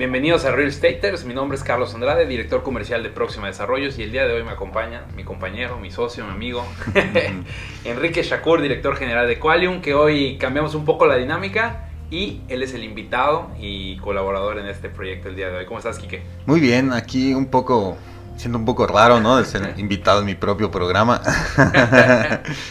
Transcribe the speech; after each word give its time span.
Bienvenidos 0.00 0.46
a 0.46 0.52
Real 0.52 0.70
Estaters, 0.70 1.26
mi 1.26 1.34
nombre 1.34 1.58
es 1.58 1.62
Carlos 1.62 1.94
Andrade, 1.94 2.24
director 2.24 2.62
comercial 2.62 3.02
de 3.02 3.10
Próxima 3.10 3.48
Desarrollos 3.48 3.98
y 3.98 4.02
el 4.02 4.12
día 4.12 4.26
de 4.26 4.32
hoy 4.32 4.42
me 4.42 4.52
acompaña 4.52 5.04
mi 5.14 5.24
compañero, 5.24 5.78
mi 5.78 5.90
socio, 5.90 6.24
mi 6.24 6.30
amigo, 6.30 6.64
Enrique 7.84 8.22
Shakur, 8.22 8.62
director 8.62 8.96
general 8.96 9.28
de 9.28 9.38
Qualium, 9.38 9.82
que 9.82 9.92
hoy 9.92 10.38
cambiamos 10.38 10.74
un 10.74 10.86
poco 10.86 11.04
la 11.04 11.16
dinámica 11.16 11.90
y 12.10 12.40
él 12.48 12.62
es 12.62 12.72
el 12.72 12.82
invitado 12.82 13.50
y 13.60 13.98
colaborador 13.98 14.58
en 14.58 14.68
este 14.68 14.88
proyecto 14.88 15.28
el 15.28 15.36
día 15.36 15.50
de 15.50 15.58
hoy. 15.58 15.66
¿Cómo 15.66 15.76
estás, 15.76 15.98
Quique? 15.98 16.22
Muy 16.46 16.60
bien, 16.60 16.94
aquí 16.94 17.34
un 17.34 17.50
poco, 17.50 17.98
siendo 18.38 18.56
un 18.56 18.64
poco 18.64 18.86
raro, 18.86 19.20
¿no? 19.20 19.36
De 19.36 19.44
ser 19.44 19.74
invitado 19.76 20.20
en 20.20 20.24
mi 20.24 20.34
propio 20.34 20.70
programa. 20.70 21.20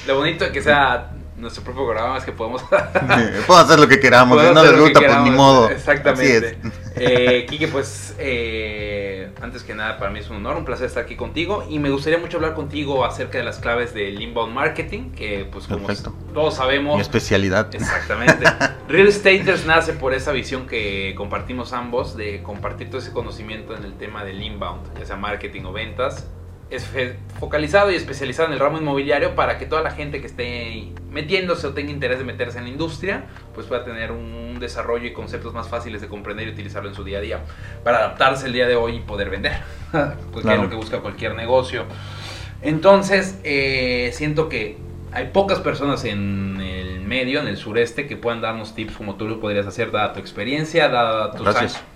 Lo 0.08 0.16
bonito 0.16 0.46
de 0.46 0.52
que 0.52 0.64
sea 0.64 1.12
nuestro 1.40 1.64
propio 1.64 1.86
programa 1.86 2.18
es 2.18 2.24
que 2.24 2.32
podemos... 2.32 2.62
podemos 2.64 3.50
hacer 3.50 3.80
lo 3.80 3.88
que 3.88 4.00
queramos, 4.00 4.42
si 4.42 4.54
no 4.54 4.64
les 4.64 4.80
gusta, 4.80 5.00
pues 5.00 5.18
ni 5.22 5.32
modo. 5.32 5.70
Exactamente. 5.70 6.58
Eh, 6.96 7.46
Quique, 7.50 7.68
pues 7.68 8.16
eh, 8.18 9.32
antes 9.42 9.64
que 9.64 9.74
nada 9.74 9.98
para 9.98 10.12
mí 10.12 10.20
es 10.20 10.30
un 10.30 10.38
honor, 10.38 10.58
un 10.58 10.66
placer 10.66 10.88
estar 10.88 11.04
aquí 11.04 11.16
contigo 11.16 11.66
y 11.70 11.80
me 11.80 11.90
gustaría 11.90 12.20
mucho 12.20 12.38
hablar 12.38 12.56
contigo 12.56 13.06
acerca 13.06 13.38
de 13.38 13.44
las 13.44 13.60
claves 13.60 13.94
del 13.94 14.22
inbound 14.22 14.54
marketing, 14.54 15.12
que 15.12 15.48
pues 15.50 15.68
como 15.68 15.88
todos 16.34 16.56
sabemos... 16.56 16.96
Mi 16.96 17.02
especialidad. 17.02 17.74
Exactamente. 17.74 18.46
Real 18.88 19.08
Estaters 19.08 19.66
nace 19.66 19.94
por 19.94 20.14
esa 20.14 20.32
visión 20.32 20.68
que 20.68 21.14
compartimos 21.16 21.74
ambos 21.74 22.18
de 22.18 22.44
compartir 22.44 22.90
todo 22.90 23.00
ese 23.00 23.12
conocimiento 23.12 23.76
en 23.76 23.86
el 23.86 23.94
tema 23.94 24.26
del 24.26 24.42
inbound, 24.42 24.98
ya 25.00 25.06
sea 25.06 25.16
marketing 25.16 25.64
o 25.64 25.72
ventas 25.72 26.28
es 26.70 26.88
focalizado 27.40 27.92
y 27.92 27.96
especializado 27.96 28.48
en 28.48 28.54
el 28.54 28.60
ramo 28.60 28.78
inmobiliario 28.78 29.36
para 29.36 29.58
que 29.58 29.66
toda 29.66 29.82
la 29.82 29.92
gente 29.92 30.22
que 30.22 30.28
esté 30.28 30.90
metiéndose 31.10 31.66
o 31.66 31.74
tenga 31.74 31.92
interés 31.92 32.20
de 32.20 32.26
meterse 32.26 32.60
en 32.60 32.66
la 32.66 32.70
industria, 32.70 33.24
pues 33.56 33.66
pueda 33.66 33.84
tener 33.84 34.12
un 34.12 34.60
desarrollo 34.60 35.08
y 35.08 35.14
conceptos 35.14 35.54
más 35.54 35.68
fáciles 35.68 36.02
de 36.02 36.08
comprender 36.08 36.48
y 36.48 36.52
utilizarlo 36.52 36.90
en 36.90 36.96
su 36.96 37.04
día 37.04 37.18
a 37.18 37.22
día 37.22 37.40
para 37.84 37.98
adaptarse 38.00 38.46
el 38.46 38.54
día 38.54 38.68
de 38.68 38.76
hoy 38.76 38.98
y 38.98 39.00
poder 39.00 39.30
vender, 39.30 39.54
pues 40.32 40.46
es 40.46 40.60
lo 40.60 40.70
que 40.70 40.76
busca 40.76 41.00
cualquier 41.00 41.36
negocio. 41.36 41.86
Entonces, 42.62 43.40
eh, 43.44 44.12
siento 44.14 44.50
que 44.50 44.78
hay 45.12 45.28
pocas 45.28 45.60
personas 45.60 46.06
en 46.06 46.62
el 46.62 47.02
medio, 47.02 47.40
en 47.40 47.48
el 47.48 47.58
sureste, 47.58 48.06
que 48.06 48.16
puedan 48.16 48.42
darnos 48.42 48.76
tips 48.76 48.96
como 48.96 49.16
tú 49.16 49.28
lo 49.28 49.40
podrías 49.40 49.66
hacer, 49.66 49.92
dada 49.92 50.14
tu 50.14 50.20
experiencia, 50.20 50.88
dado, 50.90 51.32
tu 51.32 51.44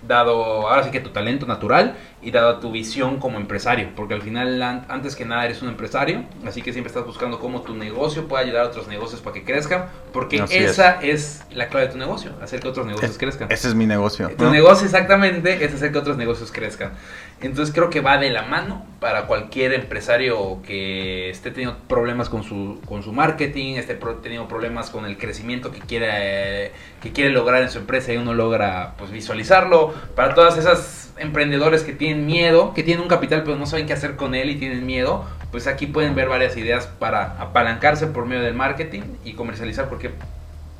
dado 0.06 0.68
ahora 0.68 0.82
sí 0.82 0.90
que 0.90 1.00
tu 1.00 1.10
talento 1.10 1.46
natural 1.46 1.96
y 2.24 2.30
dada 2.30 2.58
tu 2.58 2.72
visión 2.72 3.18
como 3.18 3.38
empresario, 3.38 3.90
porque 3.94 4.14
al 4.14 4.22
final, 4.22 4.62
antes 4.62 5.14
que 5.14 5.26
nada, 5.26 5.44
eres 5.44 5.60
un 5.60 5.68
empresario, 5.68 6.24
así 6.46 6.62
que 6.62 6.72
siempre 6.72 6.88
estás 6.88 7.04
buscando 7.04 7.38
cómo 7.38 7.60
tu 7.60 7.74
negocio 7.74 8.26
pueda 8.26 8.42
ayudar 8.42 8.64
a 8.64 8.68
otros 8.68 8.88
negocios 8.88 9.20
para 9.20 9.34
que 9.34 9.44
crezcan, 9.44 9.86
porque 10.12 10.42
esa 10.50 11.02
es. 11.02 11.42
la 11.52 11.68
clave 11.68 11.86
de 11.86 11.92
tu 11.92 11.98
negocio, 11.98 12.32
hacer 12.42 12.60
que 12.60 12.68
otros 12.68 12.86
negocios 12.86 13.18
crezcan. 13.18 13.52
Ese 13.52 13.68
es 13.68 13.74
mi 13.74 13.86
negocio. 13.86 14.30
Tu 14.36 14.50
negocio 14.50 14.86
exactamente 14.86 15.64
es 15.64 15.74
hacer 15.74 15.92
que 15.92 15.98
otros 15.98 16.16
negocios 16.16 16.50
crezcan. 16.50 16.92
Entonces 17.40 17.74
creo 17.74 17.90
que 17.90 18.00
va 18.00 18.16
de 18.16 18.30
la 18.30 18.42
mano 18.42 18.86
para 19.00 19.26
cualquier 19.26 19.74
empresario 19.74 20.62
que 20.62 21.28
esté 21.28 21.50
teniendo 21.50 21.76
problemas 21.88 22.30
con 22.30 22.42
su, 22.42 22.80
con 22.86 23.02
su 23.02 23.12
marketing, 23.12 23.74
esté 23.74 23.98
teniendo 24.22 24.48
problemas 24.48 24.88
con 24.88 25.04
el 25.04 25.18
crecimiento 25.18 25.70
que 25.70 25.80
quiere, 25.80 26.72
que 27.02 27.12
quiere 27.12 27.30
lograr 27.30 27.62
en 27.62 27.70
su 27.70 27.78
empresa 27.78 28.14
y 28.14 28.16
uno 28.16 28.32
logra 28.32 28.94
pues, 28.96 29.10
visualizarlo. 29.10 29.92
Para 30.14 30.34
todas 30.34 30.56
esas 30.56 31.12
emprendedores 31.18 31.82
que 31.82 31.92
tienen 31.92 32.13
miedo, 32.14 32.74
que 32.74 32.82
tienen 32.82 33.02
un 33.02 33.08
capital 33.08 33.42
pero 33.44 33.56
no 33.56 33.66
saben 33.66 33.86
qué 33.86 33.92
hacer 33.92 34.16
con 34.16 34.34
él 34.34 34.50
y 34.50 34.56
tienen 34.56 34.86
miedo, 34.86 35.24
pues 35.50 35.66
aquí 35.66 35.86
pueden 35.86 36.14
ver 36.14 36.28
varias 36.28 36.56
ideas 36.56 36.86
para 36.86 37.40
apalancarse 37.40 38.06
por 38.06 38.26
medio 38.26 38.42
del 38.42 38.54
marketing 38.54 39.02
y 39.24 39.34
comercializar 39.34 39.86
cualquier 39.86 40.14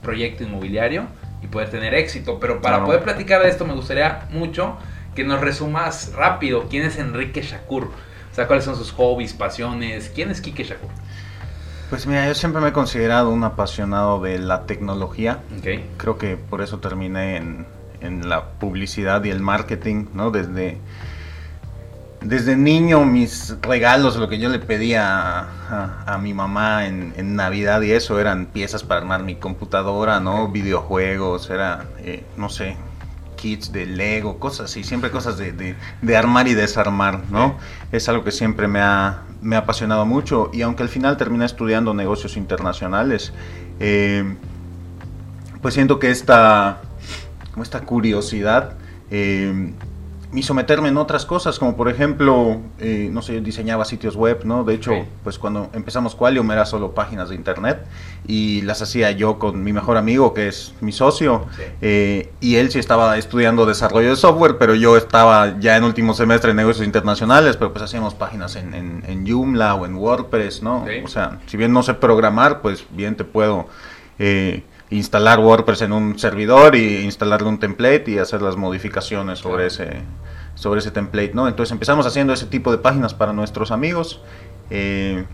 proyecto 0.02 0.44
inmobiliario 0.44 1.06
y 1.42 1.46
poder 1.46 1.70
tener 1.70 1.94
éxito. 1.94 2.38
Pero 2.40 2.60
para 2.60 2.84
poder 2.84 3.02
platicar 3.02 3.42
de 3.42 3.48
esto 3.48 3.64
me 3.64 3.74
gustaría 3.74 4.26
mucho 4.30 4.76
que 5.14 5.24
nos 5.24 5.40
resumas 5.40 6.12
rápido 6.14 6.66
quién 6.68 6.84
es 6.84 6.98
Enrique 6.98 7.42
Shakur. 7.42 7.84
O 7.84 8.34
sea, 8.34 8.46
cuáles 8.48 8.64
son 8.64 8.74
sus 8.74 8.90
hobbies, 8.92 9.32
pasiones. 9.32 10.10
¿Quién 10.12 10.30
es 10.30 10.40
Kike 10.40 10.64
Shakur? 10.64 10.90
Pues 11.88 12.06
mira, 12.06 12.26
yo 12.26 12.34
siempre 12.34 12.60
me 12.60 12.70
he 12.70 12.72
considerado 12.72 13.30
un 13.30 13.44
apasionado 13.44 14.20
de 14.20 14.38
la 14.38 14.66
tecnología. 14.66 15.38
Okay. 15.60 15.88
Creo 15.98 16.18
que 16.18 16.36
por 16.36 16.60
eso 16.62 16.80
terminé 16.80 17.36
en, 17.36 17.66
en 18.00 18.28
la 18.28 18.44
publicidad 18.44 19.22
y 19.22 19.30
el 19.30 19.40
marketing, 19.40 20.06
¿no? 20.14 20.30
Desde, 20.30 20.78
desde 22.24 22.56
niño 22.56 23.04
mis 23.04 23.54
regalos, 23.60 24.16
lo 24.16 24.28
que 24.28 24.38
yo 24.38 24.48
le 24.48 24.58
pedía 24.58 25.46
a, 26.06 26.18
mi 26.18 26.32
mamá 26.32 26.86
en, 26.86 27.12
en, 27.16 27.36
Navidad 27.36 27.82
y 27.82 27.92
eso 27.92 28.18
eran 28.18 28.46
piezas 28.46 28.82
para 28.82 29.00
armar 29.00 29.22
mi 29.22 29.34
computadora, 29.36 30.20
¿no? 30.20 30.48
Videojuegos, 30.48 31.50
era, 31.50 31.84
eh, 31.98 32.24
no 32.36 32.48
sé, 32.48 32.76
kits 33.36 33.72
de 33.72 33.84
Lego, 33.84 34.38
cosas 34.38 34.70
así, 34.70 34.84
siempre 34.84 35.10
cosas 35.10 35.36
de, 35.36 35.76
armar 36.16 36.48
y 36.48 36.54
desarmar, 36.54 37.24
¿no? 37.30 37.56
Es 37.92 38.08
algo 38.08 38.24
que 38.24 38.32
siempre 38.32 38.68
me 38.68 38.80
ha, 38.80 39.22
me 39.42 39.56
ha 39.56 39.60
apasionado 39.60 40.06
mucho 40.06 40.50
y 40.52 40.62
aunque 40.62 40.82
al 40.82 40.88
final 40.88 41.18
terminé 41.18 41.44
estudiando 41.44 41.92
negocios 41.92 42.38
internacionales, 42.38 43.34
eh, 43.80 44.34
pues 45.60 45.74
siento 45.74 45.98
que 45.98 46.10
esta, 46.10 46.80
esta 47.60 47.80
curiosidad 47.80 48.74
eh, 49.10 49.74
y 50.34 50.42
someterme 50.42 50.88
en 50.88 50.96
otras 50.96 51.24
cosas, 51.26 51.58
como 51.58 51.76
por 51.76 51.88
ejemplo, 51.88 52.60
eh, 52.78 53.08
no 53.12 53.22
sé, 53.22 53.34
yo 53.34 53.40
diseñaba 53.40 53.84
sitios 53.84 54.16
web, 54.16 54.44
¿no? 54.44 54.64
De 54.64 54.74
hecho, 54.74 55.06
pues 55.22 55.38
cuando 55.38 55.70
empezamos 55.72 56.14
Qualium 56.14 56.50
era 56.50 56.66
solo 56.66 56.92
páginas 56.92 57.28
de 57.28 57.36
internet 57.36 57.84
y 58.26 58.62
las 58.62 58.82
hacía 58.82 59.12
yo 59.12 59.38
con 59.38 59.62
mi 59.62 59.72
mejor 59.72 59.96
amigo, 59.96 60.34
que 60.34 60.48
es 60.48 60.74
mi 60.80 60.92
socio, 60.92 61.46
eh, 61.80 62.32
y 62.40 62.56
él 62.56 62.70
sí 62.70 62.78
estaba 62.78 63.16
estudiando 63.16 63.64
desarrollo 63.64 64.10
de 64.10 64.16
software, 64.16 64.58
pero 64.58 64.74
yo 64.74 64.96
estaba 64.96 65.58
ya 65.60 65.76
en 65.76 65.84
último 65.84 66.14
semestre 66.14 66.50
en 66.50 66.56
negocios 66.56 66.84
internacionales, 66.84 67.56
pero 67.56 67.72
pues 67.72 67.84
hacíamos 67.84 68.14
páginas 68.14 68.56
en, 68.56 68.74
en, 68.74 69.26
Joomla 69.26 69.74
o 69.76 69.86
en 69.86 69.94
WordPress, 69.94 70.62
¿no? 70.62 70.84
O 71.04 71.08
sea, 71.08 71.38
si 71.46 71.56
bien 71.56 71.72
no 71.72 71.82
sé 71.82 71.94
programar, 71.94 72.60
pues 72.60 72.84
bien 72.90 73.16
te 73.16 73.24
puedo... 73.24 73.68
Eh, 74.18 74.64
instalar 74.98 75.40
WordPress 75.40 75.82
en 75.82 75.92
un 75.92 76.18
servidor 76.18 76.76
y 76.76 77.02
instalarle 77.02 77.48
un 77.48 77.58
template 77.58 78.04
y 78.08 78.18
hacer 78.18 78.42
las 78.42 78.56
modificaciones 78.56 79.40
sobre 79.40 79.66
ese 79.66 80.02
sobre 80.54 80.80
ese 80.80 80.92
template, 80.92 81.32
¿no? 81.34 81.48
Entonces 81.48 81.72
empezamos 81.72 82.06
haciendo 82.06 82.32
ese 82.32 82.46
tipo 82.46 82.70
de 82.70 82.78
páginas 82.78 83.12
para 83.12 83.32
nuestros 83.32 83.72
amigos. 83.72 84.20
Eh, 84.70 85.24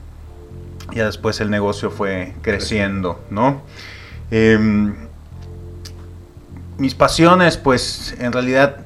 ya 0.95 1.05
después 1.05 1.41
el 1.41 1.51
negocio 1.51 1.91
fue 1.91 2.35
creciendo, 2.41 3.21
¿no? 3.31 3.63
Em, 4.31 4.95
mis 6.79 6.95
pasiones, 6.95 7.59
pues 7.59 8.17
en 8.19 8.33
realidad 8.33 8.79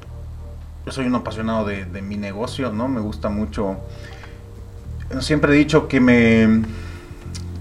yo 0.85 0.93
soy 0.93 1.07
un 1.07 1.15
apasionado 1.15 1.65
de, 1.65 1.85
de 1.85 2.03
mi 2.03 2.17
negocio, 2.17 2.73
¿no? 2.73 2.89
Me 2.89 3.01
gusta 3.01 3.29
mucho. 3.29 3.77
Siempre 5.21 5.55
he 5.55 5.57
dicho 5.57 5.87
que 5.87 6.01
me 6.01 6.65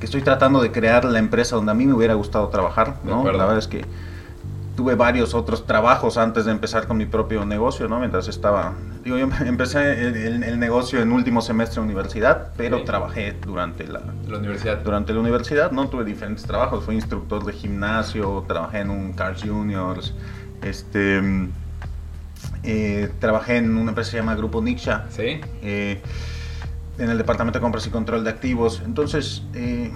estoy 0.06 0.22
tratando 0.22 0.62
de 0.62 0.72
crear 0.72 1.06
la 1.06 1.20
empresa 1.20 1.56
donde 1.56 1.72
a 1.72 1.76
mí 1.76 1.86
me 1.86 1.94
hubiera 1.94 2.14
gustado 2.14 2.48
trabajar, 2.50 2.96
¿no? 3.04 3.24
La 3.26 3.46
verdad 3.46 3.58
es 3.58 3.68
que 3.68 3.86
tuve 4.76 4.96
varios 4.96 5.34
otros 5.34 5.66
trabajos 5.66 6.18
antes 6.18 6.46
de 6.46 6.52
empezar 6.52 6.88
con 6.88 6.98
mi 6.98 7.06
propio 7.06 7.46
negocio, 7.46 7.88
¿no? 7.88 8.00
Mientras 8.00 8.28
estaba, 8.28 8.74
digo, 9.04 9.18
yo 9.18 9.30
empecé 9.46 10.08
el, 10.08 10.60
negocio 10.60 11.02
en 11.02 11.12
último 11.12 11.42
semestre 11.42 11.82
de 11.82 11.86
universidad, 11.86 12.54
pero 12.58 12.84
trabajé 12.84 13.36
durante 13.46 13.88
la, 13.88 14.02
universidad. 14.28 14.80
Durante 14.80 15.14
la 15.14 15.20
universidad, 15.20 15.72
¿no? 15.72 15.88
Tuve 15.90 16.06
diferentes 16.06 16.46
trabajos, 16.46 16.84
fui 16.84 16.96
instructor 16.96 17.46
de 17.46 17.54
gimnasio, 17.54 18.44
trabajé 18.48 18.80
en 18.80 18.90
un 18.90 19.14
Cars 19.14 19.44
Juniors, 19.44 20.14
este, 20.62 21.50
eh, 22.64 23.12
trabajé 23.20 23.58
en 23.58 23.78
una 23.78 23.92
empresa 23.92 24.10
que 24.10 24.18
se 24.18 24.18
llama 24.18 24.36
Grupo 24.36 24.62
Nixa. 24.62 25.06
Sí. 25.10 25.42
Eh, 25.62 26.02
en 26.98 27.10
el 27.10 27.18
departamento 27.18 27.60
de 27.60 27.62
compras 27.62 27.88
y 27.88 27.90
control 27.90 28.24
de 28.24 28.30
activos. 28.30 28.82
Entonces, 28.86 29.44
eh, 29.54 29.92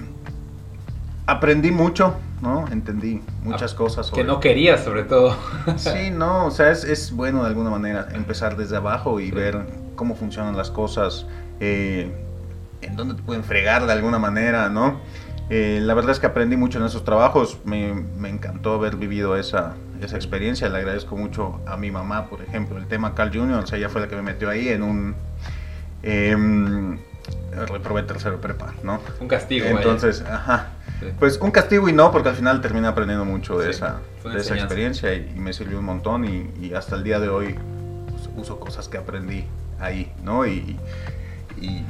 aprendí 1.27 1.71
mucho, 1.71 2.15
¿no? 2.41 2.65
Entendí 2.71 3.21
muchas 3.43 3.73
ah, 3.73 3.77
cosas. 3.77 4.11
Que 4.11 4.23
no 4.23 4.39
querías, 4.39 4.83
sobre 4.83 5.03
todo. 5.03 5.35
sí, 5.75 6.09
no, 6.11 6.47
o 6.47 6.51
sea, 6.51 6.71
es, 6.71 6.83
es, 6.83 7.11
bueno 7.11 7.43
de 7.43 7.49
alguna 7.49 7.69
manera 7.69 8.07
empezar 8.13 8.57
desde 8.57 8.77
abajo 8.77 9.19
y 9.19 9.31
ver 9.31 9.65
cómo 9.95 10.15
funcionan 10.15 10.55
las 10.55 10.71
cosas, 10.71 11.25
eh, 11.59 12.11
en 12.81 12.95
dónde 12.95 13.15
te 13.15 13.23
pueden 13.23 13.43
fregar 13.43 13.85
de 13.85 13.93
alguna 13.93 14.19
manera, 14.19 14.69
¿no? 14.69 14.99
Eh, 15.49 15.79
la 15.81 15.93
verdad 15.93 16.11
es 16.11 16.19
que 16.19 16.27
aprendí 16.27 16.57
mucho 16.57 16.79
en 16.79 16.85
esos 16.85 17.05
trabajos, 17.05 17.59
me, 17.63 17.93
me 17.93 18.29
encantó 18.29 18.73
haber 18.73 18.97
vivido 18.97 19.37
esa, 19.37 19.75
esa 20.01 20.15
experiencia, 20.17 20.67
le 20.69 20.77
agradezco 20.77 21.15
mucho 21.15 21.61
a 21.65 21.77
mi 21.77 21.89
mamá, 21.89 22.27
por 22.29 22.41
ejemplo, 22.41 22.77
el 22.77 22.85
tema 22.87 23.15
Carl 23.15 23.31
Jr., 23.33 23.63
o 23.63 23.67
sea, 23.67 23.77
ella 23.77 23.89
fue 23.89 24.01
la 24.01 24.07
que 24.07 24.15
me 24.17 24.21
metió 24.21 24.49
ahí 24.49 24.67
en 24.67 24.83
un 24.83 25.15
eh, 26.03 26.35
reprobé 27.65 28.03
tercero 28.03 28.39
prepa, 28.39 28.73
¿no? 28.83 29.01
Un 29.19 29.27
castigo. 29.27 29.65
Entonces, 29.65 30.21
ajá. 30.21 30.69
Pues 31.19 31.37
un 31.37 31.51
castigo 31.51 31.87
y 31.89 31.93
no, 31.93 32.11
porque 32.11 32.29
al 32.29 32.35
final 32.35 32.59
terminé 32.61 32.87
aprendiendo 32.87 33.23
mucho 33.23 33.57
de, 33.57 33.69
esa, 33.69 33.99
de 34.23 34.39
esa 34.39 34.55
experiencia 34.55 35.13
y, 35.13 35.35
me 35.35 35.53
sirvió 35.53 35.79
un 35.79 35.85
montón 35.85 36.25
y, 36.25 36.73
hasta 36.73 36.95
el 36.95 37.03
día 37.03 37.19
de 37.19 37.29
hoy 37.29 37.55
pues, 38.09 38.29
uso 38.35 38.59
cosas 38.59 38.87
que 38.87 38.97
aprendí 38.97 39.45
ahí, 39.79 40.11
¿no? 40.23 40.45
Y, 40.47 40.77
y, 41.61 41.83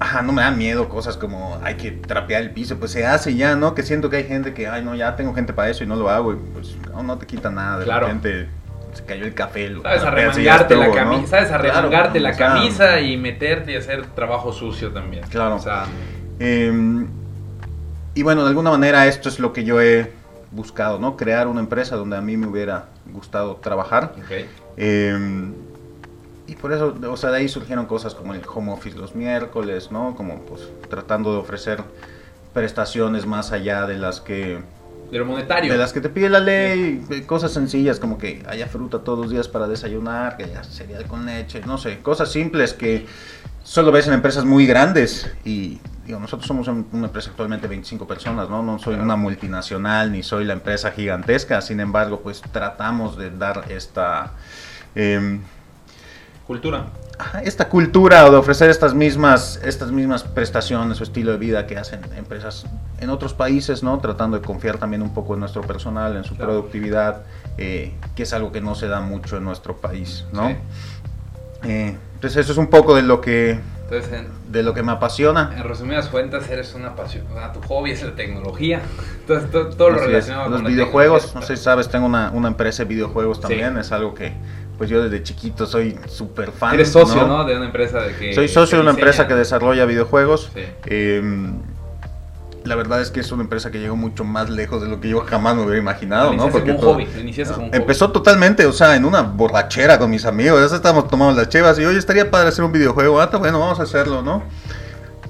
Ajá, 0.00 0.22
no 0.22 0.32
me 0.32 0.42
da 0.42 0.50
miedo 0.50 0.88
cosas 0.88 1.16
como 1.16 1.58
hay 1.62 1.76
que 1.76 1.92
trapear 1.92 2.42
el 2.42 2.50
piso, 2.50 2.78
pues 2.78 2.90
se 2.90 3.06
hace 3.06 3.36
ya, 3.36 3.54
¿no? 3.56 3.74
Que 3.74 3.82
siento 3.82 4.10
que 4.10 4.16
hay 4.16 4.24
gente 4.24 4.52
que, 4.52 4.66
ay, 4.66 4.84
no, 4.84 4.94
ya 4.94 5.16
tengo 5.16 5.32
gente 5.34 5.52
para 5.52 5.70
eso 5.70 5.84
y 5.84 5.86
no 5.86 5.96
lo 5.96 6.10
hago 6.10 6.32
y 6.32 6.36
pues 6.36 6.76
no, 7.02 7.16
te 7.16 7.26
quita 7.26 7.50
nada, 7.50 7.78
de 7.78 7.84
repente 7.86 8.48
se 8.94 9.04
cayó 9.04 9.24
el 9.24 9.34
café. 9.34 9.72
Sabes 9.82 10.02
arremangarte 10.02 10.76
la 10.76 10.90
camisa, 10.90 11.26
sabes 11.26 11.50
arremangarte 11.50 12.20
la 12.20 12.36
camisa 12.36 13.00
y 13.00 13.16
meterte 13.16 13.72
y 13.72 13.76
hacer 13.76 14.06
trabajo 14.08 14.52
sucio 14.52 14.90
también. 14.90 15.24
Claro. 15.28 15.60
Em, 16.38 17.06
y 18.14 18.22
bueno, 18.22 18.42
de 18.42 18.48
alguna 18.48 18.70
manera 18.70 19.06
esto 19.06 19.28
es 19.28 19.38
lo 19.38 19.52
que 19.52 19.64
yo 19.64 19.80
he 19.80 20.10
buscado, 20.50 20.98
¿no? 20.98 21.16
Crear 21.16 21.48
una 21.48 21.60
empresa 21.60 21.96
donde 21.96 22.16
a 22.16 22.20
mí 22.20 22.36
me 22.36 22.46
hubiera 22.46 22.86
gustado 23.12 23.56
trabajar. 23.56 24.14
Em, 24.76 25.52
y 26.46 26.56
por 26.56 26.72
eso, 26.72 26.94
o 27.10 27.16
sea, 27.16 27.30
de 27.30 27.38
ahí 27.38 27.48
surgieron 27.48 27.86
cosas 27.86 28.14
como 28.14 28.34
el 28.34 28.42
home 28.46 28.72
office 28.72 28.96
los 28.96 29.14
miércoles, 29.14 29.90
¿no? 29.90 30.14
Como 30.14 30.40
pues 30.42 30.68
tratando 30.88 31.32
de 31.32 31.38
ofrecer 31.38 31.82
prestaciones 32.52 33.26
más 33.26 33.52
allá 33.52 33.86
de 33.86 33.96
las 33.96 34.20
que 34.20 34.60
de 35.10 35.18
lo 35.18 35.26
monetario. 35.26 35.72
De 35.72 35.78
las 35.78 35.92
que 35.92 36.00
te 36.00 36.08
pide 36.08 36.28
la 36.28 36.40
ley, 36.40 37.04
cosas 37.26 37.52
sencillas 37.52 38.00
como 38.00 38.18
que 38.18 38.42
haya 38.48 38.66
fruta 38.66 39.00
todos 39.00 39.18
los 39.18 39.30
días 39.30 39.48
para 39.48 39.68
desayunar, 39.68 40.36
que 40.36 40.44
haya 40.44 40.64
cereal 40.64 41.06
con 41.06 41.26
leche, 41.26 41.60
no 41.66 41.78
sé, 41.78 42.00
cosas 42.00 42.30
simples 42.30 42.72
que 42.72 43.06
solo 43.62 43.92
ves 43.92 44.06
en 44.06 44.14
empresas 44.14 44.44
muy 44.44 44.66
grandes 44.66 45.30
y 45.44 45.80
digo, 46.06 46.20
nosotros 46.20 46.46
somos 46.46 46.68
una 46.68 47.06
empresa 47.06 47.30
actualmente 47.30 47.66
25 47.66 48.06
personas, 48.06 48.48
¿no? 48.48 48.62
No 48.62 48.78
soy 48.78 48.96
una 48.96 49.16
multinacional 49.16 50.12
ni 50.12 50.22
soy 50.22 50.44
la 50.44 50.52
empresa 50.52 50.92
gigantesca, 50.92 51.60
sin 51.60 51.80
embargo, 51.80 52.20
pues 52.20 52.42
tratamos 52.42 53.16
de 53.16 53.30
dar 53.30 53.64
esta... 53.70 54.32
Em, 54.94 55.40
Cultura 56.46 56.86
esta 57.42 57.68
cultura 57.68 58.26
o 58.26 58.30
de 58.30 58.36
ofrecer 58.36 58.70
estas 58.70 58.94
mismas, 58.94 59.60
estas 59.64 59.92
mismas 59.92 60.24
prestaciones 60.24 61.00
o 61.00 61.04
estilo 61.04 61.32
de 61.32 61.38
vida 61.38 61.66
que 61.66 61.76
hacen 61.76 62.00
empresas 62.16 62.66
en 63.00 63.10
otros 63.10 63.34
países, 63.34 63.82
¿no? 63.82 63.98
Tratando 63.98 64.38
de 64.38 64.44
confiar 64.44 64.78
también 64.78 65.02
un 65.02 65.12
poco 65.12 65.34
en 65.34 65.40
nuestro 65.40 65.62
personal, 65.62 66.16
en 66.16 66.24
su 66.24 66.36
productividad, 66.36 67.22
eh, 67.58 67.92
que 68.16 68.24
es 68.24 68.32
algo 68.32 68.52
que 68.52 68.60
no 68.60 68.74
se 68.74 68.88
da 68.88 69.00
mucho 69.00 69.36
en 69.36 69.44
nuestro 69.44 69.76
país, 69.76 70.24
¿no? 70.32 70.50
Eh, 71.62 71.96
entonces 72.14 72.44
eso 72.44 72.52
es 72.52 72.58
un 72.58 72.68
poco 72.68 72.94
de 72.94 73.02
lo 73.02 73.20
que 73.20 73.58
de 74.48 74.62
lo 74.62 74.74
que 74.74 74.82
me 74.82 74.92
apasiona. 74.92 75.52
En 75.56 75.62
resumidas 75.62 76.08
cuentas, 76.08 76.48
eres 76.48 76.74
una 76.74 76.96
pasión, 76.96 77.26
tu 77.52 77.60
hobby 77.68 77.92
es 77.92 78.02
la 78.02 78.14
tecnología, 78.14 78.80
todo, 79.26 79.68
todo, 79.68 79.90
lo 79.90 79.98
relacionado 79.98 80.50
con 80.50 80.62
los 80.62 80.72
videojuegos. 80.72 81.34
No 81.34 81.42
sé 81.42 81.56
si 81.56 81.62
sabes, 81.62 81.88
tengo 81.88 82.06
una, 82.06 82.30
una 82.32 82.48
empresa 82.48 82.82
de 82.82 82.88
videojuegos 82.88 83.40
también, 83.40 83.78
es 83.78 83.92
algo 83.92 84.14
que 84.14 84.32
pues 84.76 84.90
yo 84.90 85.02
desde 85.02 85.22
chiquito 85.22 85.66
soy 85.66 85.98
súper 86.06 86.50
fan. 86.52 86.74
Eres 86.74 86.90
socio, 86.90 87.26
¿no? 87.26 87.44
De 87.44 87.56
una 87.56 87.66
empresa 87.66 88.00
de 88.00 88.14
que... 88.16 88.34
Soy 88.34 88.48
socio 88.48 88.78
de 88.78 88.82
una 88.82 88.92
empresa 88.92 89.26
que 89.26 89.34
desarrolla 89.34 89.84
videojuegos. 89.84 90.50
Em, 90.86 91.58
la 92.64 92.74
verdad 92.74 93.00
es 93.00 93.10
que 93.10 93.20
es 93.20 93.30
una 93.30 93.42
empresa 93.42 93.70
que 93.70 93.78
llegó 93.78 93.94
mucho 93.94 94.24
más 94.24 94.50
lejos 94.50 94.82
de 94.82 94.88
lo 94.88 95.00
que 95.00 95.08
yo 95.08 95.20
jamás 95.20 95.54
me 95.54 95.62
hubiera 95.62 95.78
imaginado, 95.78 96.32
¿no? 96.32 96.48
Porque 96.48 96.74
como 96.74 96.92
un 96.92 97.06
hobby, 97.06 97.44
como 97.44 97.66
un 97.66 97.74
empezó 97.74 98.10
totalmente, 98.10 98.64
o 98.66 98.72
sea, 98.72 98.96
en 98.96 99.04
una 99.04 99.22
borrachera 99.22 99.98
con 99.98 100.10
mis 100.10 100.24
amigos, 100.24 100.70
ya 100.70 100.76
estábamos 100.76 101.08
tomando 101.08 101.40
las 101.40 101.48
chevas 101.48 101.78
y 101.78 101.84
hoy 101.84 101.96
estaría 101.96 102.30
padre 102.30 102.48
hacer 102.48 102.64
un 102.64 102.72
videojuego, 102.72 103.20
ah, 103.20 103.26
bueno, 103.38 103.60
vamos 103.60 103.80
a 103.80 103.82
hacerlo, 103.82 104.22
¿no? 104.22 104.42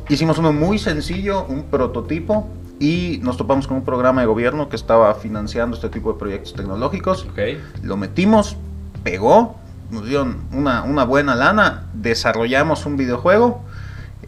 Hicimos 0.08 0.38
uno 0.38 0.52
muy 0.52 0.78
sencillo, 0.78 1.44
un 1.46 1.64
prototipo, 1.64 2.48
y 2.78 3.20
nos 3.22 3.36
topamos 3.36 3.66
con 3.66 3.78
un 3.78 3.84
programa 3.84 4.20
de 4.20 4.26
gobierno 4.26 4.68
que 4.68 4.76
estaba 4.76 5.14
financiando 5.14 5.76
este 5.76 5.88
tipo 5.88 6.12
de 6.12 6.18
proyectos 6.18 6.54
tecnológicos. 6.54 7.26
Okay. 7.32 7.62
Lo 7.82 7.96
metimos, 7.96 8.56
pegó, 9.04 9.56
nos 9.90 10.06
dieron 10.06 10.44
una, 10.52 11.04
buena 11.04 11.34
lana, 11.34 11.84
desarrollamos 11.92 12.86
un 12.86 12.96
videojuego, 12.96 13.62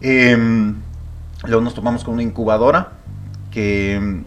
em, 0.00 0.76
luego 1.44 1.62
nos 1.62 1.74
tomamos 1.74 2.04
con 2.04 2.14
una 2.14 2.22
incubadora 2.22 2.92
que 3.50 3.94
em, 3.94 4.24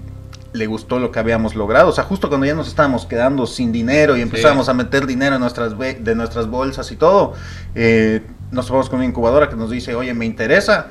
le 0.52 0.66
gustó 0.66 1.00
lo 1.00 1.12
que 1.12 1.20
habíamos 1.20 1.56
logrado, 1.56 1.90
o 1.90 1.92
sea, 1.92 2.04
justo 2.04 2.28
cuando 2.28 2.48
ya 2.48 2.56
nos 2.56 2.68
estábamos 2.68 3.06
quedando 3.06 3.46
sin 3.46 3.72
dinero 3.72 4.18
y 4.18 4.22
empezamos 4.22 4.68
a 4.68 4.74
meter 4.74 5.06
dinero 5.06 5.36
en 5.36 5.42
nuestras, 5.42 5.78
de 5.78 6.16
nuestras 6.16 6.48
bolsas 6.48 6.92
y 6.92 6.96
todo, 6.96 7.34
eh, 7.76 8.26
nos 8.52 8.66
tomamos 8.66 8.90
con 8.90 8.98
una 8.98 9.06
incubadora 9.06 9.48
que 9.48 9.56
nos 9.56 9.70
dice, 9.70 9.94
oye, 9.94 10.14
me 10.14 10.26
interesa, 10.26 10.88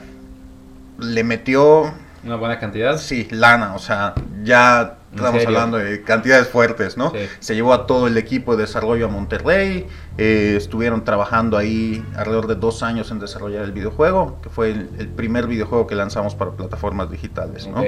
le 1.01 1.25
metió... 1.25 1.93
Una 2.25 2.37
buena 2.37 2.59
cantidad. 2.59 2.99
Sí, 2.99 3.27
lana, 3.31 3.75
o 3.75 3.79
sea, 3.79 4.15
ya 4.45 4.98
Estamos 5.15 5.45
hablando 5.47 5.79
de 5.79 6.03
cantidades 6.03 6.49
fuertes, 6.49 6.97
¿no? 6.97 7.13
Se 7.41 7.55
llevó 7.55 7.73
a 7.73 7.87
todo 7.87 8.07
el 8.07 8.17
equipo 8.17 8.57
de 8.57 8.63
desarrollo 8.63 9.07
a 9.07 9.09
Monterrey, 9.09 9.87
eh, 10.19 10.55
estuvieron 10.57 11.05
trabajando 11.05 11.57
ahí 11.57 12.05
alrededor 12.17 12.49
de 12.49 12.57
dos 12.57 12.83
años 12.83 13.11
en 13.13 13.21
desarrollar 13.21 13.65
el 13.65 13.73
videojuego, 13.73 14.39
que 14.43 14.49
fue 14.49 14.71
el, 14.71 15.09
primer 15.09 15.47
videojuego 15.47 15.87
que 15.87 15.95
lanzamos 15.95 16.35
para 16.35 16.51
plataformas 16.51 17.11
digitales, 17.11 17.69
¿no? 17.69 17.83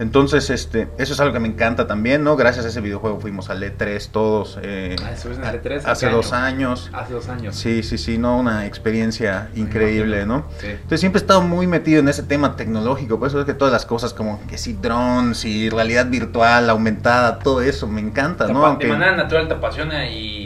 Entonces, 0.00 0.48
este, 0.48 0.88
eso 0.96 1.12
es 1.12 1.20
algo 1.20 1.34
que 1.34 1.40
me 1.40 1.48
encanta 1.48 1.86
también, 1.86 2.24
¿no? 2.24 2.34
Gracias 2.34 2.64
a 2.64 2.68
ese 2.68 2.80
videojuego 2.80 3.20
fuimos 3.20 3.50
al 3.50 3.62
E3 3.62 4.10
todos. 4.10 4.58
Eh, 4.62 4.96
ah, 4.98 5.12
E3 5.12 5.82
hace 5.84 6.08
dos 6.08 6.32
años. 6.32 6.90
Hace 6.94 7.12
dos 7.12 7.28
años. 7.28 7.54
Sí, 7.54 7.82
sí, 7.82 7.98
sí, 7.98 8.16
¿no? 8.16 8.38
Una 8.38 8.64
experiencia 8.64 9.50
increíble, 9.54 10.24
¿no? 10.24 10.46
Entonces 10.62 11.00
siempre 11.00 11.18
he 11.18 11.22
estado 11.22 11.42
muy 11.42 11.66
metido 11.66 12.00
en 12.00 12.08
ese 12.08 12.22
tema 12.22 12.56
tecnológico, 12.56 13.18
por 13.18 13.28
eso 13.28 13.40
es 13.40 13.44
que 13.44 13.52
todas 13.52 13.72
las 13.72 13.84
cosas 13.84 14.14
como 14.14 14.40
que 14.46 14.56
si 14.56 14.72
drones 14.72 15.44
y 15.44 15.68
realidad 15.68 16.06
virtual 16.06 16.70
aumentada, 16.70 17.38
todo 17.38 17.60
eso, 17.60 17.86
me 17.86 18.00
encanta, 18.00 18.48
¿no? 18.48 18.76
De 18.76 18.88
manera 18.88 19.14
natural 19.14 19.48
te 19.48 19.54
apasiona 19.54 20.08
y, 20.08 20.39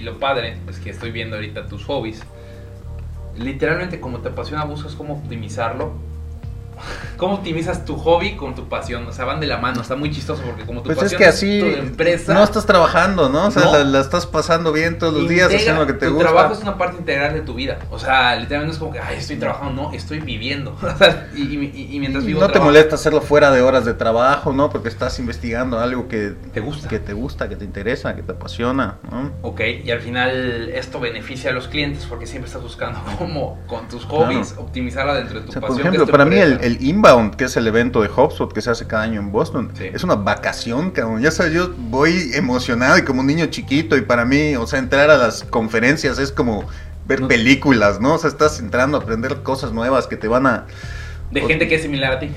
y 0.00 0.02
lo 0.02 0.18
padre 0.18 0.56
es 0.66 0.78
que 0.78 0.90
estoy 0.90 1.10
viendo 1.10 1.36
ahorita 1.36 1.66
tus 1.66 1.84
hobbies. 1.84 2.22
Literalmente 3.36 4.00
como 4.00 4.20
te 4.20 4.30
apasiona 4.30 4.64
buscas 4.64 4.94
cómo 4.94 5.14
optimizarlo 5.14 5.92
¿Cómo 7.16 7.34
optimizas 7.34 7.84
tu 7.84 7.96
hobby 7.96 8.36
con 8.36 8.54
tu 8.54 8.68
pasión? 8.68 9.06
O 9.06 9.12
sea, 9.12 9.24
van 9.24 9.40
de 9.40 9.46
la 9.46 9.58
mano, 9.58 9.80
está 9.80 9.96
muy 9.96 10.10
chistoso 10.10 10.42
porque 10.42 10.64
como 10.64 10.80
tu 10.80 10.86
pues 10.86 10.98
pasión 10.98 11.12
es 11.12 11.18
que 11.18 11.26
así 11.26 11.60
tu 11.60 11.66
empresa, 11.66 12.34
no 12.34 12.42
estás 12.42 12.66
trabajando, 12.66 13.28
¿no? 13.28 13.46
O 13.46 13.50
sea, 13.50 13.84
La, 13.84 14.00
estás 14.00 14.26
pasando 14.26 14.72
bien 14.72 14.98
todos 14.98 15.14
los 15.14 15.28
días 15.28 15.52
haciendo 15.52 15.82
lo 15.82 15.86
que 15.86 15.94
te 15.94 16.08
gusta. 16.08 16.28
Tu 16.28 16.32
trabajo 16.32 16.54
es 16.54 16.60
una 16.60 16.78
parte 16.78 16.98
integral 16.98 17.34
de 17.34 17.40
tu 17.40 17.54
vida. 17.54 17.78
O 17.90 17.98
sea, 17.98 18.36
literalmente 18.36 18.74
es 18.74 18.78
como 18.78 18.92
que, 18.92 19.00
ay, 19.00 19.18
estoy 19.18 19.36
trabajando, 19.36 19.82
no, 19.82 19.92
estoy 19.92 20.20
viviendo. 20.20 20.76
y, 21.36 21.98
mientras 21.98 22.24
vivo 22.24 22.40
No 22.40 22.48
te 22.48 22.60
molesta 22.60 22.94
hacerlo 22.94 23.20
fuera 23.20 23.50
de 23.50 23.60
horas 23.60 23.84
de 23.84 23.94
trabajo, 23.94 24.52
¿no? 24.52 24.70
Porque 24.70 24.88
estás 24.88 25.18
investigando 25.18 25.78
algo 25.78 26.08
que 26.08 26.34
te 26.52 26.60
gusta, 26.60 26.88
que 26.88 26.98
te 26.98 27.12
gusta, 27.12 27.48
que 27.48 27.56
te 27.56 27.64
interesa, 27.64 28.14
que 28.14 28.22
te 28.22 28.32
apasiona, 28.32 28.98
¿no? 29.10 29.32
Ok, 29.42 29.60
y 29.84 29.90
al 29.90 30.00
final 30.00 30.70
esto 30.74 31.00
beneficia 31.00 31.50
a 31.50 31.52
los 31.52 31.68
clientes 31.68 32.06
porque 32.08 32.26
siempre 32.26 32.46
estás 32.46 32.62
buscando 32.62 33.00
cómo 33.18 33.58
con 33.66 33.88
tus 33.88 34.04
hobbies 34.06 34.54
optimizarla 34.56 35.14
dentro 35.14 35.40
de 35.40 35.46
tu 35.46 35.52
pasión. 35.52 35.68
Por 35.68 35.80
ejemplo, 35.80 36.06
para 36.06 36.24
mí 36.24 36.36
el, 36.36 36.58
el 36.62 36.69
inbound, 36.80 37.36
que 37.36 37.44
es 37.44 37.56
el 37.56 37.66
evento 37.66 38.02
de 38.02 38.08
HubSpot 38.08 38.52
que 38.52 38.60
se 38.60 38.70
hace 38.70 38.86
cada 38.86 39.02
año 39.02 39.20
en 39.20 39.32
Boston. 39.32 39.72
Es 39.78 40.04
una 40.04 40.14
vacación, 40.14 40.90
cabrón. 40.90 41.22
Ya 41.22 41.30
sabes, 41.30 41.52
yo 41.52 41.72
voy 41.76 42.30
emocionado 42.34 42.98
y 42.98 43.02
como 43.02 43.20
un 43.20 43.26
niño 43.26 43.46
chiquito 43.46 43.96
y 43.96 44.02
para 44.02 44.24
mí, 44.24 44.56
o 44.56 44.66
sea, 44.66 44.78
entrar 44.78 45.10
a 45.10 45.16
las 45.16 45.44
conferencias 45.44 46.18
es 46.18 46.32
como 46.32 46.64
ver 47.06 47.26
películas, 47.26 48.00
¿no? 48.00 48.14
O 48.14 48.18
sea, 48.18 48.30
estás 48.30 48.60
entrando 48.60 48.98
a 48.98 49.00
aprender 49.00 49.42
cosas 49.42 49.72
nuevas 49.72 50.06
que 50.06 50.16
te 50.16 50.28
van 50.28 50.46
a... 50.46 50.66
De 51.30 51.40
gente 51.40 51.68
que 51.68 51.76
es 51.76 51.82
similar 51.82 52.12
a 52.12 52.18
ti. 52.20 52.30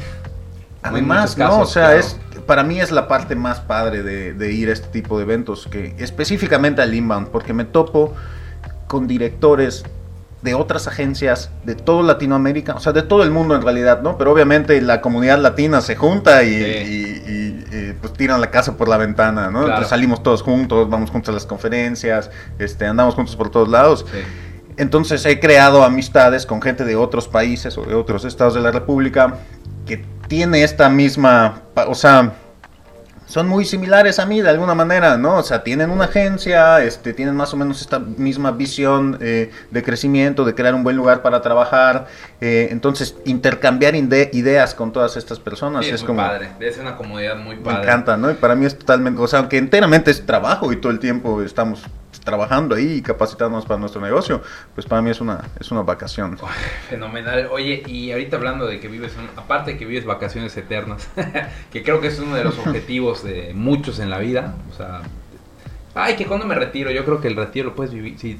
Además, 0.81 1.37
¿no? 1.37 1.59
O 1.59 1.65
sea, 1.65 1.95
es 1.95 2.19
para 2.45 2.63
mí 2.63 2.79
es 2.79 2.91
la 2.91 3.07
parte 3.07 3.35
más 3.35 3.61
padre 3.61 4.03
de, 4.03 4.33
de, 4.33 4.51
ir 4.51 4.69
a 4.69 4.73
este 4.73 4.87
tipo 4.87 5.17
de 5.17 5.23
eventos, 5.23 5.67
que 5.67 5.95
específicamente 5.97 6.81
al 6.81 6.93
inbound, 6.93 7.29
porque 7.29 7.53
me 7.53 7.63
topo 7.63 8.13
con 8.87 9.07
directores 9.07 9.85
de 10.43 10.53
otras 10.53 10.87
agencias 10.87 11.49
de 11.63 11.73
todo 11.75 12.03
Latinoamérica, 12.03 12.75
o 12.75 12.79
sea, 12.79 12.91
de 12.91 13.01
todo 13.01 13.23
el 13.23 13.31
mundo 13.31 13.55
en 13.55 13.61
realidad, 13.61 14.01
¿no? 14.01 14.17
Pero 14.17 14.33
obviamente 14.33 14.79
la 14.81 14.99
comunidad 14.99 15.39
latina 15.39 15.79
se 15.79 15.95
junta 15.95 16.43
y, 16.43 17.93
pues 18.01 18.13
tiran 18.13 18.41
la 18.41 18.51
casa 18.51 18.75
por 18.75 18.89
la 18.89 18.97
ventana, 18.97 19.49
¿no? 19.49 19.61
Entonces 19.61 19.87
salimos 19.87 20.21
todos 20.21 20.41
juntos, 20.41 20.89
vamos 20.89 21.09
juntos 21.09 21.29
a 21.29 21.31
las 21.31 21.45
conferencias, 21.45 22.29
este, 22.59 22.85
andamos 22.85 23.15
juntos 23.15 23.35
por 23.35 23.49
todos 23.49 23.69
lados. 23.69 24.05
Entonces 24.75 25.25
he 25.25 25.39
creado 25.39 25.83
amistades 25.83 26.45
con 26.45 26.61
gente 26.61 26.83
de 26.83 26.97
otros 26.97 27.27
países 27.29 27.77
o 27.77 27.83
de 27.85 27.95
otros 27.95 28.25
estados 28.25 28.53
de 28.53 28.61
la 28.61 28.71
República 28.71 29.35
que 29.85 30.05
tiene 30.27 30.63
esta 30.63 30.89
misma, 30.89 31.61
o 31.87 31.95
sea, 31.95 32.33
son 33.33 33.47
muy 33.47 33.65
similares 33.65 34.19
a 34.19 34.27
mí 34.27 34.43
de 34.43 34.49
alguna 34.49 34.75
manera, 34.75 35.17
¿no? 35.17 35.37
O 35.37 35.41
sea, 35.41 35.63
tienen 35.63 35.89
una 35.89 36.05
agencia, 36.05 36.83
este, 36.83 37.15
tienen 37.15 37.35
más 37.35 37.51
o 37.51 37.57
menos 37.57 37.81
esta 37.81 37.97
misma 37.97 38.51
visión 38.51 39.17
eh, 39.21 39.49
de 39.71 39.81
crecimiento, 39.81 40.45
de 40.45 40.53
crear 40.53 40.75
un 40.75 40.83
buen 40.83 40.95
lugar 40.95 41.23
para 41.23 41.41
trabajar. 41.41 42.05
Eh, 42.41 42.67
entonces, 42.69 43.15
intercambiar 43.25 43.95
ideas 43.95 44.75
con 44.75 44.91
todas 44.91 45.17
estas 45.17 45.39
personas 45.39 45.83
es, 45.87 46.03
como... 46.03 46.19
padre, 46.19 46.51
es 46.59 46.77
una 46.77 46.95
comunidad 46.95 47.35
muy 47.37 47.55
padre. 47.55 47.77
Me 47.77 47.83
encanta, 47.83 48.17
¿no? 48.17 48.29
Y 48.29 48.35
para 48.35 48.53
mí 48.53 48.67
es 48.67 48.77
totalmente, 48.77 49.19
o 49.19 49.27
sea, 49.27 49.39
aunque 49.39 49.57
enteramente 49.57 50.11
es 50.11 50.23
trabajo 50.23 50.71
y 50.71 50.75
todo 50.75 50.91
el 50.91 50.99
tiempo 50.99 51.41
estamos 51.41 51.81
trabajando 52.19 52.75
ahí 52.75 52.93
y 52.93 53.01
capacitándonos 53.01 53.65
para 53.65 53.79
nuestro 53.79 54.01
negocio, 54.01 54.41
pues 54.75 54.85
para 54.85 55.01
mí 55.01 55.09
es 55.09 55.21
una, 55.21 55.41
es 55.59 55.71
una 55.71 55.81
vacación. 55.81 56.37
fenomenal. 56.89 57.49
Oye, 57.51 57.83
y 57.87 58.11
ahorita 58.11 58.37
hablando 58.37 58.65
de 58.65 58.79
que 58.79 58.87
vives, 58.87 59.13
aparte 59.35 59.73
de 59.73 59.77
que 59.77 59.85
vives 59.85 60.05
vacaciones 60.05 60.55
eternas, 60.57 61.07
que 61.71 61.83
creo 61.83 62.01
que 62.01 62.07
es 62.07 62.19
uno 62.19 62.35
de 62.35 62.43
los 62.43 62.57
objetivos 62.65 63.23
de 63.23 63.53
muchos 63.53 63.99
en 63.99 64.09
la 64.09 64.19
vida, 64.19 64.55
o 64.71 64.77
sea, 64.77 65.01
Ay, 65.95 66.15
que 66.15 66.25
cuando 66.25 66.47
me 66.47 66.55
retiro, 66.55 66.89
yo 66.89 67.05
creo 67.05 67.21
que 67.21 67.27
el 67.27 67.35
retiro 67.35 67.69
lo 67.69 67.75
puedes 67.75 67.93
vivir. 67.93 68.17
Si, 68.17 68.33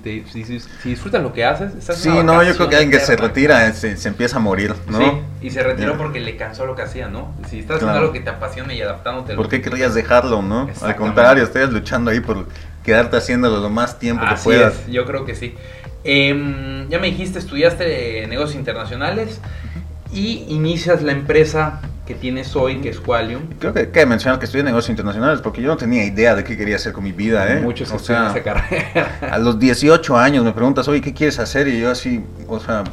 disfrutas 0.83 1.21
lo 1.21 1.33
que 1.33 1.45
haces, 1.45 1.75
estás 1.75 1.97
Sí, 1.97 2.09
no, 2.09 2.43
yo 2.43 2.55
creo 2.55 2.67
que 2.67 2.75
alguien 2.77 2.91
que 2.91 2.99
se 2.99 3.15
retira 3.15 3.71
se, 3.73 3.95
se, 3.95 4.07
empieza 4.07 4.37
a 4.37 4.39
morir, 4.39 4.73
¿no? 4.87 4.97
Sí, 4.97 5.05
y 5.43 5.49
se 5.51 5.61
retiró 5.61 5.95
porque 5.95 6.19
le 6.19 6.35
cansó 6.35 6.65
lo 6.65 6.75
que 6.75 6.81
hacía, 6.81 7.09
¿no? 7.09 7.35
Si 7.47 7.59
estás 7.59 7.77
haciendo 7.77 7.99
algo 7.99 8.11
que 8.11 8.21
te 8.21 8.31
apasiona 8.31 8.73
y 8.73 8.81
adaptándote. 8.81 9.35
¿Por 9.35 9.49
qué 9.49 9.61
querías 9.61 9.93
dejarlo, 9.93 10.41
no? 10.41 10.67
Al 10.81 10.95
contrario, 10.95 11.43
estás 11.43 11.71
luchando 11.71 12.09
ahí 12.09 12.21
por 12.21 12.47
quedarte 12.83 13.17
haciéndolo 13.17 13.59
lo 13.59 13.69
más 13.69 13.99
tiempo 13.99 14.25
que 14.27 14.35
puedas. 14.43 14.87
yo 14.87 15.05
creo 15.05 15.25
que 15.25 15.35
sí. 15.35 15.55
Em, 16.03 16.89
ya 16.89 16.99
me 16.99 17.07
dijiste, 17.07 17.39
estudiaste 17.39 18.27
negocios 18.27 18.55
internacionales 18.55 19.39
y 20.11 20.45
inicias 20.49 21.01
la 21.01 21.13
empresa 21.13 21.81
que 22.05 22.13
tienes 22.13 22.55
hoy, 22.55 22.81
que 22.81 22.89
es 22.89 22.99
Qualium. 22.99 23.43
Creo 23.59 23.73
que 23.73 23.89
que 23.89 24.05
mencionar 24.05 24.37
que 24.37 24.45
estudié 24.45 24.63
negocios 24.63 24.89
internacionales 24.89 25.39
porque 25.41 25.61
yo 25.61 25.69
no 25.69 25.77
tenía 25.77 26.03
idea 26.03 26.35
de 26.35 26.43
qué 26.43 26.57
quería 26.57 26.75
hacer 26.75 26.91
con 26.91 27.03
mi 27.03 27.13
vida, 27.13 27.51
¿eh? 27.51 27.61
Muchos 27.61 27.91
o 27.91 27.99
sea, 27.99 28.31
esa 28.31 28.43
carrera. 28.43 29.19
A 29.31 29.37
los 29.37 29.57
18 29.57 30.17
años 30.17 30.43
me 30.43 30.51
preguntas, 30.51 30.87
oye, 30.89 30.99
¿qué 30.99 31.13
quieres 31.13 31.39
hacer? 31.39 31.67
Y 31.69 31.79
yo 31.79 31.89
así, 31.89 32.21
o 32.47 32.59
sea, 32.59 32.83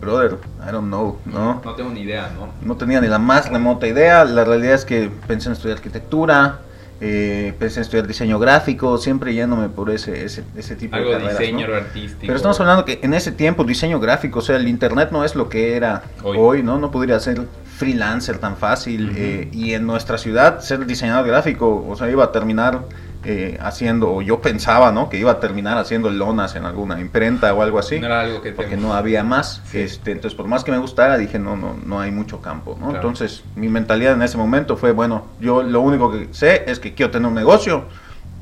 brother, 0.00 0.38
I 0.66 0.70
don't 0.70 0.86
know, 0.86 1.18
¿no? 1.24 1.60
No 1.64 1.74
tengo 1.74 1.90
ni 1.90 2.02
idea, 2.02 2.30
¿no? 2.36 2.52
No 2.62 2.76
tenía 2.76 3.00
ni 3.00 3.08
la 3.08 3.18
más 3.18 3.48
remota 3.48 3.86
idea. 3.88 4.24
La 4.24 4.44
realidad 4.44 4.74
es 4.74 4.84
que 4.84 5.10
pensé 5.26 5.48
en 5.48 5.54
estudiar 5.54 5.78
arquitectura, 5.78 6.60
eh, 7.04 7.52
pensé 7.58 7.80
en 7.80 7.82
estudiar 7.82 8.06
diseño 8.06 8.38
gráfico, 8.38 8.96
siempre 8.96 9.34
yéndome 9.34 9.68
por 9.68 9.90
ese, 9.90 10.24
ese, 10.24 10.44
ese 10.56 10.76
tipo 10.76 10.96
de 10.96 11.10
carreras. 11.10 11.36
diseño 11.36 11.66
artístico. 11.74 12.20
Pero 12.20 12.36
estamos 12.36 12.60
hablando 12.60 12.84
que 12.84 13.00
en 13.02 13.12
ese 13.12 13.32
tiempo 13.32 13.64
diseño 13.64 13.98
gráfico, 13.98 14.38
o 14.38 14.42
sea, 14.42 14.54
el 14.54 14.68
internet 14.68 15.08
no 15.10 15.24
es 15.24 15.34
lo 15.34 15.48
que 15.48 15.74
era 15.74 16.04
hoy, 16.22 16.62
¿no? 16.62 16.78
No 16.78 16.92
podría 16.92 17.18
ser 17.18 17.42
freelancer 17.76 18.38
tan 18.38 18.56
fácil 18.56 19.12
eh, 19.16 19.48
y 19.50 19.72
en 19.72 19.84
nuestra 19.84 20.16
ciudad 20.16 20.60
ser 20.60 20.86
diseñador 20.86 21.26
gráfico, 21.26 21.84
o 21.88 21.96
sea, 21.96 22.08
iba 22.08 22.22
a 22.22 22.30
terminar 22.30 22.84
eh, 23.24 23.56
haciendo, 23.60 24.12
o 24.12 24.20
yo 24.20 24.40
pensaba, 24.40 24.90
¿no? 24.90 25.08
Que 25.08 25.16
iba 25.16 25.30
a 25.30 25.38
terminar 25.38 25.78
haciendo 25.78 26.10
lonas 26.10 26.56
en 26.56 26.64
alguna 26.64 27.00
imprenta 27.00 27.54
o 27.54 27.62
algo 27.62 27.78
así. 27.78 28.00
No 28.00 28.06
era 28.06 28.22
algo 28.22 28.42
que 28.42 28.52
Porque 28.52 28.76
no 28.76 28.94
había 28.94 29.22
más. 29.22 29.62
Este, 29.72 30.10
entonces, 30.10 30.36
por 30.36 30.48
más 30.48 30.64
que 30.64 30.72
me 30.72 30.78
gustara, 30.78 31.16
dije, 31.18 31.38
no, 31.38 31.56
no, 31.56 31.76
no 31.86 32.00
hay 32.00 32.10
mucho 32.10 32.40
campo, 32.40 32.76
¿no? 32.80 32.94
Entonces, 32.94 33.44
mi 33.54 33.68
mentalidad 33.68 34.14
en 34.14 34.22
ese 34.22 34.36
momento 34.36 34.76
fue, 34.76 34.92
bueno, 34.92 35.26
yo 35.40 35.62
lo 35.62 35.80
único 35.80 36.10
que 36.10 36.28
sé 36.32 36.64
es 36.66 36.80
que 36.80 36.94
quiero 36.94 37.12
tener 37.12 37.28
un 37.28 37.34
negocio, 37.34 37.84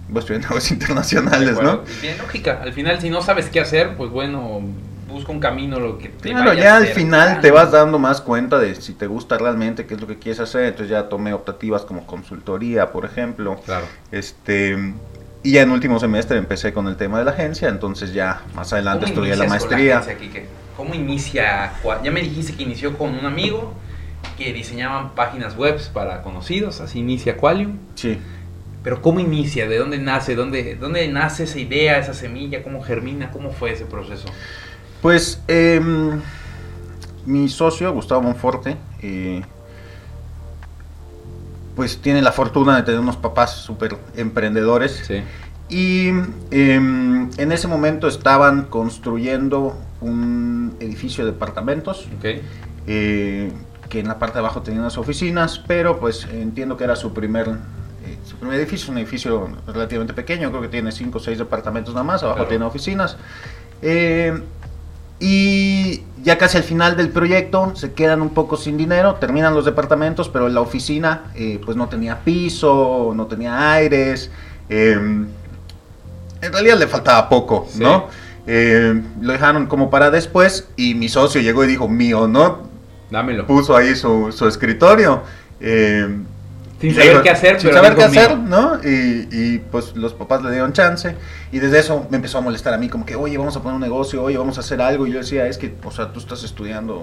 voy 0.09 0.17
a 0.17 0.21
estudiar 0.21 0.43
negocios 0.43 0.71
internacionales, 0.81 1.61
¿no? 1.61 1.83
Bien 2.01 2.17
lógica. 2.19 2.61
Al 2.63 2.73
final, 2.73 3.01
si 3.01 3.11
no 3.11 3.21
sabes 3.21 3.51
qué 3.51 3.61
hacer, 3.61 3.97
pues 3.97 4.11
bueno, 4.11 4.63
busca 5.11 5.33
un 5.33 5.40
camino 5.40 5.79
lo 5.79 5.99
que 5.99 6.09
te 6.09 6.31
Claro, 6.31 6.55
ya 6.55 6.76
al 6.76 6.87
final 6.87 7.40
te 7.40 7.50
vas 7.50 7.73
dando 7.73 7.99
más 7.99 8.21
cuenta 8.21 8.59
de 8.59 8.75
si 8.75 8.95
te 8.95 9.07
gusta 9.07 9.37
realmente 9.38 9.87
qué 9.87 9.95
es 9.95 10.00
lo 10.00 10.07
que 10.07 10.19
quieres 10.19 10.40
hacer. 10.40 10.64
Entonces 10.64 10.88
ya 10.88 11.09
tomé 11.09 11.33
optativas 11.33 11.83
como 11.83 12.07
consultoría, 12.07 12.93
por 12.93 13.05
ejemplo. 13.05 13.61
Claro. 13.64 13.87
Este 14.11 14.76
y 15.43 15.52
ya 15.52 15.62
en 15.62 15.71
último 15.71 15.99
semestre 15.99 16.37
empecé 16.37 16.73
con 16.73 16.87
el 16.87 16.97
tema 16.97 17.19
de 17.19 17.25
la 17.25 17.31
agencia, 17.31 17.69
entonces 17.69 18.12
ya 18.12 18.43
más 18.55 18.73
adelante 18.73 19.07
estudié 19.07 19.37
la 19.37 19.47
maestría. 19.47 20.02
¿Cómo 20.76 20.95
inicia? 20.95 21.73
Ya 22.02 22.11
me 22.11 22.21
dijiste 22.21 22.55
que 22.55 22.62
inició 22.62 22.97
con 22.99 23.19
un 23.19 23.25
amigo 23.25 23.75
que 24.37 24.52
diseñaban 24.52 25.14
páginas 25.14 25.57
web 25.57 25.81
para 25.93 26.23
conocidos, 26.23 26.81
así 26.81 26.99
inicia 26.99 27.37
Qualium. 27.37 27.79
Sí. 27.95 28.19
Pero 28.83 29.02
¿cómo 29.02 29.21
inicia? 29.21 29.69
¿De 29.69 29.79
dónde 29.79 29.99
nace? 29.99 30.35
¿Dónde, 30.35 30.75
¿Dónde 30.75 31.07
nace 31.09 31.45
esa 31.45 31.59
idea, 31.59 31.99
esa 31.99 32.14
semilla? 32.14 32.62
¿Cómo 32.62 32.83
germina? 32.83 33.31
¿Cómo 33.31 33.50
fue 33.50 33.73
ese 33.73 33.85
proceso? 33.85 34.29
Pues 35.02 35.40
em, 35.49 36.21
mi 37.25 37.49
socio, 37.49 37.92
Gustavo 37.92 38.23
Monforte, 38.23 38.76
eh, 39.00 39.42
pues 41.75 41.99
tiene 41.99 42.21
la 42.21 42.33
fortuna 42.33 42.76
de 42.76 42.83
tener 42.83 43.00
unos 43.00 43.16
papás 43.16 43.57
súper 43.57 43.97
emprendedores. 44.16 45.11
Y 45.71 46.09
em, 46.50 47.30
en 47.38 47.52
ese 47.52 47.69
momento 47.69 48.09
estaban 48.09 48.64
construyendo 48.64 49.78
un 50.00 50.76
edificio 50.80 51.25
de 51.25 51.33
departamentos. 51.33 52.09
Eh, 52.87 53.52
que 53.88 54.00
en 54.00 54.09
la 54.09 54.19
parte 54.19 54.35
de 54.35 54.40
abajo 54.40 54.62
tenía 54.62 54.80
unas 54.80 54.99
oficinas, 54.99 55.59
pero 55.66 55.99
pues 55.99 56.26
entiendo 56.33 56.76
que 56.76 56.85
era 56.85 56.95
su 56.95 57.12
primer, 57.12 57.49
eh, 57.49 58.19
su 58.25 58.37
primer 58.37 58.59
edificio, 58.59 58.92
un 58.92 58.99
edificio 58.99 59.49
relativamente 59.66 60.14
pequeño, 60.14 60.49
creo 60.50 60.62
que 60.62 60.69
tiene 60.69 60.92
5 60.92 61.19
o 61.19 61.21
6 61.21 61.38
departamentos 61.38 61.92
nada 61.92 62.04
más, 62.04 62.23
abajo 62.23 62.47
tiene 62.47 62.64
oficinas. 62.64 63.16
Y 65.21 66.03
ya 66.23 66.39
casi 66.39 66.57
al 66.57 66.62
final 66.62 66.97
del 66.97 67.11
proyecto 67.11 67.73
se 67.77 67.93
quedan 67.93 68.23
un 68.23 68.31
poco 68.31 68.57
sin 68.57 68.77
dinero, 68.77 69.17
terminan 69.17 69.55
los 69.55 69.67
departamentos, 69.67 70.29
pero 70.29 70.49
la 70.49 70.61
oficina 70.61 71.25
eh, 71.35 71.61
pues 71.65 71.77
no 71.77 71.89
tenía 71.89 72.21
piso, 72.21 73.12
no 73.15 73.27
tenía 73.27 73.73
aires. 73.73 74.31
Em, 74.69 75.27
en 76.41 76.53
realidad 76.53 76.79
le 76.79 76.87
faltaba 76.87 77.29
poco, 77.29 77.69
¿no? 77.77 78.07
Em, 78.47 79.05
lo 79.21 79.33
dejaron 79.33 79.67
como 79.67 79.91
para 79.91 80.11
después 80.11 80.69
y 80.77 80.95
mi 80.95 81.09
socio 81.09 81.41
llegó 81.41 81.65
y 81.65 81.69
dijo, 81.69 81.87
mío, 81.87 82.27
¿no? 82.27 82.71
Dámelo. 83.11 83.47
Puso 83.47 83.77
ahí 83.77 83.95
su, 83.95 84.33
su 84.33 84.49
escritorio. 84.49 85.23
Eh, 85.61 86.09
sin 86.81 86.95
saber 86.95 87.23
qué 87.23 87.31
hacer, 87.31 87.61
sin 87.61 87.73
saber 87.73 87.95
qué 87.95 88.05
hacer, 88.05 88.39
¿no? 88.39 88.81
Y, 88.83 89.29
y, 89.31 89.59
pues 89.71 89.95
los 89.97 90.15
papás 90.15 90.43
le 90.43 90.51
dieron 90.51 90.73
chance. 90.73 91.15
Y 91.53 91.59
desde 91.59 91.79
eso 91.81 92.07
me 92.11 92.17
empezó 92.17 92.39
a 92.39 92.41
molestar 92.41 92.73
a 92.73 92.79
mí, 92.79 92.89
como 92.89 93.05
que, 93.05 93.17
oye, 93.17 93.37
vamos 93.37 93.57
a 93.57 93.61
poner 93.61 93.75
un 93.75 93.83
negocio, 93.83 94.23
oye, 94.23 94.39
vamos 94.39 94.57
a 94.57 94.61
hacer 94.61 94.81
algo. 94.81 95.07
Y 95.07 95.13
yo 95.13 95.19
decía, 95.19 95.47
es 95.47 95.59
que, 95.59 95.75
o 95.85 95.91
sea, 95.91 96.13
tú 96.13 96.21
estás 96.21 96.43
estudiando 96.43 97.03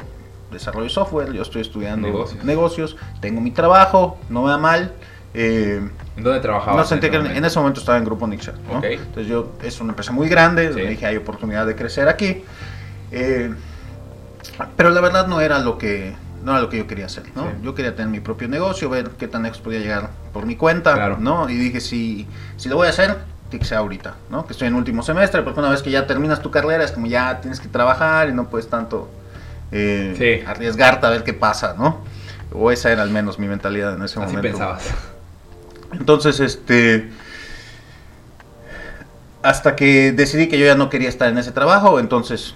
desarrollo 0.51 0.86
de 0.86 0.89
software, 0.89 1.31
yo 1.34 1.41
estoy 1.41 1.62
estudiando 1.62 2.25
negocios, 2.43 2.96
tengo 3.19 3.41
mi 3.41 3.51
trabajo, 3.51 4.17
no 4.29 4.43
me 4.43 4.50
da 4.50 4.57
mal. 4.57 4.93
Eh, 5.34 5.81
¿En 6.15 6.24
dónde 6.24 6.39
trabajabas? 6.39 6.77
No, 6.77 6.86
sentí 6.86 7.10
que 7.12 7.17
en, 7.17 7.46
ese 7.46 7.60
momento 7.60 7.79
estaba 7.79 7.98
en 8.00 8.05
Grupo 8.05 8.25
Nixon, 8.25 8.55
¿no? 8.72 8.84
Entonces 8.84 9.27
yo, 9.27 9.51
es 9.62 9.79
una 9.79 9.91
empresa 9.91 10.12
muy 10.12 10.27
grande, 10.27 10.69
me 10.69 10.88
dije, 10.88 11.05
hay 11.05 11.17
oportunidad 11.17 11.67
de 11.67 11.75
crecer 11.75 12.07
aquí. 12.07 12.43
Eh, 13.12 13.53
pero 14.75 14.89
la 14.89 15.01
verdad 15.01 15.27
no 15.27 15.39
era 15.41 15.60
lo 15.60 15.77
que 15.77 16.15
no 16.44 16.51
era 16.51 16.62
lo 16.62 16.70
que 16.70 16.77
yo 16.77 16.88
quería 16.88 17.08
hacer, 17.08 17.24
¿no? 17.36 17.48
Yo 17.62 17.75
quería 17.75 17.96
tener 17.96 18.12
mi 18.12 18.20
propio 18.20 18.48
negocio, 18.48 18.89
ver 18.89 19.12
qué 19.17 19.27
tan 19.27 19.44
lejos 19.44 19.60
podía 19.60 19.79
llegar 19.79 20.10
por 20.34 20.46
mi 20.46 20.56
cuenta, 20.56 21.17
¿no? 21.20 21.50
Y 21.50 21.56
dije, 21.56 21.79
si, 21.82 22.27
si 22.58 22.70
lo 22.70 22.75
voy 22.75 22.88
a 22.88 22.91
hacer, 22.91 23.17
que 23.50 23.63
ser 23.63 23.77
ahorita, 23.77 24.15
¿no? 24.29 24.46
Que 24.46 24.53
estoy 24.53 24.67
en 24.67 24.75
último 24.75 25.03
semestre, 25.03 25.41
porque 25.41 25.60
una 25.60 25.70
vez 25.70 25.82
que 25.82 25.89
ya 25.89 26.06
terminas 26.06 26.41
tu 26.41 26.51
carrera 26.51 26.84
es 26.84 26.91
como 26.91 27.08
ya 27.08 27.39
tienes 27.39 27.60
que 27.60 27.70
trabajar 27.70 28.29
y 28.29 28.34
no 28.34 28.50
puedes 28.50 28.70
tanto 28.70 29.10
eh, 29.72 30.44
arriesgarte 30.46 31.06
a 31.06 31.10
ver 31.10 31.24
qué 31.24 31.34
pasa, 31.34 31.75
¿no? 31.77 32.01
O 32.53 32.72
esa 32.72 32.91
era 32.91 33.03
al 33.03 33.10
menos 33.10 33.39
mi 33.39 33.48
mentalidad 33.48 33.96
en 33.96 34.03
ese 34.03 34.20
momento. 34.20 34.39
Así 34.39 34.48
pensabas. 34.48 34.84
Entonces, 35.94 36.39
este... 36.39 37.10
Hasta 39.44 39.75
que 39.75 40.12
decidí 40.12 40.50
que 40.50 40.60
yo 40.60 40.65
ya 40.65 40.75
no 40.75 40.89
quería 40.89 41.08
estar 41.08 41.29
en 41.29 41.38
ese 41.38 41.51
trabajo, 41.51 42.00
entonces 42.00 42.56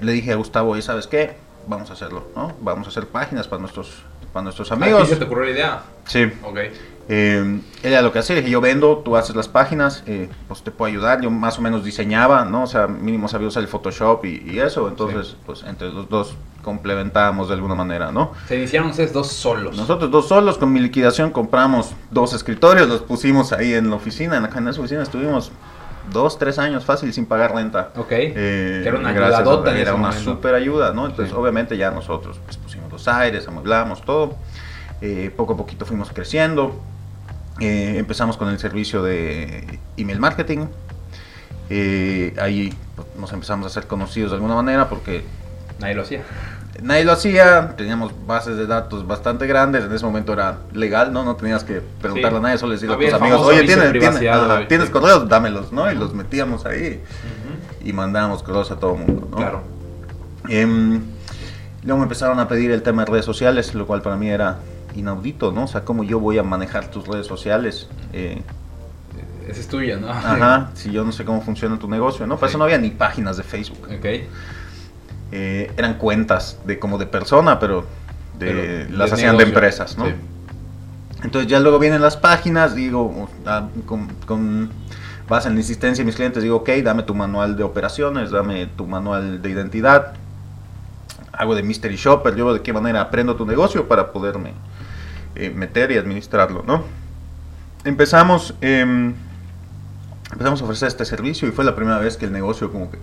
le 0.00 0.12
dije 0.12 0.32
a 0.32 0.36
Gustavo, 0.36 0.76
¿y 0.76 0.82
sabes 0.82 1.06
qué? 1.06 1.36
Vamos 1.66 1.90
a 1.90 1.94
hacerlo, 1.94 2.28
¿no? 2.34 2.54
Vamos 2.60 2.86
a 2.86 2.90
hacer 2.90 3.06
páginas 3.06 3.48
para 3.48 3.60
nuestros, 3.60 4.02
para 4.32 4.44
nuestros 4.44 4.70
amigos. 4.72 5.02
¿A 5.02 5.06
se 5.06 5.16
te 5.16 5.24
ocurrió 5.24 5.44
la 5.44 5.50
idea? 5.50 5.82
Sí. 6.06 6.24
Ok. 6.42 6.58
Eh, 7.08 7.60
ella 7.84 8.02
lo 8.02 8.12
que 8.12 8.18
hace, 8.18 8.34
dije, 8.34 8.50
yo 8.50 8.60
vendo, 8.60 8.98
tú 9.04 9.16
haces 9.16 9.36
las 9.36 9.46
páginas, 9.46 10.02
eh, 10.06 10.28
pues 10.48 10.62
te 10.62 10.70
puedo 10.70 10.90
ayudar. 10.90 11.20
Yo 11.20 11.30
más 11.30 11.58
o 11.58 11.62
menos 11.62 11.84
diseñaba, 11.84 12.44
¿no? 12.44 12.64
O 12.64 12.66
sea, 12.66 12.86
mínimo 12.86 13.28
sabía 13.28 13.48
usar 13.48 13.62
el 13.62 13.68
Photoshop 13.68 14.24
y, 14.24 14.58
eso. 14.58 14.88
Entonces, 14.88 15.36
pues 15.46 15.62
entre 15.64 15.88
los 15.90 16.08
dos 16.08 16.34
complementábamos 16.62 17.48
de 17.48 17.54
alguna 17.54 17.76
manera, 17.76 18.10
¿no? 18.10 18.32
Se 18.48 18.56
iniciaron 18.56 18.90
ustedes 18.90 19.12
dos 19.12 19.28
solos. 19.28 19.76
Nosotros 19.76 20.10
dos 20.10 20.26
solos, 20.26 20.58
con 20.58 20.72
mi 20.72 20.80
liquidación 20.80 21.30
compramos 21.30 21.92
dos 22.10 22.32
escritorios, 22.32 22.88
los 22.88 23.02
pusimos 23.02 23.52
ahí 23.52 23.74
en 23.74 23.90
la 23.90 23.96
oficina. 23.96 24.36
En 24.36 24.42
la, 24.42 24.48
en 24.48 24.66
oficina 24.66 25.02
estuvimos 25.02 25.52
dos, 26.12 26.38
tres 26.38 26.58
años 26.58 26.84
fácil 26.84 27.12
sin 27.12 27.26
pagar 27.26 27.54
renta. 27.54 27.90
Ok. 27.96 28.12
Eh, 28.12 28.80
que 28.82 28.88
era 28.88 28.98
una 28.98 29.10
Era 29.76 29.94
una 29.94 30.12
super 30.12 30.54
ayuda, 30.54 30.92
¿no? 30.92 31.06
Entonces, 31.06 31.34
obviamente 31.34 31.76
ya 31.76 31.90
nosotros 31.90 32.40
pues, 32.44 32.56
pusimos 32.56 32.90
los 32.90 33.06
aires, 33.08 33.46
amueblamos 33.48 34.02
todo. 34.02 34.36
Eh, 35.00 35.30
poco 35.36 35.54
a 35.54 35.56
poquito 35.56 35.84
fuimos 35.86 36.10
creciendo. 36.10 36.80
Eh, 37.60 37.96
empezamos 37.98 38.36
con 38.36 38.48
el 38.48 38.58
servicio 38.58 39.02
de 39.02 39.80
email 39.96 40.20
marketing. 40.20 40.66
ahí 41.68 42.74
pues, 42.94 43.08
nos 43.18 43.32
empezamos 43.32 43.66
a 43.66 43.70
ser 43.70 43.86
conocidos 43.86 44.30
de 44.30 44.36
alguna 44.36 44.54
manera 44.54 44.88
porque... 44.88 45.24
Nadie 45.78 45.94
lo 45.94 46.02
hacía 46.02 46.22
nadie 46.82 47.04
lo 47.04 47.12
hacía, 47.12 47.74
teníamos 47.76 48.12
bases 48.26 48.56
de 48.56 48.66
datos 48.66 49.06
bastante 49.06 49.46
grandes, 49.46 49.84
en 49.84 49.92
ese 49.92 50.04
momento 50.04 50.32
era 50.32 50.58
legal, 50.72 51.12
¿no? 51.12 51.24
No 51.24 51.36
tenías 51.36 51.64
que 51.64 51.80
preguntarle 52.00 52.38
a 52.38 52.40
nadie, 52.40 52.58
solo 52.58 52.72
decirle 52.72 52.94
a 52.94 52.98
tus 52.98 53.12
amigos, 53.12 53.40
oye, 53.42 53.64
¿tienes, 53.64 54.68
¿tienes, 54.68 54.90
correos? 54.90 55.28
Dámelos, 55.28 55.72
¿no? 55.72 55.90
Y 55.90 55.94
los 55.94 56.14
metíamos 56.14 56.66
ahí 56.66 57.02
y 57.84 57.92
mandábamos 57.92 58.42
correos 58.42 58.70
a 58.70 58.76
todo 58.76 58.94
el 58.94 59.06
mundo, 59.06 59.28
¿no? 59.30 59.36
Claro. 59.36 59.62
Em, 60.48 61.02
luego 61.82 61.98
me 61.98 62.04
empezaron 62.04 62.38
a 62.40 62.48
pedir 62.48 62.70
el 62.70 62.82
tema 62.82 63.04
de 63.04 63.12
redes 63.12 63.24
sociales, 63.24 63.74
lo 63.74 63.86
cual 63.86 64.02
para 64.02 64.16
mí 64.16 64.28
era 64.28 64.58
inaudito, 64.94 65.52
¿no? 65.52 65.64
O 65.64 65.68
sea, 65.68 65.84
¿cómo 65.84 66.04
yo 66.04 66.20
voy 66.20 66.38
a 66.38 66.42
manejar 66.42 66.90
tus 66.90 67.06
redes 67.06 67.26
sociales? 67.26 67.88
Eh, 68.12 68.42
esa 69.48 69.60
es 69.60 69.68
tuya, 69.68 69.96
¿no? 69.96 70.10
Ajá, 70.10 70.70
si 70.74 70.90
yo 70.90 71.04
no 71.04 71.12
sé 71.12 71.24
cómo 71.24 71.40
funciona 71.40 71.78
tu 71.78 71.88
negocio, 71.88 72.26
¿no? 72.26 72.36
Para 72.36 72.50
eso 72.50 72.58
no 72.58 72.64
había 72.64 72.78
ni 72.78 72.90
páginas 72.90 73.36
de 73.36 73.42
Facebook. 73.42 73.88
Ok. 73.90 74.06
Eh, 75.32 75.72
eran 75.76 75.94
cuentas 75.94 76.58
de 76.64 76.78
como 76.78 76.98
de 76.98 77.06
persona, 77.06 77.58
pero, 77.58 77.84
de, 78.38 78.86
las 78.90 79.12
hacían 79.12 79.36
de 79.36 79.44
empresas, 79.44 79.98
¿no? 79.98 80.06
Entonces 81.22 81.50
ya 81.50 81.58
luego 81.60 81.78
vienen 81.78 82.02
las 82.02 82.16
páginas, 82.16 82.74
digo, 82.74 83.28
ah, 83.46 83.68
con, 83.86 84.08
con 84.26 84.70
base 85.28 85.48
en 85.48 85.54
la 85.54 85.60
insistencia 85.60 86.02
de 86.02 86.06
mis 86.06 86.14
clientes, 86.14 86.42
digo, 86.42 86.56
ok, 86.56 86.68
dame 86.84 87.02
tu 87.02 87.14
manual 87.14 87.56
de 87.56 87.64
operaciones, 87.64 88.30
dame 88.30 88.66
tu 88.66 88.86
manual 88.86 89.42
de 89.42 89.50
identidad, 89.50 90.14
hago 91.32 91.54
de 91.54 91.62
mystery 91.62 91.96
shopper, 91.96 92.34
yo 92.36 92.52
de 92.54 92.62
qué 92.62 92.72
manera 92.72 93.00
aprendo 93.00 93.34
tu 93.34 93.44
negocio 93.44 93.88
para 93.88 94.12
poderme 94.12 94.52
eh, 95.34 95.50
meter 95.50 95.90
y 95.90 95.98
administrarlo, 95.98 96.62
¿no? 96.66 96.84
Empezamos, 97.84 98.54
em, 98.60 99.14
empezamos 100.32 100.60
a 100.60 100.64
ofrecer 100.64 100.88
este 100.88 101.04
servicio 101.04 101.48
y 101.48 101.50
fue 101.50 101.64
la 101.64 101.74
primera 101.74 101.98
vez 101.98 102.16
que 102.16 102.26
el 102.26 102.32
negocio 102.32 102.70
como 102.70 102.90
que 102.90 102.98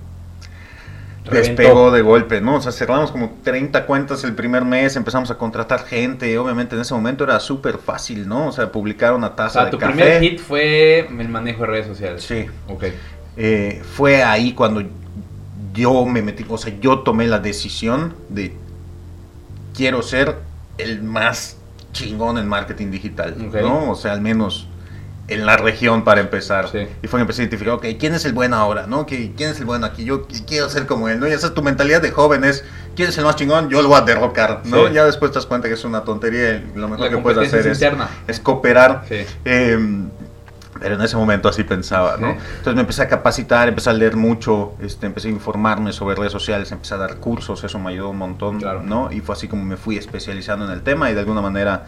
despegó 1.32 1.92
de 1.92 2.01
golpe, 2.01 2.42
¿no? 2.42 2.56
O 2.56 2.62
sea, 2.62 2.72
cerramos 2.72 3.12
como 3.12 3.38
30 3.44 3.86
cuentas 3.86 4.24
el 4.24 4.36
primer 4.36 4.65
mes, 4.65 4.96
empezamos 4.96 5.32
a 5.32 5.38
contratar 5.38 5.86
gente, 5.86 6.38
obviamente 6.38 6.75
en 6.75 6.82
ese 6.82 6.94
momento 6.94 7.24
era 7.24 7.39
súper 7.39 7.77
fácil, 7.77 8.27
¿no? 8.27 8.48
O 8.48 8.51
sea, 8.51 8.72
publicar 8.72 9.13
una 9.13 9.36
taza 9.36 9.60
o 9.60 9.62
sea, 9.63 9.72
tu 9.72 9.77
primer 9.77 10.22
hit 10.22 10.39
fue 10.39 11.00
el 11.00 11.30
manejo 11.30 11.62
de 11.62 11.68
redes 11.68 11.88
sociales. 11.88 12.24
Sí. 12.24 12.46
Ok. 12.68 12.86
Eh, 13.38 13.82
fue 13.84 14.24
ahí 14.24 14.53
cuando 14.53 14.84
yo 15.74 16.06
me 16.06 16.22
metí, 16.22 16.46
o 16.48 16.58
sea, 16.58 16.74
yo 16.80 17.00
tomé 17.00 17.27
la 17.27 17.39
decisión 17.39 18.13
de 18.30 18.53
quiero 19.74 20.01
ser 20.01 20.38
el 20.77 21.01
más 21.03 21.58
chingón 21.94 22.38
en 22.38 22.48
marketing 22.48 22.92
digital, 22.92 23.36
¿no? 23.62 23.92
O 23.92 23.96
sea, 23.96 24.13
al 24.13 24.22
menos 24.22 24.68
en 25.33 25.45
la 25.45 25.57
región 25.57 26.03
para 26.03 26.21
empezar. 26.21 26.69
Y 27.01 27.07
fue 27.07 27.17
que 27.17 27.21
empecé 27.21 27.41
a 27.41 27.45
identificar, 27.45 27.73
ok, 27.75 27.85
¿quién 27.99 28.13
es 28.13 28.25
el 28.25 28.33
bueno 28.33 28.55
ahora? 28.55 28.85
¿no? 28.87 29.05
¿Quién 29.05 29.33
es 29.39 29.59
el 29.59 29.65
bueno 29.65 29.85
aquí? 29.85 30.03
Yo 30.03 30.27
quiero 30.47 30.69
ser 30.69 30.85
como 30.85 31.09
él, 31.09 31.19
¿no? 31.19 31.27
Y 31.27 31.31
esa 31.31 31.47
es 31.47 31.53
tu 31.53 31.63
mentalidad 31.63 32.01
de 32.01 32.11
jóvenes. 32.11 32.63
¿Quién 32.95 33.09
es 33.09 33.17
el 33.17 33.25
más 33.25 33.35
chingón? 33.35 33.69
Yo 33.69 33.81
lo 33.81 33.89
voy 33.89 33.97
a 33.97 34.01
derrocar, 34.01 34.61
¿no? 34.65 34.87
Ya 34.89 35.05
después 35.05 35.31
te 35.31 35.35
das 35.35 35.45
cuenta 35.45 35.67
que 35.67 35.73
es 35.73 35.83
una 35.83 36.03
tontería 36.03 36.55
y 36.55 36.77
lo 36.77 36.87
mejor 36.87 37.09
que 37.09 37.17
puedes 37.17 37.47
hacer 37.47 37.67
es, 37.67 37.81
es, 38.27 38.39
cooperar. 38.39 39.05
Em, 39.45 40.09
pero 40.79 40.95
en 40.95 41.01
ese 41.01 41.15
momento 41.15 41.47
así 41.47 41.63
pensaba, 41.63 42.17
¿no? 42.17 42.31
Entonces 42.31 42.75
me 42.75 42.81
empecé 42.81 43.01
a 43.01 43.07
capacitar, 43.07 43.67
empecé 43.67 43.89
a 43.89 43.93
leer 43.93 44.15
mucho, 44.15 44.73
este, 44.81 45.05
empecé 45.05 45.29
a 45.29 45.31
informarme 45.31 45.93
sobre 45.93 46.15
redes 46.15 46.31
sociales, 46.31 46.71
empecé 46.71 46.95
a 46.95 46.97
dar 46.97 47.17
cursos, 47.17 47.63
eso 47.63 47.79
me 47.79 47.91
ayudó 47.91 48.09
un 48.09 48.17
montón, 48.17 48.61
¿no? 48.83 49.11
Y 49.11 49.21
fue 49.21 49.33
así 49.33 49.47
como 49.47 49.63
me 49.63 49.77
fui 49.77 49.97
especializando 49.97 50.65
en 50.65 50.71
el 50.71 50.81
tema 50.81 51.09
y 51.09 51.13
de 51.13 51.21
alguna 51.21 51.41
manera 51.41 51.85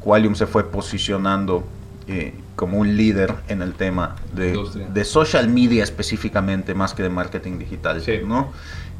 Qualium 0.00 0.34
se 0.36 0.46
fue 0.46 0.70
posicionando 0.70 1.64
eh, 2.06 2.32
como 2.56 2.78
un 2.78 2.96
líder 2.96 3.34
en 3.48 3.62
el 3.62 3.74
tema 3.74 4.16
de, 4.34 4.58
de, 4.92 5.04
social 5.04 5.48
media 5.48 5.84
específicamente, 5.84 6.74
más 6.74 6.94
que 6.94 7.02
de 7.02 7.10
marketing 7.10 7.58
digital, 7.58 8.02
¿no? 8.26 8.50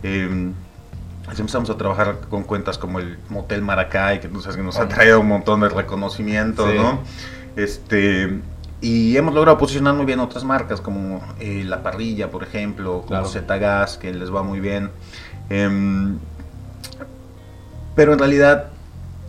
Em, 0.02 0.52
empezamos 1.36 1.70
a 1.70 1.76
trabajar 1.76 2.20
con 2.28 2.44
cuentas 2.44 2.78
como 2.78 3.00
el 3.00 3.18
Motel 3.30 3.62
Maracay, 3.62 4.20
que, 4.20 4.28
que 4.28 4.62
nos 4.62 4.78
ha 4.78 4.88
traído 4.88 5.20
un 5.20 5.28
montón 5.28 5.60
de 5.60 5.70
reconocimiento, 5.70 6.66
¿no? 6.72 7.00
Este, 7.56 8.40
y 8.82 9.16
hemos 9.16 9.34
logrado 9.34 9.56
posicionar 9.56 9.94
muy 9.94 10.04
bien 10.04 10.20
otras 10.20 10.44
marcas, 10.44 10.82
como 10.82 11.22
eh, 11.40 11.64
La 11.66 11.82
Parrilla, 11.82 12.30
por 12.30 12.42
ejemplo, 12.42 13.04
como 13.06 13.24
Zetagas, 13.24 13.96
que 13.96 14.12
les 14.12 14.32
va 14.32 14.42
muy 14.42 14.60
bien. 14.60 14.90
Em, 15.48 16.18
pero 17.94 18.12
en 18.12 18.18
realidad, 18.18 18.66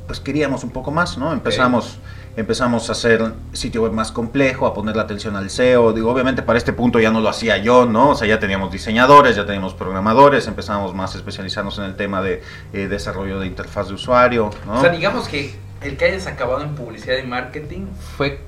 pues 0.06 0.20
queríamos 0.20 0.66
un 0.66 0.72
poco 0.72 0.92
más, 0.92 1.18
¿no? 1.18 1.32
Empezamos 1.32 1.98
empezamos 2.38 2.88
a 2.88 2.92
hacer 2.92 3.34
sitio 3.52 3.82
web 3.82 3.92
más 3.92 4.12
complejo, 4.12 4.68
a 4.68 4.74
poner 4.74 4.96
la 4.96 5.02
atención 5.02 5.36
al 5.36 5.50
SEO. 5.50 5.92
Digo, 5.92 6.12
obviamente 6.12 6.44
para 6.44 6.58
este 6.58 6.72
punto 6.72 7.00
ya 7.00 7.10
no 7.10 7.20
lo 7.20 7.30
hacía 7.30 7.58
yo, 7.58 7.88
¿no? 7.88 8.12
O 8.12 8.16
sea, 8.16 8.28
ya 8.28 8.40
teníamos 8.40 8.72
diseñadores, 8.72 9.36
ya 9.36 9.46
teníamos 9.46 9.74
programadores, 9.74 10.48
empezamos 10.48 10.94
más 10.94 11.16
a 11.16 11.18
especializarnos 11.18 11.80
en 11.80 11.86
el 11.86 11.96
tema 11.96 12.22
de 12.22 12.44
eh, 12.74 12.88
desarrollo 12.88 13.40
de 13.40 13.48
interfaz 13.48 13.88
de 13.88 13.96
usuario, 13.96 14.52
¿no? 14.68 14.78
O 14.78 14.82
sea, 14.82 14.92
digamos 14.92 15.28
que 15.28 15.56
el 15.82 15.98
que 15.98 16.06
hayas 16.06 16.28
acabado 16.28 16.62
en 16.62 16.76
publicidad 16.76 17.18
y 17.18 17.26
marketing 17.26 17.88
fue 18.16 18.40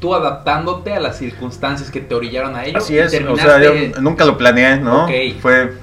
tú 0.00 0.14
adaptándote 0.14 0.94
a 0.94 1.00
las 1.00 1.18
circunstancias 1.18 1.90
que 1.90 2.00
te 2.00 2.14
orillaron 2.14 2.56
a 2.56 2.64
ello. 2.64 2.78
Así 2.78 2.96
es, 2.96 3.14
o 3.28 3.36
sea, 3.36 3.62
yo 3.62 4.00
nunca 4.00 4.24
lo 4.24 4.38
planeé, 4.38 4.78
¿no? 4.78 5.06
Fue 5.40 5.74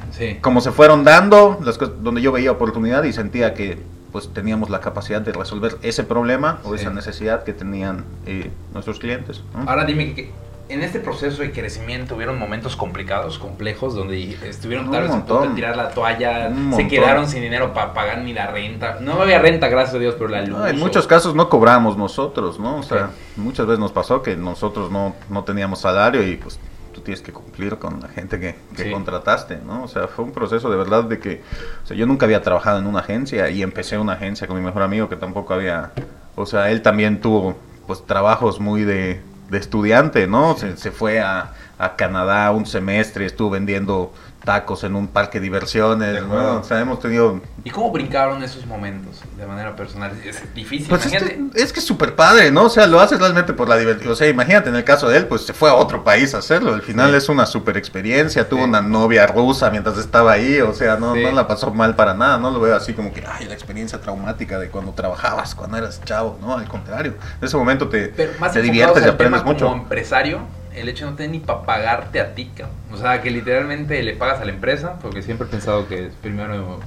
como 0.42 0.62
se 0.62 0.72
fueron 0.72 1.04
dando, 1.04 1.60
las 1.64 1.78
cosas, 1.78 1.94
donde 2.02 2.24
yo 2.24 2.32
veía 2.32 2.52
oportunidad 2.52 3.04
y 3.04 3.14
sentía 3.14 3.54
que 3.54 3.78
pues 4.18 4.34
teníamos 4.34 4.72
la 4.72 4.80
capacidad 4.80 5.22
de 5.22 5.32
resolver 5.32 5.78
ese 5.84 6.04
problema 6.04 6.60
o 6.64 6.74
esa 6.74 6.90
necesidad 6.90 7.44
que 7.44 7.54
tenían 7.54 8.04
eh, 8.26 8.50
nuestros 8.74 8.98
clientes. 8.98 9.44
Ahora 9.68 9.86
dime 9.86 10.16
que 10.16 10.32
en 10.70 10.82
este 10.82 11.00
proceso 11.00 11.44
de 11.44 11.52
crecimiento 11.52 12.16
hubieron 12.16 12.40
momentos 12.40 12.76
complicados, 12.76 13.38
complejos, 13.38 13.94
donde 13.94 14.36
estuvieron 14.44 14.90
tal 14.90 15.04
vez 15.04 15.12
a 15.12 15.18
punto 15.18 15.42
de 15.42 15.50
tirar 15.50 15.78
la 15.78 15.92
toalla, 15.92 16.52
se 16.76 16.88
quedaron 16.88 17.30
sin 17.30 17.44
dinero 17.44 17.76
para 17.76 17.94
pagar 17.94 18.24
ni 18.24 18.34
la 18.34 18.48
renta. 18.48 18.98
No 19.02 19.22
había 19.22 19.38
renta, 19.38 19.68
gracias 19.68 19.98
a 19.98 20.00
Dios, 20.00 20.16
pero 20.18 20.30
la 20.30 20.42
luz. 20.42 20.68
en 20.68 20.80
muchos 20.80 21.06
casos 21.06 21.36
no 21.36 21.48
cobramos 21.48 21.96
nosotros, 21.96 22.60
¿no? 22.60 22.78
O 22.78 22.84
sea, 22.84 23.12
muchas 23.36 23.68
veces 23.68 23.80
nos 23.80 23.92
pasó 23.92 24.24
que 24.24 24.36
nosotros 24.36 24.90
no, 24.90 25.14
no 25.30 25.44
teníamos 25.44 25.82
salario 25.82 26.28
y 26.28 26.38
pues 26.38 26.60
tienes 27.08 27.22
que 27.22 27.32
cumplir 27.32 27.78
con 27.78 28.02
la 28.02 28.10
gente 28.10 28.38
que, 28.38 28.92
contrataste, 28.92 29.60
¿no? 29.66 29.84
O 29.84 29.88
sea, 29.88 30.10
fue 30.10 30.26
un 30.26 30.34
proceso 30.34 30.70
de 30.70 30.76
verdad 30.76 31.06
de 31.06 31.20
que, 31.20 31.42
o 31.82 31.88
sea, 31.88 31.96
yo 31.96 32.06
nunca 32.06 32.26
había 32.26 32.42
trabajado 32.42 32.80
en 32.80 32.86
una 32.86 33.00
agencia 33.00 33.50
y 33.50 33.64
empecé 33.64 33.98
una 33.98 34.14
agencia 34.14 34.46
con 34.46 34.58
mi 34.58 34.62
mejor 34.62 34.82
amigo 34.82 35.08
que 35.08 35.16
tampoco 35.16 35.54
había, 35.54 35.94
o 36.36 36.46
sea, 36.46 36.70
él 36.70 36.82
también 36.82 37.22
tuvo 37.22 37.56
pues 37.88 38.06
trabajos 38.06 38.60
muy 38.60 38.84
de, 38.84 39.22
estudiante, 39.54 40.28
¿no? 40.28 40.58
Se, 40.58 40.76
se, 40.76 40.92
fue 40.92 41.22
a, 41.22 41.54
a 41.78 41.96
Canadá 41.96 42.52
un 42.52 42.66
semestre, 42.66 43.26
estuvo 43.26 43.52
vendiendo 43.52 44.12
tacos 44.48 44.86
en 44.86 44.96
un 44.96 45.08
parque 45.08 45.40
de 45.40 45.44
diversiones, 45.44 46.24
¿no? 46.26 46.62
O 46.62 46.64
sea, 46.64 46.80
hemos 46.80 47.02
tenido... 47.02 47.42
¿Y 47.66 47.70
cómo 47.70 47.92
brincaron 47.92 48.42
esos 48.42 48.66
momentos 48.66 49.22
de 49.38 49.46
manera 49.46 49.76
personal? 49.76 50.14
Es 50.24 50.42
difícil, 50.56 50.88
pues 50.88 51.06
Es 51.54 51.74
que 51.74 51.80
es 51.82 51.86
súper 51.86 52.16
padre, 52.16 52.50
¿no? 52.50 52.64
O 52.64 52.70
sea, 52.70 52.88
lo 52.88 53.02
haces 53.02 53.20
realmente 53.20 53.52
por 53.52 53.68
la 53.68 53.76
diversión. 53.76 54.14
O 54.14 54.16
sea, 54.16 54.30
imagínate, 54.30 54.70
en 54.70 54.78
el 54.78 54.86
caso 54.86 55.10
de 55.10 55.18
él, 55.18 55.26
pues 55.26 55.42
se 55.42 55.52
fue 55.52 55.70
a 55.70 55.74
otro 55.74 56.06
país 56.06 56.34
a 56.34 56.38
hacerlo. 56.38 56.74
Al 56.74 56.82
final 56.82 57.14
es 57.14 57.28
una 57.28 57.46
súper 57.46 57.76
experiencia. 57.76 58.48
Tuvo 58.48 58.64
una 58.64 58.82
novia 58.82 59.28
rusa 59.28 59.70
mientras 59.70 59.98
estaba 59.98 60.32
ahí. 60.32 60.62
O 60.62 60.74
sea, 60.74 60.96
no, 60.96 61.14
no 61.14 61.32
la 61.34 61.46
pasó 61.46 61.74
mal 61.74 61.98
para 61.98 62.14
nada. 62.14 62.38
No 62.38 62.50
lo 62.50 62.62
veo 62.62 62.74
así 62.74 62.94
como 62.94 63.12
que, 63.12 63.26
ay, 63.28 63.48
la 63.48 63.54
experiencia 63.54 64.00
traumática 64.00 64.60
de 64.60 64.70
cuando 64.70 64.94
trabajabas, 64.94 65.56
cuando 65.56 65.76
eras 65.76 66.00
chavo. 66.06 66.38
No, 66.40 66.58
al 66.58 66.70
contrario. 66.70 67.16
En 67.42 67.46
ese 67.46 67.58
momento 67.58 67.90
te, 67.90 68.08
te 68.08 68.62
diviertes 68.62 69.06
y 69.06 69.10
aprendes 69.10 69.44
mucho. 69.44 69.66
Como 69.66 69.84
empresario, 69.84 70.40
el 70.80 70.90
hecho 70.90 71.06
de 71.06 71.12
no 71.12 71.18
tener 71.18 71.32
ni 71.32 71.40
para 71.40 71.64
pagarte 71.64 72.20
a 72.20 72.34
ti, 72.36 72.52
O 72.92 72.98
sea, 72.98 73.22
que 73.22 73.32
literalmente 73.32 74.02
le 74.04 74.14
pagas 74.14 74.42
a 74.42 74.46
la 74.46 74.52
empresa, 74.52 74.98
porque 75.02 75.22
siempre 75.22 75.48
he 75.48 75.50
pensado 75.50 75.88
que 75.88 76.08
es 76.08 76.14
primero 76.22 76.80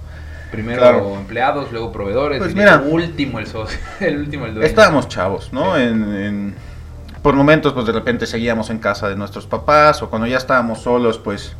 primero 0.51 1.17
empleados, 1.17 1.71
luego 1.71 1.93
proveedores, 1.93 2.39
pues 2.39 2.55
y 2.55 2.91
último 2.91 3.39
el 3.39 3.47
socio, 3.47 3.79
el 4.01 4.19
último 4.19 4.47
el 4.47 4.55
dueño. 4.55 4.67
Estábamos 4.69 5.09
chavos, 5.09 5.53
¿no? 5.53 5.79
En, 5.79 6.55
por 7.23 7.35
momentos, 7.35 7.73
pues 7.73 7.87
de 7.87 7.93
repente 7.93 8.27
seguíamos 8.27 8.71
en 8.71 8.79
casa 8.79 9.09
de 9.09 9.17
nuestros 9.17 9.47
papás, 9.47 10.03
o 10.03 10.11
cuando 10.11 10.27
ya 10.27 10.39
estábamos 10.39 10.81
solos, 10.81 11.19
pues 11.19 11.55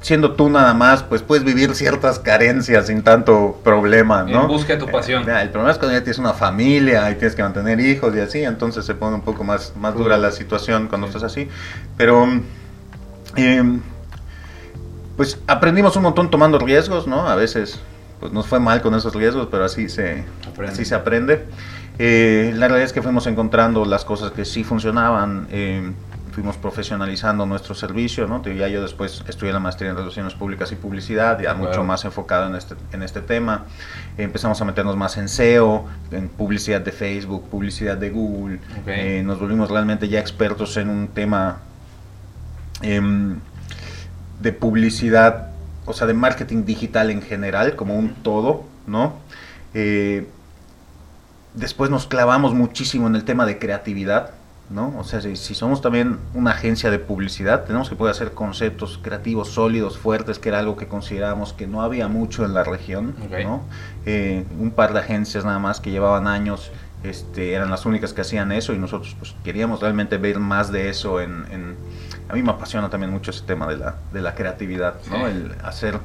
siendo 0.00 0.32
tú 0.32 0.48
nada 0.48 0.74
más, 0.74 1.02
pues 1.02 1.22
puedes 1.22 1.44
vivir 1.44 1.74
ciertas 1.74 2.18
carencias 2.18 2.86
sin 2.86 3.02
tanto 3.02 3.60
problema, 3.64 4.22
¿no? 4.22 4.42
En 4.42 4.48
busca 4.48 4.74
de 4.74 4.78
tu 4.78 4.86
pasión. 4.86 5.28
el 5.28 5.50
problema 5.50 5.72
es 5.72 5.78
cuando 5.78 5.96
ya 5.96 6.02
tienes 6.02 6.18
una 6.18 6.32
familia 6.32 7.10
y 7.10 7.14
tienes 7.14 7.34
que 7.34 7.42
mantener 7.42 7.80
hijos 7.80 8.14
y 8.14 8.20
así, 8.20 8.42
entonces 8.42 8.84
se 8.84 8.94
pone 8.94 9.16
un 9.16 9.22
poco 9.22 9.44
más, 9.44 9.72
más 9.76 9.94
dura 9.94 10.16
la 10.16 10.30
situación 10.30 10.88
cuando 10.88 11.08
estás 11.08 11.24
así. 11.24 11.48
Pero, 11.96 12.26
em, 13.36 13.80
pues 15.16 15.38
aprendimos 15.46 15.96
un 15.96 16.04
montón 16.04 16.30
tomando 16.30 16.58
riesgos, 16.58 17.06
¿no? 17.06 17.28
A 17.28 17.34
veces, 17.34 17.80
pues 18.20 18.32
nos 18.32 18.46
fue 18.46 18.60
mal 18.60 18.80
con 18.80 18.94
esos 18.94 19.14
riesgos, 19.14 19.48
pero 19.50 19.64
así 19.64 19.88
se, 19.88 20.24
así 20.66 20.84
se 20.84 20.94
aprende. 20.94 21.44
Eh, 21.98 22.52
la 22.54 22.68
realidad 22.68 22.86
es 22.86 22.92
que 22.92 23.02
fuimos 23.02 23.26
encontrando 23.26 23.84
las 23.84 24.04
cosas 24.04 24.30
que 24.30 24.44
sí 24.44 24.62
funcionaban. 24.62 25.48
Fuimos 26.38 26.56
profesionalizando 26.56 27.46
nuestro 27.46 27.74
servicio, 27.74 28.28
¿no? 28.28 28.40
Ya 28.44 28.68
yo 28.68 28.80
después 28.80 29.24
estudié 29.26 29.52
la 29.52 29.58
maestría 29.58 29.90
en 29.90 29.96
Relaciones 29.96 30.34
Públicas 30.34 30.70
y 30.70 30.76
Publicidad, 30.76 31.40
ya 31.40 31.52
mucho 31.52 31.82
más 31.82 32.04
enfocado 32.04 32.46
en 32.46 32.54
este, 32.54 32.76
en 32.92 33.02
este 33.02 33.22
tema. 33.22 33.64
Empezamos 34.16 34.60
a 34.60 34.64
meternos 34.64 34.96
más 34.96 35.16
en 35.16 35.28
SEO, 35.28 35.86
en 36.12 36.28
publicidad 36.28 36.80
de 36.80 36.92
Facebook, 36.92 37.48
publicidad 37.50 37.96
de 37.96 38.10
Google. 38.10 38.60
Eh, 38.86 39.24
nos 39.26 39.40
volvimos 39.40 39.68
realmente 39.68 40.08
ya 40.08 40.20
expertos 40.20 40.76
en 40.76 40.90
un 40.90 41.08
tema 41.08 41.58
em, 42.82 43.40
de 44.40 44.52
publicidad, 44.52 45.48
o 45.86 45.92
sea, 45.92 46.06
de 46.06 46.14
marketing 46.14 46.64
digital 46.64 47.10
en 47.10 47.20
general, 47.20 47.74
como 47.74 47.96
un 47.96 48.14
todo, 48.14 48.62
¿no? 48.86 49.14
Eh, 49.74 50.28
después 51.54 51.90
nos 51.90 52.06
clavamos 52.06 52.54
muchísimo 52.54 53.08
en 53.08 53.16
el 53.16 53.24
tema 53.24 53.44
de 53.44 53.58
creatividad 53.58 54.37
¿no? 54.70 54.94
O 54.98 55.04
sea, 55.04 55.20
si, 55.20 55.36
somos 55.36 55.80
también 55.80 56.18
una 56.34 56.50
agencia 56.52 56.90
de 56.90 56.98
publicidad, 56.98 57.64
tenemos 57.64 57.88
que 57.88 57.96
poder 57.96 58.12
hacer 58.12 58.32
conceptos 58.32 58.98
creativos 59.02 59.48
sólidos, 59.48 59.98
fuertes, 59.98 60.38
que 60.38 60.50
era 60.50 60.58
algo 60.58 60.76
que 60.76 60.88
considerábamos 60.88 61.52
que 61.52 61.66
no 61.66 61.82
había 61.82 62.08
mucho 62.08 62.44
en 62.44 62.54
la 62.54 62.64
región, 62.64 63.14
¿no? 63.42 63.62
Eh, 64.06 64.44
un 64.58 64.70
par 64.70 64.92
de 64.92 65.00
agencias 65.00 65.44
nada 65.44 65.58
más 65.58 65.80
que 65.80 65.90
llevaban 65.90 66.26
años 66.26 66.70
este, 67.02 67.52
eran 67.52 67.70
las 67.70 67.86
únicas 67.86 68.12
que 68.12 68.22
hacían 68.22 68.50
eso 68.50 68.72
y 68.72 68.78
nosotros 68.78 69.14
pues, 69.18 69.34
queríamos 69.44 69.80
realmente 69.80 70.16
ver 70.18 70.40
más 70.40 70.72
de 70.72 70.88
eso 70.88 71.20
en, 71.20 71.76
A 72.28 72.34
mí 72.34 72.42
me 72.42 72.50
apasiona 72.50 72.90
también 72.90 73.12
mucho 73.12 73.30
ese 73.30 73.44
tema 73.44 73.68
de 73.68 73.76
la, 73.76 73.94
de 74.12 74.20
la 74.20 74.34
creatividad, 74.34 74.94
¿no? 75.08 75.28
El 75.28 75.54
hacer 75.62 76.00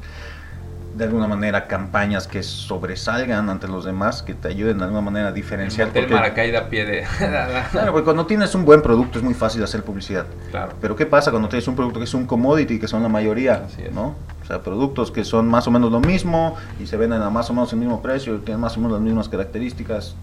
de 0.93 1.05
alguna 1.05 1.27
manera 1.27 1.67
campañas 1.67 2.27
que 2.27 2.43
sobresalgan 2.43 3.49
ante 3.49 3.67
los 3.67 3.83
demás, 3.83 4.21
que 4.21 4.33
te 4.33 4.49
ayuden 4.49 4.77
de 4.77 4.83
alguna 4.83 5.01
manera 5.01 5.29
a 5.29 5.31
diferenciar. 5.31 5.89
El 5.93 6.09
Maracay 6.09 6.51
da 6.51 6.69
pie 6.69 6.85
de... 6.85 7.03
claro, 7.71 7.91
porque 7.91 8.03
cuando 8.03 8.25
tienes 8.25 8.53
un 8.53 8.63
buen 8.63 8.81
producto 8.81 9.17
es 9.17 9.23
muy 9.23 9.33
fácil 9.33 9.63
hacer 9.63 9.83
publicidad. 9.83 10.25
Claro. 10.51 10.73
Pero 10.79 10.95
¿qué 10.95 11.05
pasa 11.05 11.31
cuando 11.31 11.49
tienes 11.49 11.67
un 11.67 11.75
producto 11.75 11.99
que 11.99 12.05
es 12.05 12.13
un 12.13 12.25
commodity, 12.25 12.79
que 12.79 12.87
son 12.87 13.01
la 13.01 13.09
mayoría, 13.09 13.63
¿no? 13.93 14.15
O 14.41 14.45
sea, 14.45 14.61
productos 14.61 15.09
que 15.09 15.23
son 15.23 15.47
más 15.47 15.67
o 15.67 15.71
menos 15.71 15.91
lo 15.91 15.99
mismo 15.99 16.55
y 16.79 16.85
se 16.85 16.97
venden 16.97 17.21
a 17.21 17.29
más 17.29 17.49
o 17.49 17.53
menos 17.53 17.73
el 17.73 17.79
mismo 17.79 18.01
precio, 18.01 18.39
tienen 18.39 18.61
más 18.61 18.77
o 18.77 18.79
menos 18.79 18.93
las 18.93 19.01
mismas 19.01 19.29
características, 19.29 20.15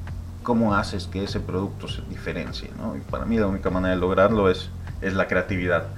¿cómo 0.44 0.74
haces 0.74 1.06
que 1.06 1.24
ese 1.24 1.40
producto 1.40 1.88
se 1.88 2.02
diferencie? 2.02 2.70
¿no? 2.78 2.96
Y 2.96 3.00
para 3.00 3.24
mí 3.24 3.38
la 3.38 3.48
única 3.48 3.70
manera 3.70 3.94
de 3.94 4.00
lograrlo 4.00 4.48
es, 4.48 4.70
es 5.00 5.14
la 5.14 5.26
creatividad. 5.26 5.88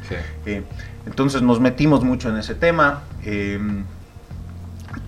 Eh, 0.47 0.63
entonces 1.05 1.43
nos 1.43 1.61
metimos 1.61 2.05
mucho 2.05 2.31
en 2.31 2.39
ese 2.39 2.55
tema. 2.55 3.03
Eh, 3.25 3.61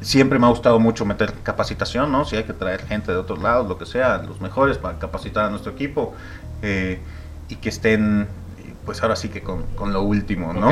siempre 0.04 0.38
me 0.38 0.46
ha 0.46 0.50
gustado 0.50 0.78
mucho 0.78 1.04
meter 1.04 1.32
capacitación, 1.42 2.12
¿no? 2.12 2.24
Si 2.24 2.36
hay 2.36 2.44
que 2.44 2.52
traer 2.52 2.86
gente 2.86 3.10
de 3.10 3.18
otros 3.18 3.40
lados, 3.40 3.66
lo 3.66 3.78
que 3.78 3.86
sea, 3.86 4.18
los 4.18 4.40
mejores 4.40 4.78
para 4.78 4.98
capacitar 4.98 5.46
a 5.46 5.50
nuestro 5.50 5.72
equipo 5.72 6.14
eh, 6.62 7.00
y 7.48 7.56
que 7.56 7.70
estén, 7.70 8.28
pues 8.84 9.02
ahora 9.02 9.16
sí 9.16 9.30
que 9.30 9.42
con, 9.42 9.92
lo 9.92 10.02
último, 10.02 10.52
¿no? 10.52 10.70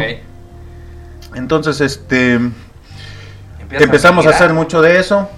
Entonces, 1.35 1.81
este, 1.81 2.39
empezamos 3.71 4.27
a, 4.27 4.31
a, 4.31 4.33
hacer 4.33 4.53
mucho 4.53 4.83
de 4.83 4.99
eso 5.01 5.29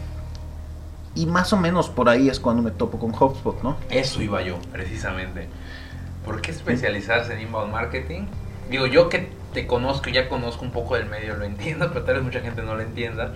y 1.15 1.27
más 1.27 1.53
o 1.53 1.57
menos 1.57 1.89
por 1.89 2.09
ahí 2.09 2.29
es 2.29 2.41
cuando 2.41 2.63
me 2.63 2.73
topo 2.73 2.99
con 2.99 3.11
HubSpot, 3.11 3.63
¿no? 3.63 3.77
Eso 3.91 4.21
iba 4.23 4.43
yo, 4.43 4.59
precisamente. 4.73 5.49
¿Por 6.25 6.41
qué 6.41 6.51
especializarse 6.51 7.35
en 7.35 7.43
inbound 7.43 7.71
marketing? 7.71 8.27
Digo, 8.71 8.87
yo 8.87 9.09
que 9.09 9.31
te 9.53 9.69
conozco, 9.69 10.11
ya 10.11 10.29
conozco 10.29 10.65
un 10.65 10.73
poco 10.73 10.97
del 10.97 11.07
medio, 11.07 11.37
lo 11.37 11.45
entiendo, 11.45 11.89
pero 11.93 12.05
tal 12.05 12.17
vez 12.17 12.25
mucha 12.25 12.41
gente 12.41 12.63
no 12.63 12.75
lo 12.75 12.81
entienda 12.81 13.35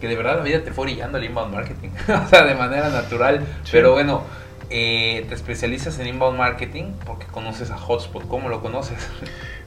que 0.00 0.08
de 0.08 0.16
verdad 0.16 0.36
la 0.36 0.42
vida 0.42 0.62
te 0.62 0.72
fue 0.72 0.84
brillando 0.84 1.18
el 1.18 1.24
inbound 1.24 1.54
marketing, 1.54 1.90
o 2.08 2.28
sea, 2.28 2.44
de 2.44 2.54
manera 2.54 2.88
natural. 2.90 3.44
Pero 3.70 3.92
bueno, 3.92 4.22
eh, 4.70 5.24
te 5.28 5.34
especializas 5.34 5.98
en 5.98 6.08
inbound 6.08 6.38
marketing 6.38 6.92
porque 7.04 7.26
conoces 7.26 7.70
a 7.70 7.78
Hotspot. 7.78 8.26
¿Cómo 8.28 8.48
lo 8.48 8.60
conoces? 8.60 8.98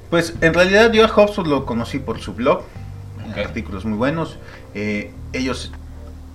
Pues 0.09 0.35
en 0.39 0.53
realidad 0.53 0.93
yo 0.93 1.03
a 1.03 1.09
Hotspot 1.09 1.47
lo 1.47 1.65
conocí 1.65 1.99
por 1.99 2.21
su 2.21 2.33
blog, 2.33 2.63
artículos 3.35 3.83
muy 3.83 3.97
buenos. 3.97 4.37
Eh, 4.73 5.11
ellos 5.33 5.73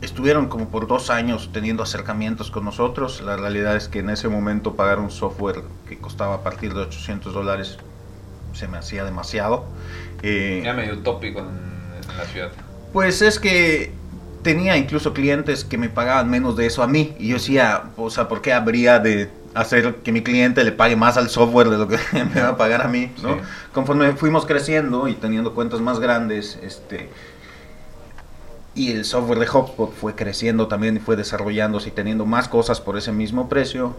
estuvieron 0.02 0.48
como 0.48 0.68
por 0.68 0.86
dos 0.86 1.08
años 1.08 1.48
teniendo 1.54 1.82
acercamientos 1.82 2.50
con 2.50 2.66
nosotros. 2.66 3.22
La 3.22 3.38
realidad 3.38 3.74
es 3.74 3.88
que 3.88 4.00
en 4.00 4.10
ese 4.10 4.28
momento 4.28 4.74
pagar 4.74 4.98
un 4.98 5.10
software 5.10 5.62
que 5.88 5.96
costaba 5.96 6.34
a 6.34 6.42
partir 6.42 6.74
de 6.74 6.80
800 6.80 7.32
dólares 7.32 7.78
se 8.52 8.68
me 8.68 8.76
hacía 8.78 9.04
demasiado. 9.04 9.64
Eh, 10.22 10.60
ya 10.62 10.74
medio 10.74 10.94
utópico 10.94 11.40
en 11.40 12.16
la 12.16 12.24
ciudad. 12.24 12.50
Pues 12.92 13.22
es 13.22 13.38
que 13.38 13.92
tenía 14.42 14.76
incluso 14.76 15.12
clientes 15.12 15.64
que 15.64 15.78
me 15.78 15.88
pagaban 15.88 16.28
menos 16.28 16.56
de 16.56 16.66
eso 16.66 16.82
a 16.82 16.86
mí. 16.86 17.14
Y 17.18 17.28
yo 17.28 17.34
decía, 17.34 17.84
o 17.96 18.10
sea, 18.10 18.28
¿por 18.28 18.42
qué 18.42 18.52
habría 18.52 18.98
de 18.98 19.30
hacer 19.54 19.96
que 19.96 20.12
mi 20.12 20.22
cliente 20.22 20.64
le 20.64 20.72
pague 20.72 20.96
más 20.96 21.16
al 21.16 21.28
software 21.28 21.68
de 21.68 21.78
lo 21.78 21.88
que 21.88 21.98
me 22.34 22.40
va 22.40 22.48
a 22.48 22.56
pagar 22.56 22.82
a 22.82 22.88
mí? 22.88 23.10
¿no? 23.22 23.38
Conforme 23.72 24.12
fuimos 24.12 24.46
creciendo 24.46 25.08
y 25.08 25.14
teniendo 25.14 25.54
cuentas 25.54 25.80
más 25.80 26.00
grandes, 26.00 26.58
este 26.62 27.08
y 28.74 28.90
el 28.92 29.04
software 29.04 29.38
de 29.38 29.46
HubSpot 29.46 29.92
fue 29.92 30.14
creciendo 30.14 30.66
también 30.66 30.96
y 30.96 31.00
fue 31.00 31.14
desarrollándose 31.14 31.90
y 31.90 31.92
teniendo 31.92 32.24
más 32.24 32.48
cosas 32.48 32.80
por 32.80 32.96
ese 32.96 33.12
mismo 33.12 33.48
precio, 33.48 33.94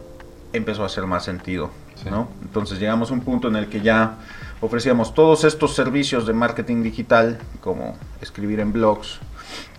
empezó 0.52 0.84
a 0.84 0.88
hacer 0.88 1.06
más 1.06 1.24
sentido. 1.24 1.70
¿no? 2.10 2.28
Entonces 2.42 2.80
llegamos 2.80 3.12
a 3.12 3.14
un 3.14 3.22
punto 3.22 3.48
en 3.48 3.56
el 3.56 3.68
que 3.68 3.82
ya 3.82 4.18
ofrecíamos 4.64 5.14
todos 5.14 5.44
estos 5.44 5.76
servicios 5.76 6.26
de 6.26 6.32
marketing 6.32 6.84
digital, 6.84 7.38
como 7.60 7.98
escribir 8.22 8.62
en 8.62 8.72
blogs, 8.72 9.20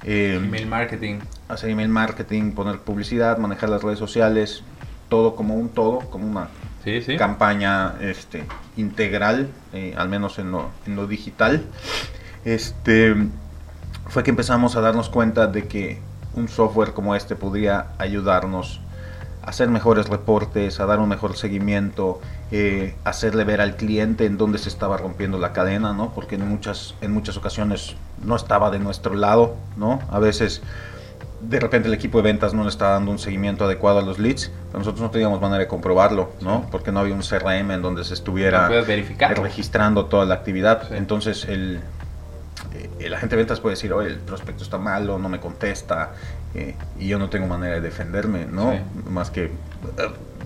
eh, 0.05 0.35
email 0.37 0.67
marketing, 0.67 1.21
hacer 1.49 1.71
email 1.71 1.89
marketing, 1.89 2.53
poner 2.53 2.81
publicidad, 2.81 3.39
manejar 3.39 3.71
las 3.71 3.83
redes 3.83 3.99
sociales, 3.99 4.63
todo 5.09 5.37
como 5.37 5.55
un 5.55 5.71
todo, 5.71 6.01
como 6.11 6.27
una 6.27 6.49
campaña 7.17 7.95
este, 8.03 8.45
integral, 8.77 9.49
eh, 9.73 9.95
al 9.97 10.11
menos 10.11 10.39
en 10.39 10.51
lo, 10.51 10.69
en 10.87 10.97
lo 10.97 11.07
digital. 11.07 11.63
Este, 12.45 13.15
fue 14.09 14.23
que 14.23 14.31
empezamos 14.31 14.77
a 14.77 14.83
darnos 14.83 15.09
cuenta 15.09 15.47
de 15.47 15.67
que 15.67 16.03
un 16.35 16.47
software 16.47 16.93
como 16.93 17.15
este 17.15 17.37
podría 17.37 17.87
ayudarnos 17.97 18.81
hacer 19.47 19.69
mejores 19.69 20.09
reportes, 20.09 20.81
a 20.81 20.87
dar 20.87 21.01
un 21.01 21.09
mejor 21.09 21.37
seguimiento, 21.37 22.21
eh, 22.51 22.95
hacerle 23.05 23.45
ver 23.45 23.61
al 23.61 23.77
cliente 23.77 24.27
en 24.27 24.37
dónde 24.37 24.59
se 24.59 24.69
estaba 24.69 24.97
rompiendo 24.97 25.39
la 25.39 25.53
cadena, 25.53 25.93
¿no? 25.93 26.13
Porque 26.15 26.37
en 26.37 26.49
muchas, 26.49 26.95
en 27.01 27.13
muchas 27.13 27.37
ocasiones 27.37 27.97
no 28.25 28.37
estaba 28.37 28.71
de 28.71 28.79
nuestro 28.79 29.15
lado, 29.15 29.57
¿no? 29.77 30.01
A 30.11 30.19
veces 30.19 30.63
de 31.41 31.61
repente 31.61 31.89
el 31.89 31.95
equipo 31.95 32.19
de 32.19 32.25
ventas 32.25 32.55
no 32.55 32.63
le 32.63 32.69
estaba 32.69 32.93
dando 32.93 33.11
un 33.11 33.19
seguimiento 33.19 33.65
adecuado 33.65 33.99
a 33.99 34.03
los 34.03 34.19
leads, 34.19 34.51
pero 34.69 34.79
nosotros 34.79 35.03
no 35.03 35.11
teníamos 35.11 35.41
manera 35.41 35.61
de 35.61 35.69
comprobarlo, 35.69 36.33
¿no? 36.41 36.67
Porque 36.71 36.93
no 36.93 37.01
había 37.01 37.15
un 37.15 37.23
CRM 37.23 37.71
en 37.71 37.83
donde 37.83 38.05
se 38.05 38.15
estuviera 38.15 38.69
registrando 38.69 40.07
toda 40.07 40.25
la 40.25 40.35
actividad. 40.35 40.93
Entonces 40.93 41.45
el, 41.45 41.81
eh, 42.75 42.91
el 42.99 43.15
agente 43.15 43.37
de 43.37 43.43
ventas 43.43 43.61
puede 43.61 43.75
decir, 43.75 43.93
oye, 43.93 44.09
el 44.09 44.19
prospecto 44.19 44.63
está 44.63 44.79
malo, 44.79 45.19
no 45.19 45.29
me 45.29 45.41
contesta, 45.41 46.13
eh, 46.55 46.75
y 46.99 47.09
yo 47.09 47.19
no 47.19 47.29
tengo 47.29 47.47
manera 47.47 47.75
de 47.75 47.81
defenderme, 47.81 48.47
¿no? 48.47 48.79
Más 49.11 49.31
que 49.31 49.51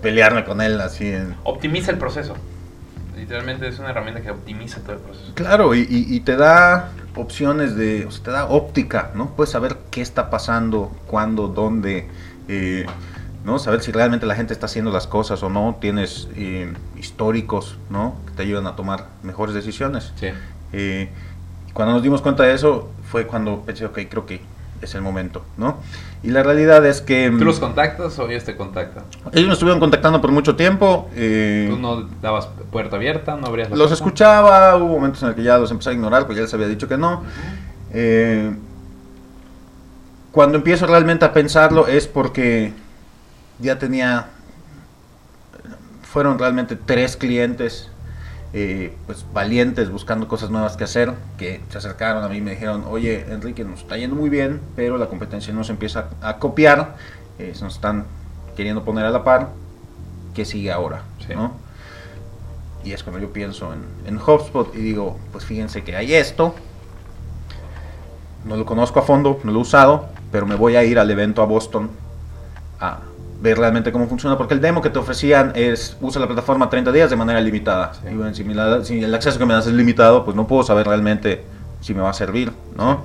pelearme 0.00 0.44
con 0.44 0.61
él 0.61 0.80
así. 0.80 1.12
Optimiza 1.44 1.90
el 1.90 1.98
proceso. 1.98 2.34
Literalmente 3.16 3.68
es 3.68 3.78
una 3.78 3.90
herramienta 3.90 4.20
que 4.20 4.30
optimiza 4.30 4.80
todo 4.80 4.92
el 4.92 4.98
proceso. 5.00 5.32
Claro, 5.34 5.74
y, 5.74 6.20
te 6.20 6.37
da 6.37 6.90
opciones 7.16 7.74
de, 7.74 8.06
o 8.06 8.11
sea, 8.11 8.22
te 8.24 8.30
da 8.30 8.46
óptica, 8.46 9.11
¿no? 9.14 9.30
Puedes 9.30 9.50
saber 9.50 9.76
qué 9.90 10.00
está 10.00 10.30
pasando, 10.30 10.92
cuándo, 11.06 11.48
dónde, 11.48 12.08
¿no? 13.44 13.58
Saber 13.58 13.80
si 13.82 13.90
realmente 13.90 14.24
la 14.24 14.37
gente 14.37 14.52
está 14.52 14.66
haciendo 14.66 14.92
las 14.92 15.08
cosas 15.08 15.42
o 15.42 15.50
no. 15.50 15.78
Tienes 15.80 16.28
históricos, 16.96 17.76
¿no? 17.90 18.14
Que 18.26 18.32
te 18.34 18.42
ayudan 18.42 18.68
a 18.68 18.76
tomar 18.76 19.06
mejores 19.22 19.54
decisiones. 19.54 20.12
Sí. 20.16 20.28
Cuando 21.72 21.94
nos 21.94 22.02
dimos 22.02 22.22
cuenta 22.22 22.44
de 22.44 22.54
eso 22.54 22.90
fue 23.11 23.26
cuando 23.26 23.62
pensé, 23.62 23.84
ok, 23.87 24.00
creo 24.08 24.26
que 24.26 24.40
es 24.83 24.95
el 24.95 25.03
momento, 25.03 25.45
¿no? 25.57 25.79
Y 26.23 26.31
la 26.31 26.43
realidad 26.43 26.85
es 26.87 27.01
que... 27.01 27.31
¿Tú 27.31 27.45
los 27.45 27.61
contactas 27.61 28.19
o 28.19 28.29
ellos 28.29 28.45
te 28.45 28.57
contactan? 28.57 29.05
Ellos 29.33 29.47
me 29.47 29.53
estuvieron 29.53 29.81
contactando 29.81 30.21
por 30.21 30.33
mucho 30.33 30.57
tiempo. 30.57 31.09
Eh, 31.14 31.69
¿Tú 31.71 31.79
no 31.79 32.03
dabas 32.21 32.49
puerta 32.71 32.97
abierta? 32.97 33.37
¿No 33.37 33.47
abrías 33.47 33.71
la 33.71 33.77
Los 33.77 33.93
escuchaba, 33.93 34.77
hubo 34.77 34.88
momentos 34.88 35.23
en 35.23 35.29
el 35.29 35.35
que 35.35 35.43
ya 35.43 35.59
los 35.59 35.71
empecé 35.71 35.91
a 35.91 35.93
ignorar 35.93 36.23
porque 36.23 36.37
ya 36.37 36.43
les 36.43 36.55
había 36.55 36.69
dicho 36.69 36.88
que 36.88 36.99
no. 36.99 37.23
Eh, 37.93 38.53
cuando 40.33 40.59
empiezo 40.59 40.87
realmente 40.87 41.25
a 41.25 41.33
pensarlo 41.33 41.87
es 41.87 42.07
porque 42.07 42.73
ya 43.59 43.79
tenía... 43.79 44.29
Fueron 46.03 46.38
realmente 46.38 46.75
tres 46.75 47.17
clientes 47.17 47.91
eh, 48.52 48.96
pues 49.06 49.26
valientes 49.32 49.90
buscando 49.90 50.26
cosas 50.26 50.50
nuevas 50.50 50.76
que 50.76 50.84
hacer, 50.84 51.12
que 51.37 51.61
se 51.68 51.78
acercaron 51.78 52.24
a 52.24 52.28
mí 52.28 52.38
y 52.38 52.40
me 52.40 52.52
dijeron, 52.52 52.84
oye 52.88 53.26
Enrique, 53.30 53.64
nos 53.64 53.80
está 53.80 53.98
yendo 53.98 54.16
muy 54.16 54.30
bien, 54.30 54.61
pero 54.74 54.96
la 54.96 55.06
competencia 55.06 55.52
nos 55.52 55.68
empieza 55.68 56.08
a 56.22 56.38
copiar, 56.38 56.96
eh, 57.38 57.52
nos 57.61 57.74
están 57.74 58.06
queriendo 58.56 58.84
poner 58.84 59.04
a 59.04 59.11
la 59.11 59.22
par, 59.22 59.50
¿qué 60.34 60.44
sigue 60.44 60.72
ahora? 60.72 61.02
Y 62.84 62.92
es 62.92 63.02
cuando 63.02 63.20
yo 63.20 63.32
pienso 63.32 63.74
en, 63.74 63.84
en 64.06 64.16
HubSpot 64.16 64.74
y 64.74 64.78
digo, 64.78 65.18
pues 65.30 65.44
fíjense 65.44 65.84
que 65.84 65.94
hay 65.94 66.14
esto, 66.14 66.54
no 68.46 68.56
lo 68.56 68.64
conozco 68.64 69.00
a 69.00 69.02
fondo, 69.02 69.40
no 69.44 69.52
lo 69.52 69.58
he 69.58 69.62
usado, 69.62 70.06
pero 70.32 70.46
me 70.46 70.54
voy 70.54 70.76
a 70.76 70.84
ir 70.84 70.98
al 70.98 71.11
evento 71.11 71.42
a 71.42 71.44
Boston 71.44 71.90
a 72.80 73.00
ver 73.40 73.59
realmente 73.59 73.92
cómo 73.92 74.09
funciona, 74.09 74.37
porque 74.37 74.55
el 74.55 74.61
demo 74.61 74.83
que 74.83 74.90
te 74.90 74.98
ofrecían 74.98 75.53
es 75.55 75.96
usa 76.01 76.20
la 76.20 76.27
plataforma 76.27 76.68
30 76.68 76.92
días 76.92 77.11
de 77.11 77.16
manera 77.16 77.40
limitada. 77.40 77.92
Y 78.11 78.14
bueno, 78.14 78.35
si, 78.35 79.03
el 79.03 79.14
acceso 79.14 79.38
que 79.38 79.46
me 79.46 79.55
das 79.55 79.66
es 79.66 79.72
limitado, 79.72 80.24
pues 80.24 80.37
no 80.37 80.46
puedo 80.46 80.62
saber 80.64 80.87
realmente 80.87 81.44
si 81.81 81.94
me 81.94 82.01
va 82.01 82.11
a 82.11 82.14
servir, 82.14 82.53
¿no? 82.77 83.05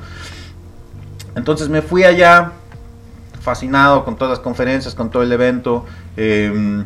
Entonces 1.36 1.69
me 1.69 1.82
fui 1.82 2.04
allá 2.04 2.52
fascinado 3.41 4.06
con 4.06 4.15
todas 4.15 4.32
las 4.32 4.39
conferencias, 4.39 4.96
con 4.96 5.10
todo 5.10 5.22
el 5.24 5.32
evento. 5.32 5.86
Em, 6.15 6.84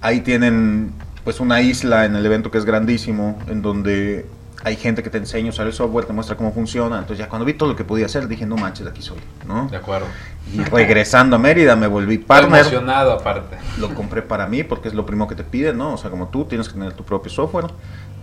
ahí 0.00 0.20
tienen 0.20 0.92
pues 1.24 1.40
una 1.40 1.60
isla 1.60 2.04
en 2.04 2.16
el 2.16 2.26
evento 2.26 2.50
que 2.50 2.58
es 2.58 2.64
grandísimo, 2.64 3.38
en 3.48 3.62
donde 3.62 4.26
hay 4.64 4.76
gente 4.76 5.02
que 5.02 5.10
te 5.10 5.18
enseña 5.18 5.48
a 5.48 5.50
usar 5.50 5.66
el 5.66 5.72
software, 5.72 6.04
te 6.04 6.12
muestra 6.12 6.36
cómo 6.36 6.52
funciona. 6.52 6.98
Entonces 6.98 7.18
ya 7.18 7.28
cuando 7.28 7.44
vi 7.44 7.54
todo 7.54 7.70
lo 7.70 7.76
que 7.76 7.84
podía 7.84 8.06
hacer, 8.06 8.28
dije, 8.28 8.46
no 8.46 8.56
manches, 8.56 8.86
aquí 8.86 9.02
soy, 9.02 9.18
¿no? 9.46 9.68
De 9.68 9.76
acuerdo. 9.76 10.06
Y 10.52 10.62
regresando 10.62 11.36
a 11.36 11.38
Mérida 11.38 11.74
me 11.74 11.86
volví 11.86 12.18
partner. 12.18 12.60
emocionado 12.60 13.12
aparte. 13.12 13.56
Lo 13.78 13.94
compré 13.94 14.22
para 14.22 14.46
mí 14.46 14.62
porque 14.62 14.88
es 14.88 14.94
lo 14.94 15.04
primero 15.04 15.28
que 15.28 15.34
te 15.34 15.44
piden, 15.44 15.78
¿no? 15.78 15.94
O 15.94 15.96
sea, 15.96 16.10
como 16.10 16.28
tú 16.28 16.44
tienes 16.44 16.68
que 16.68 16.74
tener 16.74 16.92
tu 16.92 17.04
propio 17.04 17.30
software. 17.30 17.66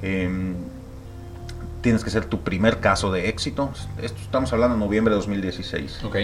Em, 0.01 0.55
tienes 1.81 2.03
que 2.03 2.09
ser 2.09 2.25
tu 2.25 2.41
primer 2.41 2.79
caso 2.79 3.11
de 3.11 3.29
éxito. 3.29 3.71
Esto 4.01 4.21
estamos 4.21 4.53
hablando 4.53 4.75
de 4.75 4.79
noviembre 4.79 5.13
de 5.13 5.17
2016. 5.17 6.03
Ok. 6.05 6.15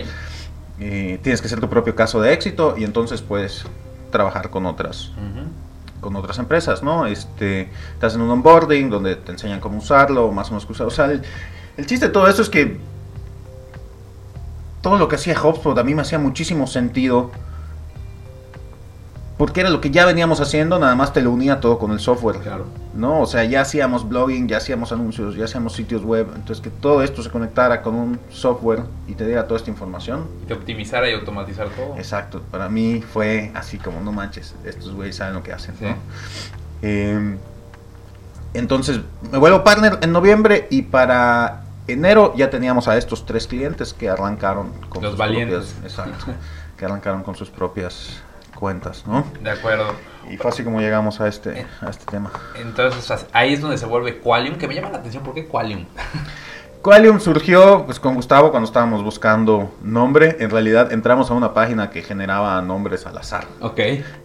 Eh, 0.79 1.19
tienes 1.23 1.41
que 1.41 1.47
ser 1.47 1.59
tu 1.59 1.69
propio 1.69 1.95
caso 1.95 2.21
de 2.21 2.33
éxito 2.33 2.75
y 2.77 2.83
entonces 2.83 3.21
pues 3.21 3.65
trabajar 4.11 4.49
con 4.49 4.65
otras 4.65 5.11
con 6.05 6.15
otras 6.15 6.37
empresas, 6.37 6.83
¿no? 6.83 7.07
Este, 7.07 7.67
te 7.99 8.05
hacen 8.05 8.21
un 8.21 8.29
onboarding 8.29 8.91
donde 8.91 9.15
te 9.15 9.31
enseñan 9.31 9.59
cómo 9.59 9.79
usarlo, 9.79 10.31
más 10.31 10.49
o 10.49 10.51
menos 10.51 10.69
usarlo. 10.69 10.89
O 10.89 10.95
sea, 10.95 11.05
el, 11.07 11.85
chiste 11.87 12.05
de 12.05 12.11
todo 12.13 12.27
esto 12.27 12.43
es 12.43 12.49
que 12.49 12.77
todo 14.83 14.99
lo 14.99 15.07
que 15.07 15.15
hacía 15.15 15.35
HubSpot 15.41 15.75
a 15.75 15.83
mí 15.83 15.95
me 15.95 16.03
hacía 16.03 16.19
muchísimo 16.19 16.67
sentido 16.67 17.31
porque 19.37 19.59
era 19.59 19.69
lo 19.69 19.81
que 19.81 19.91
ya 19.91 20.05
veníamos 20.05 20.39
haciendo, 20.39 20.79
nada 20.79 20.95
más 20.95 21.11
te 21.11 21.21
lo 21.21 21.29
unía 21.29 21.59
todo 21.59 21.77
con 21.77 21.91
el 21.91 21.99
software. 21.99 22.37
Claro. 22.37 22.67
¿No? 22.93 23.19
O 23.19 23.25
sea, 23.25 23.43
ya 23.43 23.61
hacíamos 23.61 24.07
blogging, 24.07 24.47
ya 24.47 24.57
hacíamos 24.57 24.93
anuncios, 24.93 25.35
ya 25.35 25.43
hacíamos 25.43 25.73
sitios 25.73 26.03
web. 26.03 26.27
Entonces, 26.35 26.61
que 26.61 26.69
todo 26.69 27.03
esto 27.03 27.21
se 27.21 27.29
conectara 27.29 27.81
con 27.81 27.95
un 27.95 28.19
software 28.29 28.83
y 29.07 29.13
te 29.15 29.25
diera 29.25 29.45
toda 29.45 29.57
esta 29.57 29.69
información. 29.69 30.27
Y 30.43 30.45
te 30.45 30.53
optimizara 30.53 31.09
y 31.09 31.13
automatizar 31.13 31.67
todo. 31.67 31.97
Exacto. 31.97 32.41
Para 32.49 32.69
mí 32.69 33.01
fue 33.01 33.51
así 33.55 33.77
como, 33.77 33.99
no 33.99 34.13
manches, 34.13 34.55
estos 34.63 34.93
güeyes 34.93 35.17
saben 35.17 35.33
lo 35.33 35.43
que 35.43 35.51
hacen. 35.51 35.75
Em, 36.81 37.37
entonces, 38.53 39.01
me 39.31 39.37
vuelvo 39.37 39.65
partner 39.65 39.99
en 40.01 40.13
noviembre 40.13 40.67
y 40.69 40.83
para 40.83 41.65
enero 41.87 42.33
ya 42.37 42.49
teníamos 42.49 42.87
a 42.87 42.95
estos 42.95 43.25
tres 43.25 43.47
clientes 43.47 43.93
que 43.93 44.07
arrancaron 44.07 44.71
con 44.87 45.03
Los 45.03 45.17
valientes. 45.17 45.75
exacto. 45.83 46.27
que 46.77 46.85
arrancaron 46.85 47.23
con 47.23 47.35
sus 47.35 47.49
propias 47.49 48.21
cuentas, 48.55 49.05
¿no? 49.05 49.25
De 49.41 49.51
acuerdo. 49.51 49.93
Y 50.29 50.37
fue 50.37 50.49
así 50.49 50.63
como 50.63 50.79
llegamos 50.79 51.21
a 51.21 51.27
este, 51.27 51.67
a 51.81 51.89
este 51.89 52.05
tema. 52.05 52.31
Entonces, 52.55 53.27
ahí 53.31 53.53
es 53.53 53.61
donde 53.61 53.77
se 53.77 53.85
vuelve 53.85 54.17
Qualium, 54.17 54.55
que 54.57 54.67
me 54.67 54.73
llama 54.73 54.89
la 54.89 54.97
atención, 54.97 55.23
¿por 55.23 55.35
qué 55.35 55.45
Qualium? 55.45 55.85
Qualium 56.85 57.19
surgió 57.19 57.83
pues 57.83 57.99
con 57.99 58.13
Gustavo 58.13 58.51
cuando 58.51 58.67
estábamos 58.67 59.03
buscando 59.03 59.73
nombre. 59.81 60.37
En 60.39 60.51
realidad 60.51 60.93
entramos 60.93 61.31
a 61.31 61.33
una 61.33 61.51
página 61.51 61.89
que 61.89 62.03
generaba 62.03 62.61
nombres 62.61 63.07
al 63.07 63.17
azar. 63.17 63.45
Ok. 63.59 63.79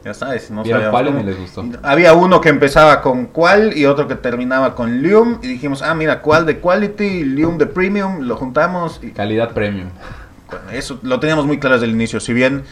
Ya 0.04 0.12
sabes, 0.12 0.50
no 0.50 0.62
sabíamos 0.62 0.90
Qualium 0.90 1.20
y 1.20 1.22
les 1.22 1.38
gustó. 1.38 1.64
Había 1.82 2.12
uno 2.12 2.42
que 2.42 2.50
empezaba 2.50 3.00
con 3.00 3.28
Qual 3.28 3.78
y 3.78 3.86
otro 3.86 4.06
que 4.08 4.14
terminaba 4.14 4.74
con 4.74 5.00
Lium. 5.00 5.38
Y 5.42 5.48
dijimos, 5.48 5.80
ah, 5.80 5.94
mira, 5.94 6.20
Qual 6.20 6.44
de 6.44 6.60
Quality, 6.60 7.24
Lium 7.24 7.56
de 7.56 7.64
Premium, 7.64 8.20
lo 8.20 8.36
juntamos. 8.36 9.00
Y... 9.02 9.12
Calidad 9.12 9.54
Premium. 9.54 9.88
Bueno, 10.50 10.70
eso 10.70 10.98
lo 11.02 11.18
teníamos 11.18 11.46
muy 11.46 11.58
claro 11.58 11.76
desde 11.76 11.86
el 11.86 11.92
inicio. 11.92 12.20
Si 12.20 12.34
bien 12.34 12.64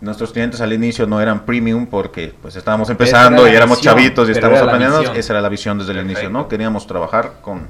nuestros 0.00 0.32
clientes 0.32 0.60
al 0.60 0.72
inicio 0.72 1.06
no 1.06 1.20
eran 1.20 1.44
premium 1.46 1.86
porque 1.86 2.34
pues 2.42 2.56
estábamos 2.56 2.90
empezando 2.90 3.48
y 3.48 3.54
éramos 3.54 3.80
chavitos 3.80 4.28
y 4.28 4.32
estábamos 4.32 4.62
aprendiendo. 4.62 5.00
Esa 5.14 5.32
era 5.32 5.40
la 5.40 5.48
visión 5.48 5.78
desde 5.78 5.92
el 5.92 6.00
inicio, 6.00 6.30
¿no? 6.30 6.48
Queríamos 6.48 6.86
trabajar 6.86 7.34
con 7.40 7.66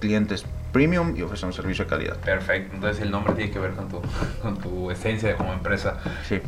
clientes 0.00 0.44
premium 0.72 1.16
y 1.16 1.22
ofrecer 1.22 1.46
un 1.46 1.52
servicio 1.52 1.84
de 1.84 1.90
calidad. 1.90 2.16
Perfecto, 2.16 2.74
entonces 2.74 3.02
el 3.02 3.10
nombre 3.10 3.32
tiene 3.34 3.50
que 3.50 3.58
ver 3.58 3.72
con 3.72 3.88
tu, 3.88 4.02
con 4.42 4.58
tu 4.58 4.90
esencia 4.90 5.36
como 5.36 5.52
empresa. 5.52 5.98
Sí. 6.28 6.40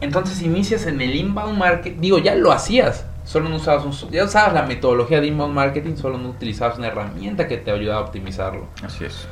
Entonces 0.00 0.40
inicias 0.42 0.86
en 0.86 1.00
el 1.00 1.14
inbound 1.14 1.58
marketing, 1.58 2.00
digo, 2.00 2.18
ya 2.18 2.36
lo 2.36 2.52
hacías, 2.52 3.04
solo 3.24 3.48
no 3.48 3.56
usabas 3.56 3.84
un, 3.84 4.10
ya 4.10 4.24
usabas 4.24 4.54
la 4.54 4.62
metodología 4.62 5.20
de 5.20 5.26
inbound 5.26 5.54
marketing, 5.54 5.96
solo 5.96 6.18
no 6.18 6.28
utilizabas 6.28 6.78
una 6.78 6.86
herramienta 6.86 7.48
que 7.48 7.56
te 7.56 7.72
ayudaba 7.72 8.00
a 8.00 8.04
optimizarlo. 8.04 8.68
Así 8.84 9.04
es. 9.04 9.26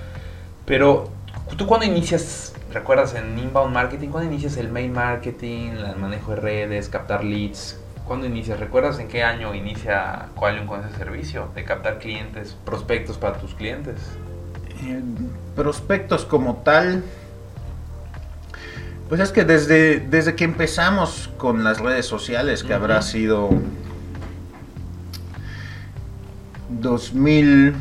Pero 0.67 1.09
tú 1.55 1.67
cuando 1.67 1.87
inicias 1.87 2.57
¿Recuerdas 2.77 3.15
en 3.15 3.39
inbound 3.39 3.73
marketing? 3.73 4.09
¿Cuándo 4.09 4.31
inicias 4.31 4.59
el 4.59 4.69
mail 4.69 4.91
marketing, 4.91 5.71
el 5.71 5.97
manejo 5.97 6.33
de 6.33 6.41
redes, 6.41 6.91
captar 6.91 7.25
leads? 7.25 7.81
¿Cuándo 8.05 8.27
inicias? 8.27 8.61
¿Recuerdas 8.61 8.99
en 8.99 9.09
qué 9.09 9.23
año 9.23 9.55
inicia 9.55 10.29
Qualium 10.35 10.67
con 10.67 10.85
ese 10.85 10.95
servicio 10.99 11.49
de 11.55 11.65
captar 11.65 11.99
clientes, 11.99 12.55
prospectos 12.67 13.17
para 13.17 13.39
tus 13.39 13.55
clientes? 13.55 13.97
Eh, 14.85 15.01
prospectos 15.55 16.27
como 16.27 16.57
tal, 16.57 17.03
pues 19.09 19.23
es 19.23 19.33
que 19.33 19.45
desde, 19.45 20.01
desde 20.01 20.35
que 20.35 20.45
empezamos 20.45 21.31
con 21.39 21.65
las 21.65 21.81
redes 21.81 22.05
sociales, 22.05 22.63
que 22.63 22.75
habrá 22.75 23.01
sido 23.01 23.49
2000 26.69 27.75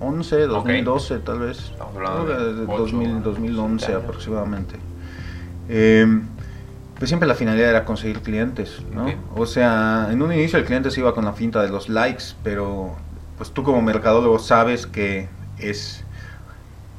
11, 0.00 0.46
2012 0.46 1.18
tal 1.18 1.40
vez. 1.40 1.58
Estamos 1.58 1.96
hablando 1.96 2.26
de, 2.26 3.20
2011 3.20 3.94
aproximadamente. 3.94 4.76
Em, 5.68 6.22
pues 6.98 7.08
siempre 7.08 7.28
la 7.28 7.34
finalidad 7.34 7.70
era 7.70 7.84
conseguir 7.84 8.20
clientes, 8.20 8.82
¿no? 8.92 9.06
O 9.36 9.46
sea, 9.46 10.08
en 10.10 10.22
un 10.22 10.32
inicio 10.32 10.58
el 10.58 10.64
cliente 10.64 10.90
se 10.90 11.00
iba 11.00 11.14
con 11.14 11.24
la 11.24 11.32
finta 11.32 11.62
de 11.62 11.68
los 11.68 11.88
likes, 11.88 12.24
pero 12.42 12.96
pues 13.36 13.52
tú 13.52 13.62
como 13.62 13.80
mercadólogo 13.82 14.38
sabes 14.38 14.86
que 14.86 15.28
es, 15.58 16.04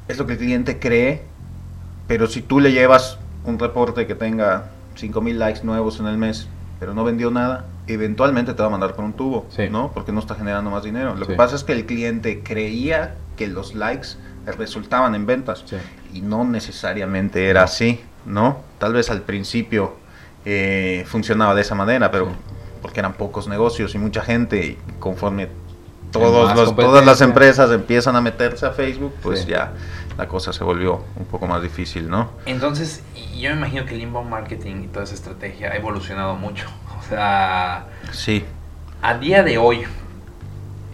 es 0.08 0.18
lo 0.18 0.26
que 0.26 0.32
el 0.32 0.38
cliente 0.38 0.78
cree, 0.78 1.22
pero 2.06 2.26
si 2.26 2.40
tú 2.40 2.60
le 2.60 2.72
llevas 2.72 3.18
un 3.44 3.58
reporte 3.58 4.06
que 4.06 4.14
tenga 4.14 4.70
5000 4.94 5.38
likes 5.38 5.60
nuevos 5.64 6.00
en 6.00 6.06
el 6.06 6.16
mes, 6.16 6.48
pero 6.78 6.94
no 6.94 7.04
vendió 7.04 7.30
nada, 7.30 7.66
eventualmente 7.92 8.54
te 8.54 8.62
va 8.62 8.68
a 8.68 8.70
mandar 8.70 8.94
con 8.94 9.04
un 9.04 9.12
tubo, 9.12 9.46
¿no? 9.70 9.90
Porque 9.92 10.12
no 10.12 10.20
está 10.20 10.34
generando 10.34 10.70
más 10.70 10.82
dinero. 10.84 11.14
Lo 11.14 11.26
que 11.26 11.34
pasa 11.34 11.56
es 11.56 11.64
que 11.64 11.72
el 11.72 11.86
cliente 11.86 12.42
creía 12.42 13.16
que 13.36 13.46
los 13.46 13.74
likes 13.74 14.10
resultaban 14.58 15.14
en 15.14 15.26
ventas 15.26 15.64
y 16.12 16.20
no 16.20 16.44
necesariamente 16.44 17.48
era 17.48 17.62
así, 17.62 18.00
¿no? 18.26 18.60
Tal 18.78 18.92
vez 18.92 19.10
al 19.10 19.22
principio 19.22 19.94
eh, 20.44 21.04
funcionaba 21.06 21.54
de 21.54 21.62
esa 21.62 21.74
manera, 21.74 22.10
pero 22.10 22.28
porque 22.82 23.00
eran 23.00 23.14
pocos 23.14 23.46
negocios 23.46 23.94
y 23.94 23.98
mucha 23.98 24.22
gente 24.22 24.64
y 24.64 24.78
conforme 24.98 25.48
todos 26.10 26.74
todas 26.74 27.04
las 27.04 27.20
empresas 27.20 27.70
empiezan 27.70 28.16
a 28.16 28.20
meterse 28.20 28.66
a 28.66 28.72
Facebook, 28.72 29.14
pues 29.22 29.46
ya 29.46 29.72
la 30.20 30.28
cosa 30.28 30.52
se 30.52 30.62
volvió 30.62 31.02
un 31.16 31.24
poco 31.24 31.46
más 31.46 31.62
difícil, 31.62 32.10
¿no? 32.10 32.30
Entonces, 32.44 33.02
yo 33.38 33.48
me 33.52 33.56
imagino 33.56 33.86
que 33.86 33.94
el 33.94 34.02
inbound 34.02 34.28
marketing 34.28 34.82
y 34.84 34.86
toda 34.88 35.04
esa 35.04 35.14
estrategia 35.14 35.72
ha 35.72 35.76
evolucionado 35.76 36.36
mucho. 36.36 36.68
O 37.00 37.02
sea, 37.10 37.86
sí. 38.12 38.44
A 39.02 39.14
día 39.14 39.42
de 39.42 39.56
hoy, 39.58 39.82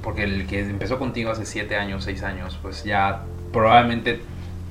porque 0.03 0.23
el 0.23 0.47
que 0.47 0.61
empezó 0.61 0.99
contigo 0.99 1.31
hace 1.33 1.45
7 1.45 1.77
años, 1.77 2.05
6 2.05 2.23
años, 2.23 2.59
pues 2.63 2.85
ya 2.85 3.25
probablemente 3.53 4.23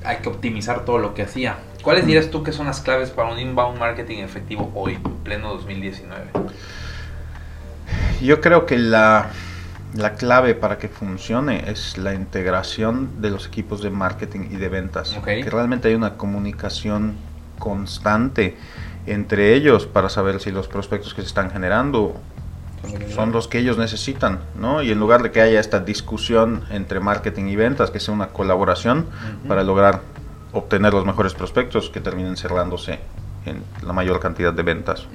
hay 0.05 0.17
que 0.17 0.29
optimizar 0.29 0.85
todo 0.85 0.97
lo 0.97 1.13
que 1.13 1.21
hacía. 1.23 1.57
¿Cuáles 1.83 2.07
dirías 2.07 2.31
tú 2.31 2.41
que 2.41 2.51
son 2.53 2.65
las 2.65 2.79
claves 2.79 3.11
para 3.11 3.31
un 3.31 3.37
inbound 3.37 3.77
marketing 3.77 4.19
efectivo 4.19 4.71
hoy, 4.73 4.97
pleno 5.23 5.53
2019? 5.53 6.31
Yo 8.21 8.41
creo 8.41 8.65
que 8.65 8.79
la 8.79 9.29
la 9.95 10.13
clave 10.13 10.55
para 10.55 10.77
que 10.77 10.87
funcione 10.87 11.69
es 11.69 11.97
la 11.97 12.13
integración 12.13 13.21
de 13.21 13.29
los 13.29 13.47
equipos 13.47 13.81
de 13.81 13.89
marketing 13.89 14.49
y 14.51 14.57
de 14.57 14.69
ventas. 14.69 15.17
Que 15.23 15.49
realmente 15.49 15.87
hay 15.87 15.95
una 15.95 16.17
comunicación 16.17 17.15
constante 17.59 18.57
entre 19.07 19.53
ellos 19.53 19.85
para 19.85 20.09
saber 20.09 20.39
si 20.39 20.51
los 20.51 20.67
prospectos 20.67 21.13
que 21.13 21.21
se 21.21 21.27
están 21.27 21.51
generando 21.51 22.19
son 23.13 23.31
los 23.31 23.47
que 23.47 23.59
ellos 23.59 23.77
necesitan, 23.77 24.39
¿no? 24.59 24.83
Y 24.83 24.91
en 24.91 24.99
lugar 24.99 25.23
de 25.23 25.31
que 25.31 25.41
haya 25.41 25.59
esta 25.59 25.79
discusión 25.79 26.63
entre 26.69 26.99
marketing 26.99 27.45
y 27.45 27.55
ventas, 27.55 27.89
que 27.89 27.99
sea 27.99 28.13
una 28.13 28.27
colaboración 28.27 29.07
para 29.47 29.63
lograr 29.63 30.01
obtener 30.51 30.93
los 30.93 31.05
mejores 31.05 31.33
prospectos 31.33 31.89
que 31.89 31.99
terminen 31.99 32.37
cerrándose 32.37 32.99
en 33.45 33.63
la 33.85 33.93
mayor 33.93 34.19
cantidad 34.19 34.53
de 34.53 34.63
ventas, 34.63 35.07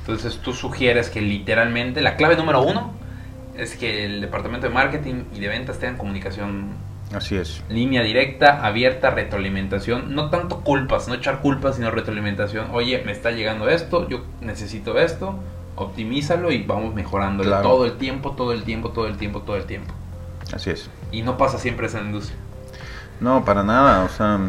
Entonces 0.00 0.38
tú 0.38 0.52
sugieres 0.52 1.10
que 1.10 1.20
literalmente 1.20 2.00
la 2.00 2.16
clave 2.16 2.36
número 2.36 2.62
uno 2.62 2.92
es 3.60 3.76
que 3.76 4.04
el 4.06 4.20
departamento 4.20 4.66
de 4.66 4.74
marketing 4.74 5.24
y 5.34 5.40
de 5.40 5.48
ventas 5.48 5.78
tengan 5.78 5.98
comunicación. 5.98 6.68
Así 7.14 7.36
es. 7.36 7.62
Línea 7.68 8.02
directa, 8.02 8.64
abierta, 8.64 9.10
retroalimentación. 9.10 10.14
No 10.14 10.30
tanto 10.30 10.60
culpas, 10.60 11.08
no 11.08 11.14
echar 11.14 11.40
culpas, 11.40 11.76
sino 11.76 11.90
retroalimentación. 11.90 12.68
Oye, 12.72 13.02
me 13.04 13.12
está 13.12 13.32
llegando 13.32 13.68
esto, 13.68 14.08
yo 14.08 14.24
necesito 14.40 14.98
esto, 14.98 15.34
optimízalo 15.76 16.50
y 16.52 16.62
vamos 16.62 16.94
mejorando 16.94 17.44
todo 17.62 17.84
el 17.84 17.98
tiempo, 17.98 18.32
todo 18.32 18.52
el 18.52 18.62
tiempo, 18.62 18.90
todo 18.90 19.06
el 19.06 19.16
tiempo, 19.16 19.42
todo 19.42 19.56
el 19.56 19.64
tiempo. 19.64 19.92
Así 20.54 20.70
es. 20.70 20.88
Y 21.12 21.22
no 21.22 21.36
pasa 21.36 21.58
siempre 21.58 21.86
esa 21.86 22.00
industria. 22.00 22.38
No, 23.20 23.44
para 23.44 23.62
nada, 23.62 24.04
o 24.04 24.08
sea, 24.08 24.40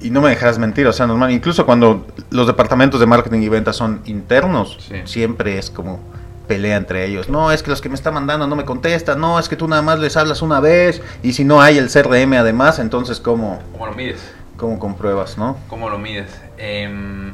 y 0.00 0.10
no 0.10 0.22
me 0.22 0.30
dejarás 0.30 0.58
mentir, 0.58 0.86
o 0.86 0.92
sea, 0.92 1.06
normal, 1.06 1.30
incluso 1.30 1.66
cuando 1.66 2.06
los 2.30 2.46
departamentos 2.46 2.98
de 2.98 3.06
marketing 3.06 3.40
y 3.42 3.48
ventas 3.48 3.76
son 3.76 4.00
internos, 4.06 4.78
siempre 5.04 5.58
es 5.58 5.70
como 5.70 6.00
pelea 6.46 6.76
entre 6.76 7.06
ellos. 7.06 7.28
No, 7.28 7.52
es 7.52 7.62
que 7.62 7.70
los 7.70 7.80
que 7.80 7.88
me 7.88 7.94
están 7.94 8.14
mandando 8.14 8.46
no 8.46 8.56
me 8.56 8.64
contestan. 8.64 9.20
No, 9.20 9.38
es 9.38 9.48
que 9.48 9.56
tú 9.56 9.68
nada 9.68 9.82
más 9.82 9.98
les 9.98 10.16
hablas 10.16 10.42
una 10.42 10.60
vez. 10.60 11.02
Y 11.22 11.32
si 11.32 11.44
no 11.44 11.60
hay 11.60 11.78
el 11.78 11.90
CRM 11.90 12.34
además, 12.34 12.78
entonces 12.78 13.20
¿cómo, 13.20 13.60
¿Cómo 13.72 13.86
lo 13.86 13.94
mides? 13.94 14.32
¿Cómo 14.56 14.78
compruebas, 14.78 15.38
no? 15.38 15.56
¿Cómo 15.68 15.88
lo 15.88 15.98
mides? 15.98 16.40
Em, 16.58 17.32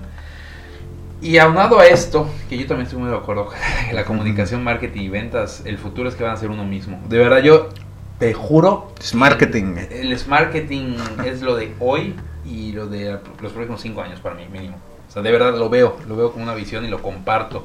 y 1.21 1.39
aunado 1.39 1.81
a 1.81 1.87
esto, 1.87 2.29
que 2.49 2.57
yo 2.57 2.67
también 2.67 2.87
estoy 2.87 3.01
muy 3.01 3.11
de 3.11 3.17
acuerdo, 3.17 3.51
que 3.89 3.95
la 3.95 4.05
comunicación, 4.05 4.63
marketing 4.63 5.03
y 5.03 5.09
ventas, 5.09 5.63
el 5.65 5.79
futuro 5.79 6.09
es 6.09 6.15
que 6.15 6.25
van 6.25 6.33
a 6.33 6.37
ser 6.37 6.51
uno 6.51 6.65
mismo. 6.65 7.01
De 7.09 7.19
verdad, 7.19 7.43
yo 7.43 7.71
te 8.19 8.33
juro. 8.35 8.93
Es 9.01 9.15
marketing. 9.15 9.77
El, 9.91 10.13
el 10.13 10.27
marketing 10.27 10.97
es 11.25 11.43
lo 11.43 11.57
de 11.57 11.75
hoy 11.81 12.15
y 12.45 12.73
lo 12.73 12.87
de 12.87 13.19
los 13.41 13.53
próximos 13.53 13.81
cinco 13.81 14.03
años 14.03 14.21
para 14.21 14.35
mí, 14.35 14.47
mínimo. 14.51 14.77
O 15.09 15.11
sea, 15.11 15.23
de 15.23 15.33
verdad 15.33 15.57
lo 15.57 15.69
veo, 15.71 15.97
lo 16.07 16.17
veo 16.17 16.33
con 16.33 16.43
una 16.43 16.55
visión 16.55 16.85
y 16.85 16.89
lo 16.89 17.01
comparto. 17.01 17.65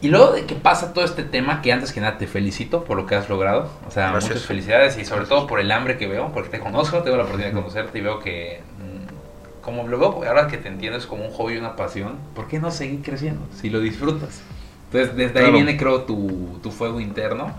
Y 0.00 0.08
luego 0.08 0.32
de 0.32 0.44
que 0.44 0.54
pasa 0.54 0.92
todo 0.92 1.04
este 1.04 1.24
tema, 1.24 1.60
que 1.60 1.72
antes 1.72 1.92
que 1.92 2.00
nada 2.00 2.18
te 2.18 2.26
felicito 2.26 2.84
por 2.84 2.96
lo 2.96 3.06
que 3.06 3.16
has 3.16 3.28
logrado. 3.28 3.68
O 3.86 3.90
sea, 3.90 4.12
muchas 4.12 4.44
felicidades 4.44 4.96
y 4.96 5.04
sobre 5.04 5.26
todo 5.26 5.46
por 5.46 5.58
el 5.58 5.72
hambre 5.72 5.98
que 5.98 6.06
veo, 6.06 6.30
porque 6.32 6.50
te 6.50 6.60
conozco, 6.60 7.02
tengo 7.02 7.16
la 7.16 7.24
oportunidad 7.24 7.50
de 7.50 7.54
conocerte 7.54 7.98
y 7.98 8.02
veo 8.02 8.20
que 8.20 8.60
mm, 8.78 9.62
como 9.62 9.88
lo 9.88 9.98
veo, 9.98 10.24
ahora 10.26 10.46
que 10.46 10.56
te 10.56 10.68
entiendes 10.68 11.06
como 11.06 11.24
un 11.24 11.32
hobby 11.32 11.54
y 11.54 11.58
una 11.58 11.74
pasión, 11.74 12.16
¿por 12.34 12.46
qué 12.46 12.60
no 12.60 12.70
seguir 12.70 13.02
creciendo 13.02 13.44
si 13.60 13.70
lo 13.70 13.80
disfrutas? 13.80 14.42
Entonces, 14.90 15.16
desde 15.16 15.44
ahí 15.44 15.52
viene, 15.52 15.76
creo, 15.76 16.02
tu, 16.02 16.58
tu 16.62 16.70
fuego 16.70 17.00
interno. 17.00 17.52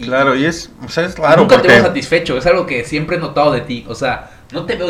claro, 0.00 0.34
y 0.34 0.46
es, 0.46 0.72
o 0.82 0.88
sea, 0.88 1.04
es 1.04 1.14
claro. 1.14 1.42
Nunca 1.42 1.60
te 1.60 1.68
veo 1.68 1.82
satisfecho, 1.82 2.38
es 2.38 2.46
algo 2.46 2.66
que 2.66 2.84
siempre 2.84 3.16
he 3.16 3.20
notado 3.20 3.52
de 3.52 3.60
ti. 3.60 3.84
O 3.88 3.94
sea, 3.94 4.30
no 4.52 4.64
te 4.64 4.76
veo, 4.76 4.88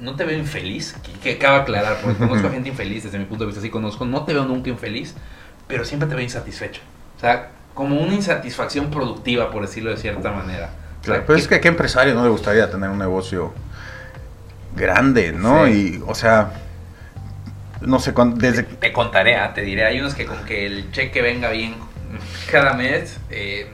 no 0.00 0.16
te 0.16 0.24
veo 0.24 0.38
infeliz, 0.38 0.96
que, 1.22 1.38
que 1.38 1.46
aclarar, 1.46 1.98
porque 2.02 2.18
conozco 2.18 2.48
a 2.48 2.50
gente 2.50 2.70
infeliz 2.70 3.04
desde 3.04 3.18
mi 3.18 3.26
punto 3.26 3.44
de 3.44 3.48
vista, 3.48 3.60
sí 3.60 3.70
conozco, 3.70 4.04
no 4.04 4.24
te 4.24 4.32
veo 4.32 4.44
nunca 4.44 4.70
infeliz, 4.70 5.14
pero 5.66 5.84
siempre 5.84 6.08
te 6.08 6.14
veo 6.14 6.24
insatisfecho. 6.24 6.80
O 7.16 7.20
sea, 7.20 7.50
como 7.74 8.00
una 8.00 8.14
insatisfacción 8.14 8.90
productiva, 8.90 9.50
por 9.50 9.62
decirlo 9.62 9.90
de 9.90 9.96
cierta 9.96 10.30
manera. 10.30 10.70
Claro, 11.02 11.24
pero 11.26 11.38
es 11.38 11.48
que 11.48 11.56
a 11.56 11.60
qué 11.60 11.68
empresario 11.68 12.14
no 12.14 12.22
le 12.22 12.30
gustaría 12.30 12.70
tener 12.70 12.88
un 12.88 12.98
negocio 12.98 13.52
grande, 14.74 15.32
¿no? 15.32 15.68
Y, 15.68 16.02
o 16.06 16.14
sea, 16.14 16.52
no 17.80 17.98
sé 17.98 18.12
cuándo. 18.12 18.36
Desde... 18.36 18.62
Te, 18.62 18.92
contaré, 18.92 19.36
ah, 19.36 19.52
te 19.52 19.62
diré. 19.62 19.84
Hay 19.84 20.00
unos 20.00 20.14
que 20.14 20.24
con 20.24 20.44
que 20.44 20.66
el 20.66 20.90
cheque 20.92 21.20
venga 21.22 21.50
bien 21.50 21.74
cada 22.50 22.74
mes, 22.74 23.18
eh, 23.30 23.66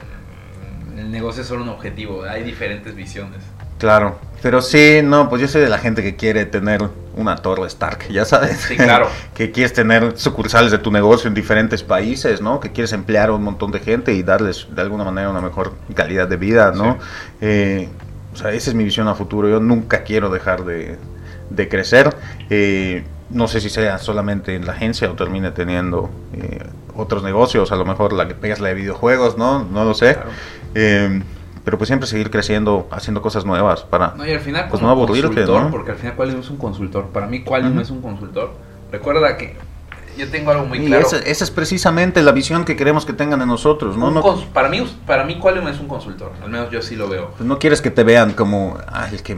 el 0.97 1.11
negocio 1.11 1.43
es 1.43 1.49
solo 1.49 1.63
un 1.63 1.69
objetivo. 1.69 2.25
Hay 2.25 2.43
diferentes 2.43 2.95
visiones. 2.95 3.41
Claro, 3.81 4.19
pero 4.43 4.63
sí, 4.63 5.01
no, 5.03 5.29
pues 5.29 5.43
yo 5.43 5.49
soy 5.49 5.61
de 5.61 5.69
la 5.69 5.79
gente 5.79 6.03
que 6.03 6.17
quiere 6.17 6.47
tener 6.47 6.83
una 7.17 7.37
torre 7.37 7.67
Stark, 7.67 8.09
ya 8.09 8.25
sabes. 8.25 8.59
Sí, 8.59 8.77
claro. 8.77 9.09
que 9.35 9.51
quieres 9.51 9.73
tener 9.73 10.19
sucursales 10.19 10.71
de 10.71 10.79
tu 10.79 10.91
negocio 10.91 11.29
en 11.29 11.35
diferentes 11.35 11.83
países, 11.83 12.41
¿no? 12.41 12.61
Que 12.61 12.73
quieres 12.73 12.93
emplear 12.93 13.29
a 13.29 13.33
un 13.33 13.43
montón 13.43 13.71
de 13.71 13.81
gente 13.81 14.13
y 14.13 14.23
darles 14.23 14.67
de 14.71 14.81
alguna 14.81 15.05
manera 15.05 15.31
una 15.31 15.43
mejor 15.43 15.75
calidad 15.95 16.29
de 16.29 16.37
vida, 16.37 16.73
¿no? 16.75 16.99
Eh, 17.41 17.89
o 18.33 18.37
sea, 18.37 18.53
esa 18.53 18.71
es 18.71 18.75
mi 18.75 18.85
visión 18.85 19.09
a 19.09 19.15
futuro. 19.15 19.49
Yo 19.49 19.61
nunca 19.61 20.05
quiero 20.05 20.31
dejar 20.31 20.65
de, 20.65 20.99
crecer. 21.69 22.15
Eh, 22.49 23.05
no 23.29 23.47
sé 23.47 23.61
si 23.61 23.69
sea 23.69 23.99
solamente 23.99 24.55
en 24.55 24.67
la 24.67 24.73
agencia 24.73 25.11
o 25.11 25.15
termine 25.15 25.51
teniendo 25.51 26.11
eh, 26.33 26.67
otros 26.97 27.23
negocios, 27.23 27.73
a 27.73 27.77
lo 27.77 27.85
mejor 27.85 28.13
la 28.13 28.27
que 28.27 28.35
pegas 28.35 28.61
la 28.61 28.69
de 28.69 28.75
videojuegos, 28.75 29.37
¿no? 29.37 29.65
No 29.65 29.85
lo 29.85 29.93
sé. 29.95 30.15
Claro 30.15 31.40
pero 31.65 31.79
pues 31.79 31.89
siempre 31.89 32.07
seguir 32.07 32.31
creciendo, 32.31 32.89
haciendo 32.91 33.23
cosas 33.23 33.45
nuevas 33.45 33.83
para 33.83 34.15
no, 34.17 34.27
y 34.27 34.33
al 34.33 34.41
final, 34.41 34.67
pues 34.69 34.83
no 34.83 34.91
aburrirte, 34.91 35.45
¿no? 35.45 35.71
Porque 35.71 35.93
al 35.93 35.97
final 35.97 36.17
Qualium 36.17 36.41
es 36.41 36.51
un 36.51 36.57
consultor. 36.57 37.07
Para 37.09 37.27
mí 37.27 37.43
Qualium 37.43 37.79
es 37.81 37.91
un 37.91 38.01
consultor. 38.01 38.55
Recuerda 38.91 39.37
que 39.37 39.57
yo 40.17 40.29
tengo 40.31 40.51
algo 40.51 40.67
muy 40.67 40.85
claro. 40.85 41.07
Esa, 41.07 41.19
esa, 41.19 41.45
es 41.45 41.51
precisamente 41.51 42.23
la 42.23 42.33
visión 42.33 42.65
que 42.65 42.77
queremos 42.77 43.07
que 43.07 43.13
tengan 43.13 43.41
de 43.41 43.47
nosotros, 43.47 43.97
¿no? 43.97 44.11
no 44.11 44.23
para 44.53 44.69
mí, 44.69 44.85
para 45.07 45.25
mí 45.25 45.39
Qualium 45.39 45.69
es 45.69 45.79
un 45.81 45.89
consultor. 45.89 46.33
Al 46.43 46.51
menos 46.51 46.71
yo 46.71 46.81
así 46.81 46.97
lo 46.97 47.09
veo. 47.09 47.31
Pues 47.37 47.47
no 47.47 47.59
quieres 47.59 47.81
que 47.81 47.91
te 47.91 48.05
vean 48.05 48.33
como 48.33 48.79
ah, 48.89 49.09
el 49.11 49.23
que 49.23 49.37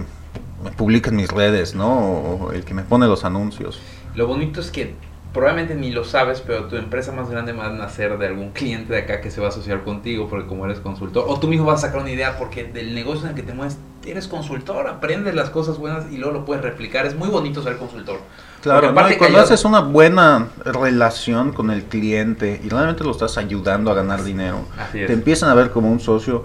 me 0.63 0.71
publica 0.77 1.11
en 1.11 1.17
mis 1.17 1.31
redes, 1.31 1.75
¿no? 1.75 1.93
O 1.93 2.53
el 2.53 2.65
que 2.65 2.75
me 2.75 2.83
pone 2.83 3.07
los 3.07 3.25
anuncios. 3.25 3.81
Lo 4.15 4.27
bonito 4.27 4.61
es 4.61 4.71
que 4.71 4.95
probablemente 5.33 5.75
ni 5.75 5.91
lo 5.91 6.05
sabes, 6.05 6.43
pero 6.43 6.65
tu 6.67 6.77
empresa 6.77 7.13
más 7.13 7.31
grande 7.31 7.53
va 7.53 7.67
a 7.67 7.71
nacer 7.71 8.19
de 8.19 8.27
algún 8.27 8.51
cliente 8.51 8.93
de 8.93 9.01
acá 9.01 9.21
que 9.21 9.31
se 9.31 9.41
va 9.41 9.47
a 9.47 9.51
asociar 9.51 9.83
contigo 9.83 10.29
porque 10.29 10.47
como 10.47 10.67
eres 10.67 10.81
consultor, 10.81 11.25
o 11.27 11.41
tú 11.41 11.49
mismo 11.49 11.65
vas 11.65 11.83
a 11.83 11.87
sacar 11.87 12.03
una 12.03 12.11
idea 12.11 12.37
porque 12.39 12.65
del 12.65 12.95
negocio 12.95 13.25
en 13.25 13.31
el 13.31 13.35
que 13.35 13.43
te 13.43 13.55
mueves, 13.55 13.79
eres 14.05 14.29
consultor, 14.29 14.87
aprendes 14.89 15.35
las 15.35 15.51
cosas 15.51 15.79
buenas 15.79 16.05
y 16.11 16.19
luego 16.19 16.35
lo 16.35 16.45
puedes 16.45 16.63
replicar. 16.63 17.07
Es 17.07 17.15
muy 17.15 17.29
bonito 17.29 17.63
ser 17.63 17.79
consultor. 17.79 18.19
Claro, 18.61 18.95
cuando 19.19 19.39
haces 19.39 19.65
una 19.65 19.81
buena 19.81 20.49
relación 20.65 21.53
con 21.53 21.71
el 21.71 21.85
cliente 21.85 22.61
y 22.63 22.69
realmente 22.69 23.03
lo 23.03 23.13
estás 23.13 23.39
ayudando 23.39 23.91
a 23.91 23.95
ganar 23.95 24.23
dinero, 24.23 24.67
te 24.93 25.13
empiezan 25.13 25.49
a 25.49 25.55
ver 25.55 25.71
como 25.71 25.91
un 25.91 25.99
socio, 25.99 26.45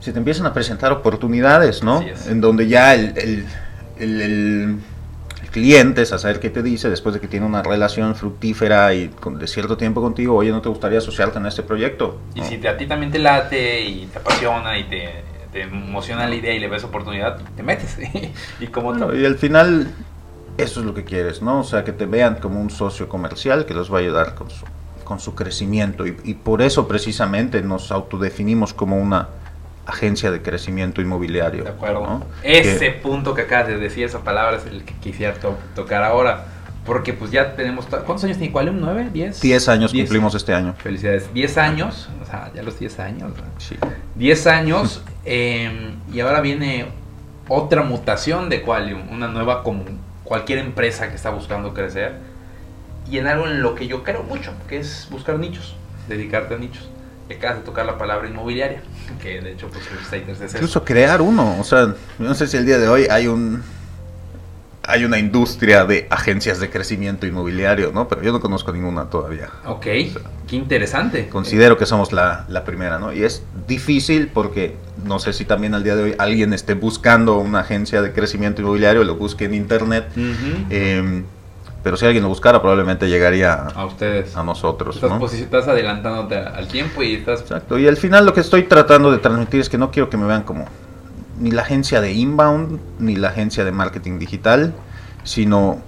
se 0.00 0.12
te 0.12 0.18
empiezan 0.18 0.46
a 0.46 0.52
presentar 0.52 0.92
oportunidades, 0.92 1.82
¿no? 1.82 2.04
En 2.26 2.40
donde 2.40 2.66
ya 2.66 2.94
el, 2.94 3.46
el 3.98 4.78
clientes 5.54 6.12
a 6.12 6.18
saber 6.18 6.40
qué 6.40 6.50
te 6.50 6.64
dice 6.64 6.90
después 6.90 7.14
de 7.14 7.20
que 7.20 7.28
tiene 7.28 7.46
una 7.46 7.62
relación 7.62 8.16
fructífera 8.16 8.92
y 8.92 9.08
de 9.38 9.46
cierto 9.46 9.76
tiempo 9.76 10.02
contigo, 10.02 10.34
oye, 10.34 10.50
¿no 10.50 10.60
te 10.60 10.68
gustaría 10.68 10.98
asociarte 10.98 11.38
en 11.38 11.46
este 11.46 11.62
proyecto? 11.62 12.18
Y 12.34 12.42
si 12.42 12.66
a 12.66 12.76
ti 12.76 12.86
también 12.88 13.12
te 13.12 13.20
late 13.20 13.82
y 13.82 14.06
te 14.06 14.18
apasiona 14.18 14.76
y 14.76 14.82
te, 14.82 15.60
emociona 15.60 16.26
la 16.26 16.34
idea 16.34 16.52
y 16.52 16.58
le 16.58 16.66
ves 16.66 16.82
oportunidad, 16.82 17.38
te 17.54 17.62
metes. 17.62 17.96
y 18.60 18.66
como 18.66 19.14
y 19.14 19.24
al 19.24 19.36
final 19.36 19.94
eso 20.58 20.80
es 20.80 20.86
lo 20.86 20.92
que 20.92 21.04
quieres, 21.04 21.40
¿no? 21.40 21.60
O 21.60 21.64
sea, 21.64 21.84
que 21.84 21.92
te 21.92 22.06
vean 22.06 22.34
como 22.40 22.60
un 22.60 22.70
socio 22.70 23.08
comercial 23.08 23.64
que 23.64 23.74
los 23.74 23.94
va 23.94 23.98
a 23.98 24.00
ayudar 24.00 24.34
con 24.34 24.50
su, 24.50 24.64
con 25.04 25.20
su 25.20 25.36
crecimiento 25.36 26.04
y, 26.04 26.16
y 26.24 26.34
por 26.34 26.62
eso 26.62 26.88
precisamente 26.88 27.62
nos 27.62 27.92
autodefinimos 27.92 28.74
como 28.74 28.96
una 28.96 29.28
agencia 29.86 30.30
de 30.30 30.42
crecimiento 30.42 31.00
inmobiliario. 31.00 31.64
De 31.64 31.70
acuerdo. 31.70 32.24
Ese 32.42 32.90
punto 32.90 33.34
que 33.34 33.42
acabas 33.42 33.68
de 33.68 33.78
decir, 33.78 34.04
esa 34.04 34.20
palabra 34.20 34.56
es 34.56 34.66
el 34.66 34.84
que 34.84 34.94
quisiera 34.94 35.34
tocar 35.74 36.02
ahora. 36.02 36.46
Porque 36.84 37.14
pues 37.14 37.30
ya 37.30 37.56
tenemos... 37.56 37.86
¿Cuántos 37.86 38.24
años 38.24 38.36
tiene 38.36 38.52
Qualium? 38.52 38.78
¿Nueve? 38.78 39.08
¿Diez? 39.10 39.40
Diez 39.40 39.68
años 39.70 39.90
cumplimos 39.90 40.34
este 40.34 40.52
año. 40.52 40.74
Felicidades. 40.74 41.32
Diez 41.32 41.56
años, 41.56 42.10
o 42.22 42.26
sea, 42.26 42.50
ya 42.54 42.62
los 42.62 42.78
diez 42.78 42.98
años. 42.98 43.32
Sí. 43.56 43.76
Diez 44.14 44.46
años 44.46 45.02
em, 45.24 45.94
y 46.12 46.20
ahora 46.20 46.42
viene 46.42 46.86
otra 47.48 47.82
mutación 47.82 48.50
de 48.50 48.60
Qualium, 48.60 49.10
una 49.10 49.28
nueva 49.28 49.62
como 49.62 49.84
cualquier 50.24 50.58
empresa 50.58 51.08
que 51.08 51.14
está 51.14 51.30
buscando 51.30 51.72
crecer. 51.72 52.16
Y 53.10 53.16
en 53.16 53.28
algo 53.28 53.46
en 53.46 53.62
lo 53.62 53.74
que 53.74 53.86
yo 53.86 54.02
creo 54.04 54.22
mucho, 54.22 54.52
que 54.68 54.78
es 54.78 55.08
buscar 55.10 55.38
nichos, 55.38 55.76
dedicarte 56.06 56.54
a 56.54 56.58
nichos 56.58 56.90
acabas 57.30 57.58
de 57.58 57.64
tocar 57.64 57.86
la 57.86 57.96
palabra 57.96 58.28
inmobiliaria, 58.28 58.82
que 59.22 59.40
de 59.40 59.52
hecho 59.52 59.68
pues 59.68 59.84
es 60.42 60.54
Incluso 60.54 60.84
crear 60.84 61.22
uno, 61.22 61.58
o 61.58 61.64
sea, 61.64 61.94
no 62.18 62.34
sé 62.34 62.46
si 62.46 62.56
el 62.56 62.66
día 62.66 62.78
de 62.78 62.88
hoy 62.88 63.06
hay 63.10 63.26
un 63.26 63.62
hay 64.86 65.04
una 65.04 65.18
industria 65.18 65.84
de 65.84 66.06
agencias 66.10 66.60
de 66.60 66.70
crecimiento 66.70 67.26
inmobiliario, 67.26 67.90
¿no? 67.92 68.08
Pero 68.08 68.22
yo 68.22 68.32
no 68.32 68.40
conozco 68.40 68.72
ninguna 68.72 69.08
todavía. 69.08 69.48
Ok, 69.66 69.82
qué 69.82 70.56
interesante. 70.56 71.28
Considero 71.28 71.78
que 71.78 71.86
somos 71.86 72.12
la, 72.12 72.46
primera, 72.64 72.98
¿no? 72.98 73.12
Y 73.12 73.24
es 73.24 73.44
difícil 73.66 74.28
porque 74.28 74.76
no 75.04 75.18
sé 75.18 75.32
si 75.32 75.44
también 75.44 75.74
al 75.74 75.84
día 75.84 75.96
de 75.96 76.02
hoy 76.02 76.14
alguien 76.18 76.52
esté 76.52 76.74
buscando 76.74 77.38
una 77.38 77.60
agencia 77.60 78.02
de 78.02 78.12
crecimiento 78.12 78.60
inmobiliario, 78.60 79.04
lo 79.04 79.16
busque 79.16 79.46
en 79.46 79.54
internet. 79.54 80.06
Pero 81.84 81.98
si 81.98 82.06
alguien 82.06 82.22
lo 82.22 82.30
buscara, 82.30 82.60
probablemente 82.62 83.08
llegaría 83.10 83.52
a 83.52 83.84
ustedes, 83.84 84.34
a 84.36 84.42
nosotros. 84.42 84.96
Estás, 84.96 85.10
¿no? 85.10 85.26
estás 85.26 85.68
adelantándote 85.68 86.36
al 86.38 86.66
tiempo 86.66 87.02
y 87.02 87.16
estás. 87.16 87.42
Exacto. 87.42 87.78
Y 87.78 87.86
al 87.86 87.98
final 87.98 88.24
lo 88.24 88.32
que 88.32 88.40
estoy 88.40 88.62
tratando 88.62 89.12
de 89.12 89.18
transmitir 89.18 89.60
es 89.60 89.68
que 89.68 89.76
no 89.76 89.90
quiero 89.90 90.08
que 90.08 90.16
me 90.16 90.26
vean 90.26 90.44
como 90.44 90.64
ni 91.38 91.50
la 91.50 91.60
agencia 91.60 92.00
de 92.00 92.12
inbound, 92.12 92.80
ni 92.98 93.16
la 93.16 93.28
agencia 93.28 93.66
de 93.66 93.72
marketing 93.72 94.18
digital, 94.18 94.72
sino 95.24 95.82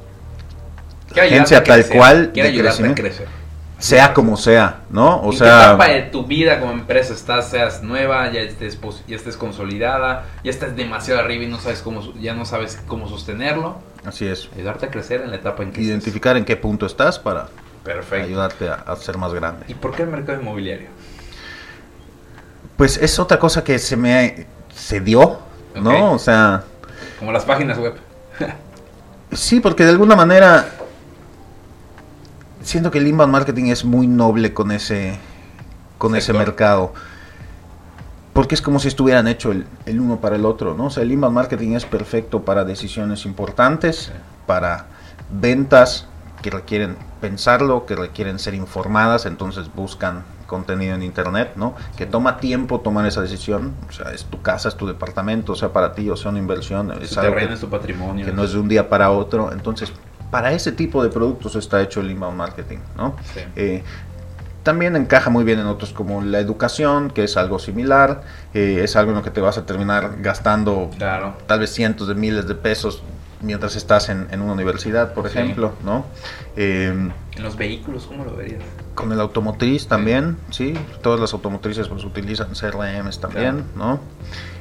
agencia 1.12 1.64
tal 1.64 1.86
cual 1.86 2.30
de 2.34 2.58
crecimiento. 2.58 2.92
A 2.92 2.94
crecer 2.94 3.45
sea 3.78 4.14
como 4.14 4.36
sea, 4.36 4.80
¿no? 4.90 5.22
O 5.22 5.32
sea, 5.32 5.46
qué 5.46 5.64
etapa 5.64 5.88
de 5.88 6.02
tu 6.02 6.24
vida 6.24 6.60
como 6.60 6.72
empresa 6.72 7.12
estás, 7.12 7.50
seas 7.50 7.82
nueva, 7.82 8.30
ya 8.32 8.40
estés 8.40 8.78
ya 9.06 9.16
estés 9.16 9.36
consolidada, 9.36 10.26
ya 10.42 10.50
estás 10.50 10.74
demasiado 10.76 11.20
arriba 11.20 11.44
y 11.44 11.48
no 11.48 11.58
sabes 11.58 11.82
cómo 11.82 12.14
ya 12.14 12.34
no 12.34 12.44
sabes 12.44 12.80
cómo 12.86 13.08
sostenerlo. 13.08 13.76
Así 14.04 14.26
es. 14.26 14.48
Ayudarte 14.54 14.86
a 14.86 14.90
crecer 14.90 15.20
en 15.22 15.30
la 15.30 15.36
etapa 15.36 15.62
en 15.62 15.72
que 15.72 15.82
identificar 15.82 16.36
en 16.36 16.44
qué 16.44 16.56
punto 16.56 16.86
estás 16.86 17.18
para 17.18 17.48
ayudarte 18.12 18.68
a, 18.68 18.96
ser 18.96 19.18
más 19.18 19.32
grande. 19.34 19.66
¿Y 19.68 19.74
por 19.74 19.94
qué 19.94 20.02
el 20.02 20.08
mercado 20.08 20.40
inmobiliario? 20.40 20.88
Pues 22.76 22.96
es 22.96 23.18
otra 23.18 23.38
cosa 23.38 23.62
que 23.62 23.78
se 23.78 23.96
me 23.96 24.46
se 24.74 25.00
dio, 25.00 25.40
¿no? 25.74 26.12
O 26.12 26.18
sea, 26.18 26.64
como 27.18 27.32
las 27.32 27.44
páginas 27.44 27.78
web. 27.78 27.94
sí, 29.32 29.60
porque 29.60 29.84
de 29.84 29.90
alguna 29.90 30.16
manera 30.16 30.75
siento 32.66 32.90
que 32.90 32.98
el 32.98 33.06
inbound 33.06 33.32
marketing 33.32 33.66
es 33.66 33.84
muy 33.84 34.06
noble 34.06 34.52
con 34.52 34.72
ese, 34.72 35.16
con 35.98 36.16
ese 36.16 36.32
mercado. 36.32 36.92
Porque 38.32 38.54
es 38.54 38.60
como 38.60 38.80
si 38.80 38.88
estuvieran 38.88 39.28
hecho 39.28 39.50
el, 39.50 39.66
uno 39.98 40.20
para 40.20 40.36
el 40.36 40.44
otro, 40.44 40.74
¿no? 40.74 40.86
O 40.86 40.90
sea, 40.90 41.02
el 41.04 41.12
inbound 41.12 41.34
marketing 41.34 41.72
es 41.72 41.86
perfecto 41.86 42.42
para 42.42 42.64
decisiones 42.64 43.24
importantes, 43.24 44.12
para 44.46 44.86
ventas 45.30 46.06
que 46.42 46.50
requieren 46.50 46.96
pensarlo, 47.20 47.86
que 47.86 47.96
requieren 47.96 48.38
ser 48.38 48.54
informadas, 48.54 49.24
entonces 49.24 49.72
buscan 49.74 50.24
contenido 50.46 50.94
en 50.94 51.02
internet, 51.02 51.52
¿no? 51.56 51.74
Que 51.96 52.04
toma 52.04 52.36
tiempo 52.38 52.80
tomar 52.80 53.06
esa 53.06 53.22
decisión, 53.22 53.74
o 53.88 53.92
sea, 53.92 54.12
es 54.12 54.24
tu 54.24 54.42
casa, 54.42 54.68
es 54.68 54.76
tu 54.76 54.86
departamento, 54.86 55.52
o 55.52 55.56
sea, 55.56 55.72
para 55.72 55.94
ti, 55.94 56.08
o 56.10 56.16
sea, 56.16 56.30
una 56.30 56.38
inversión, 56.38 56.92
es 57.00 57.16
algo 57.16 57.34
que, 57.36 57.46
tu 57.56 57.68
patrimonio, 57.68 58.26
que 58.26 58.32
no 58.32 58.44
es 58.44 58.52
de 58.52 58.58
un 58.58 58.68
día 58.68 58.88
para 58.88 59.10
otro, 59.10 59.50
entonces 59.50 59.92
para 60.30 60.52
ese 60.52 60.72
tipo 60.72 61.02
de 61.02 61.10
productos 61.10 61.56
está 61.56 61.82
hecho 61.82 62.00
el 62.00 62.10
inbound 62.10 62.36
marketing, 62.36 62.78
¿no? 62.96 63.16
Eh, 63.54 63.82
también 64.62 64.96
encaja 64.96 65.30
muy 65.30 65.44
bien 65.44 65.60
en 65.60 65.66
otros 65.66 65.92
como 65.92 66.22
la 66.22 66.40
educación, 66.40 67.10
que 67.10 67.22
es 67.22 67.36
algo 67.36 67.60
similar, 67.60 68.22
eh, 68.52 68.80
es 68.82 68.96
algo 68.96 69.12
en 69.12 69.18
lo 69.18 69.22
que 69.22 69.30
te 69.30 69.40
vas 69.40 69.58
a 69.58 69.64
terminar 69.64 70.16
gastando 70.20 70.90
tal 70.98 71.60
vez 71.60 71.72
cientos 71.72 72.08
de 72.08 72.16
miles 72.16 72.48
de 72.48 72.56
pesos 72.56 73.02
mientras 73.40 73.76
estás 73.76 74.08
en, 74.08 74.28
una 74.40 74.52
universidad, 74.52 75.14
por 75.14 75.26
ejemplo, 75.26 75.72
¿no? 75.84 76.04
Eh, 76.56 76.88
¿En 77.36 77.42
los 77.42 77.56
vehículos 77.56 78.06
cómo 78.06 78.24
lo 78.24 78.34
verías? 78.34 78.62
Con 78.94 79.12
el 79.12 79.20
automotriz 79.20 79.86
también, 79.86 80.36
sí. 80.50 80.74
Todas 81.02 81.20
las 81.20 81.32
automotrices 81.32 81.86
pues 81.86 82.02
utilizan 82.02 82.48
CRMs 82.48 83.20
también, 83.20 83.64
¿no? 83.76 84.00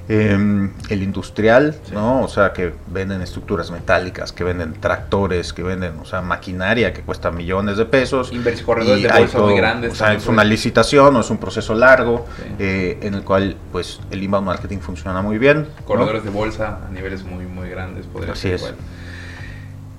Em, 0.08 0.72
el 0.90 1.02
industrial, 1.02 1.76
¿no? 1.92 2.22
O 2.22 2.28
sea, 2.28 2.54
que 2.54 2.74
venden 2.88 3.24
estructuras 3.24 3.72
metálicas, 3.72 4.32
que 4.32 4.44
venden 4.44 4.74
tractores, 4.74 5.52
que 5.52 5.64
venden, 5.64 5.98
o 6.00 6.06
sea, 6.06 6.22
maquinaria 6.22 6.94
que 6.94 7.02
cuesta 7.02 7.32
millones 7.32 7.78
de 7.78 7.86
pesos. 7.86 8.32
corredores 8.64 9.02
de 9.02 9.10
bolsa 9.10 9.40
muy 9.40 9.58
grandes. 9.58 9.94
O 9.94 9.96
sea, 9.96 10.14
es 10.14 10.28
una 10.28 10.44
licitación 10.44 11.16
o 11.16 11.22
es 11.22 11.30
un 11.32 11.40
proceso 11.40 11.74
largo 11.74 12.28
eh, 12.60 13.00
en 13.02 13.16
el 13.16 13.24
cual, 13.24 13.58
pues, 13.72 14.00
el 14.12 14.22
inbound 14.22 14.46
marketing 14.46 14.78
funciona 14.78 15.24
muy 15.24 15.40
bien. 15.40 15.70
Corredores 15.86 16.24
de 16.24 16.30
bolsa 16.30 16.82
a 16.88 16.92
niveles 16.92 17.24
muy, 17.24 17.48
muy 17.48 17.70
grandes, 17.70 18.06
podría 18.06 18.34
Así 18.34 18.50
es. 18.50 18.74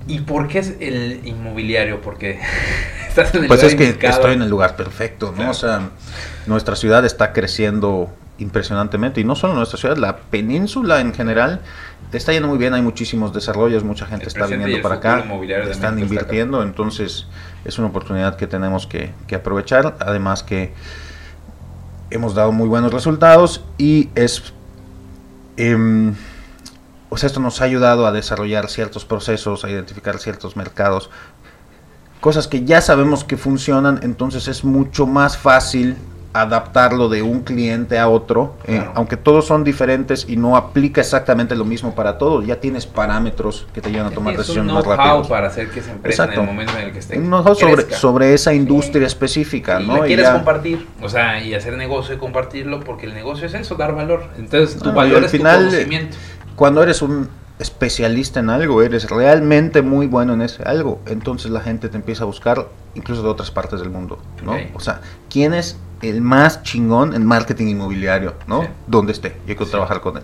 ¿Y 0.07 0.21
por 0.21 0.47
qué 0.47 0.59
es 0.59 0.75
el 0.79 1.19
inmobiliario? 1.25 1.99
Porque 1.99 2.39
estás 3.09 3.35
en 3.35 3.41
el 3.41 3.47
pues 3.49 3.61
es 3.63 3.75
que 3.75 3.97
estoy 4.07 4.35
en 4.35 4.41
el 4.41 4.49
lugar 4.49 4.77
perfecto, 4.77 5.33
¿no? 5.37 5.49
O 5.49 5.53
sea, 5.53 5.89
nuestra 6.45 6.77
ciudad 6.77 7.03
está 7.03 7.33
creciendo 7.33 8.09
impresionantemente. 8.37 9.21
Y 9.21 9.23
no 9.23 9.35
solo 9.35 9.53
nuestra 9.53 9.77
ciudad, 9.77 9.97
la 9.97 10.17
península 10.17 10.99
en 11.01 11.13
general 11.13 11.61
está 12.11 12.33
yendo 12.33 12.47
muy 12.47 12.57
bien. 12.57 12.73
Hay 12.73 12.81
muchísimos 12.81 13.33
desarrollos, 13.33 13.83
mucha 13.83 14.05
gente 14.05 14.27
está 14.27 14.45
viniendo 14.45 14.81
para 14.81 14.95
acá, 14.95 15.25
están 15.69 15.99
invirtiendo. 15.99 16.63
Entonces 16.63 17.27
es 17.65 17.77
una 17.77 17.87
oportunidad 17.87 18.35
que 18.35 18.47
tenemos 18.47 18.87
que, 18.87 19.13
aprovechar. 19.33 19.97
Además 19.99 20.43
que 20.43 20.73
hemos 22.09 22.35
dado 22.35 22.51
muy 22.51 22.67
buenos 22.67 22.93
resultados 22.93 23.63
y 23.77 24.09
es... 24.15 24.53
Em, 25.57 26.13
o 27.09 27.17
sea, 27.17 27.27
esto 27.27 27.39
nos 27.39 27.61
ha 27.61 27.63
ayudado 27.63 28.05
a 28.05 28.11
desarrollar 28.11 28.69
ciertos 28.69 29.05
procesos, 29.05 29.63
a 29.63 29.69
identificar 29.69 30.19
ciertos 30.19 30.57
mercados, 30.57 31.09
cosas 32.19 32.47
que 32.47 32.65
ya 32.65 32.81
sabemos 32.81 33.23
que 33.23 33.37
funcionan, 33.37 34.01
entonces 34.03 34.47
es 34.49 34.65
mucho 34.65 35.07
más 35.07 35.37
fácil 35.37 35.95
adaptarlo 36.41 37.09
de 37.09 37.21
un 37.21 37.41
cliente 37.41 37.99
a 37.99 38.09
otro, 38.09 38.55
eh, 38.65 38.83
aunque 38.93 39.17
todos 39.17 39.45
son 39.45 39.63
diferentes 39.63 40.25
y 40.27 40.37
no 40.37 40.55
aplica 40.55 41.01
exactamente 41.01 41.55
lo 41.55 41.65
mismo 41.65 41.95
para 41.95 42.17
todos, 42.17 42.45
ya 42.45 42.59
tienes 42.59 42.85
parámetros 42.85 43.67
que 43.73 43.81
te 43.81 43.89
ayudan 43.89 44.07
a 44.07 44.11
tomar 44.11 44.37
decisiones 44.37 44.73
más 44.73 44.85
rápidas. 44.85 45.27
para 45.27 45.47
hacer 45.47 45.69
que 45.69 45.79
esa 45.79 45.91
empresa 45.91 46.25
en 46.25 46.33
el 46.33 46.45
momento 46.45 46.73
en 46.77 46.87
el 46.87 46.93
que 46.93 46.99
esté 46.99 47.17
Un 47.17 47.55
sobre, 47.55 47.93
sobre 47.93 48.33
esa 48.33 48.53
industria 48.53 49.07
específica, 49.07 49.79
¿no? 49.79 50.05
Y 50.05 50.07
quieres 50.07 50.29
compartir, 50.29 50.87
o 51.01 51.09
sea, 51.09 51.41
y 51.41 51.53
hacer 51.53 51.77
negocio 51.77 52.15
y 52.15 52.17
compartirlo, 52.17 52.79
porque 52.81 53.05
el 53.05 53.13
negocio 53.13 53.47
es 53.47 53.53
eso, 53.53 53.75
dar 53.75 53.95
valor. 53.95 54.29
Entonces, 54.37 54.77
tu 54.81 54.91
valor 54.91 55.23
es 55.23 55.31
final, 55.31 55.65
tu 55.65 55.65
conocimiento. 55.71 56.17
Cuando 56.55 56.83
eres 56.83 57.01
un 57.01 57.29
especialista 57.59 58.39
en 58.39 58.49
algo, 58.49 58.81
eres 58.83 59.09
realmente 59.09 59.81
muy 59.81 60.07
bueno 60.07 60.33
en 60.33 60.41
ese 60.41 60.63
algo, 60.63 60.99
entonces 61.07 61.51
la 61.51 61.61
gente 61.61 61.89
te 61.89 61.97
empieza 61.97 62.23
a 62.23 62.27
buscar 62.27 62.67
incluso 62.93 63.23
de 63.23 63.29
otras 63.29 63.51
partes 63.51 63.79
del 63.79 63.89
mundo, 63.89 64.19
¿no? 64.43 64.55
O 64.75 64.79
sea, 64.79 65.01
¿quién 65.29 65.53
es 65.53 65.77
el 66.01 66.21
más 66.21 66.63
chingón 66.63 67.13
en 67.13 67.25
marketing 67.25 67.67
inmobiliario, 67.67 68.35
¿no? 68.47 68.67
Donde 68.87 69.11
esté, 69.11 69.37
y 69.47 69.51
hay 69.51 69.55
que 69.55 69.65
trabajar 69.65 70.01
con 70.01 70.17
él. 70.17 70.23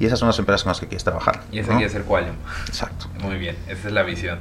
Y 0.00 0.06
esas 0.06 0.18
son 0.18 0.28
las 0.28 0.38
empresas 0.38 0.64
con 0.64 0.70
las 0.70 0.80
que 0.80 0.88
quieres 0.88 1.04
trabajar. 1.04 1.42
Y 1.52 1.60
ese 1.60 1.70
quiere 1.70 1.88
ser 1.88 2.02
Qualium. 2.02 2.34
Exacto. 2.66 3.06
Muy 3.20 3.36
bien, 3.36 3.56
esa 3.68 3.88
es 3.88 3.94
la 3.94 4.02
visión. 4.02 4.40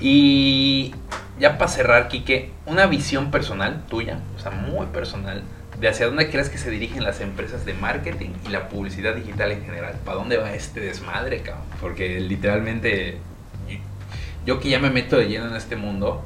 Y 0.00 0.94
ya 1.38 1.56
para 1.56 1.70
cerrar, 1.70 2.08
Quique, 2.08 2.50
una 2.66 2.86
visión 2.86 3.30
personal 3.30 3.84
tuya, 3.88 4.18
o 4.36 4.40
sea, 4.40 4.50
muy 4.50 4.86
personal, 4.86 5.42
de 5.80 5.88
hacia 5.88 6.06
dónde 6.06 6.28
crees 6.28 6.48
que 6.48 6.58
se 6.58 6.70
dirigen 6.70 7.04
las 7.04 7.20
empresas 7.20 7.64
de 7.64 7.74
marketing 7.74 8.30
y 8.46 8.48
la 8.50 8.68
publicidad 8.68 9.14
digital 9.14 9.52
en 9.52 9.64
general. 9.64 9.94
¿Para 10.04 10.18
dónde 10.18 10.36
va 10.36 10.52
este 10.52 10.80
desmadre, 10.80 11.42
cabrón? 11.42 11.64
Porque 11.80 12.18
literalmente, 12.18 13.18
yo 14.44 14.58
que 14.58 14.70
ya 14.70 14.80
me 14.80 14.90
meto 14.90 15.16
de 15.16 15.28
lleno 15.28 15.46
en 15.46 15.54
este 15.54 15.76
mundo, 15.76 16.24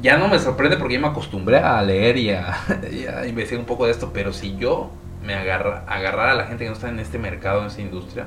ya 0.00 0.16
no 0.16 0.28
me 0.28 0.38
sorprende 0.38 0.76
porque 0.76 0.94
ya 0.94 1.00
me 1.00 1.08
acostumbré 1.08 1.58
a 1.58 1.82
leer 1.82 2.16
y 2.18 2.30
a, 2.30 3.26
investigar 3.26 3.60
un 3.60 3.66
poco 3.66 3.86
de 3.86 3.92
esto, 3.92 4.10
pero 4.12 4.32
si 4.32 4.56
yo 4.56 4.90
me 5.24 5.34
agarra, 5.34 5.84
agarrara 5.86 6.32
a 6.32 6.34
la 6.34 6.46
gente 6.46 6.64
que 6.64 6.70
no 6.70 6.76
está 6.76 6.88
en 6.88 7.00
este 7.00 7.18
mercado, 7.18 7.60
en 7.60 7.66
esta 7.66 7.82
industria, 7.82 8.26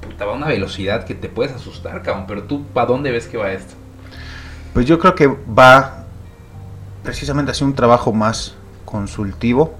puta, 0.00 0.24
va 0.24 0.32
a 0.32 0.36
una 0.36 0.48
velocidad 0.48 1.04
que 1.04 1.14
te 1.14 1.28
puedes 1.28 1.52
asustar, 1.52 2.02
cabrón. 2.02 2.26
Pero 2.28 2.42
tú, 2.44 2.64
¿para 2.66 2.86
dónde 2.86 3.10
ves 3.10 3.26
que 3.26 3.36
va 3.36 3.52
esto? 3.52 3.74
Pues 4.74 4.86
yo 4.86 4.98
creo 4.98 5.14
que 5.14 5.26
va 5.26 6.04
precisamente 7.02 7.50
hacia 7.50 7.66
un 7.66 7.74
trabajo 7.74 8.12
más 8.12 8.54
consultivo, 8.84 9.74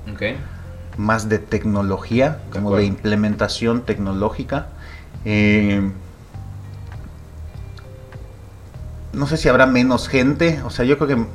más 0.97 1.29
de 1.29 1.39
tecnología, 1.39 2.41
como 2.51 2.75
de 2.75 2.85
implementación 2.85 3.83
tecnológica. 3.83 4.69
Eh, 5.25 5.93
no 9.13 9.27
sé 9.27 9.37
si 9.37 9.49
habrá 9.49 9.67
menos 9.67 10.09
gente, 10.09 10.61
o 10.65 10.71
sea, 10.71 10.85
yo 10.85 10.99
creo 10.99 11.09
que 11.09 11.27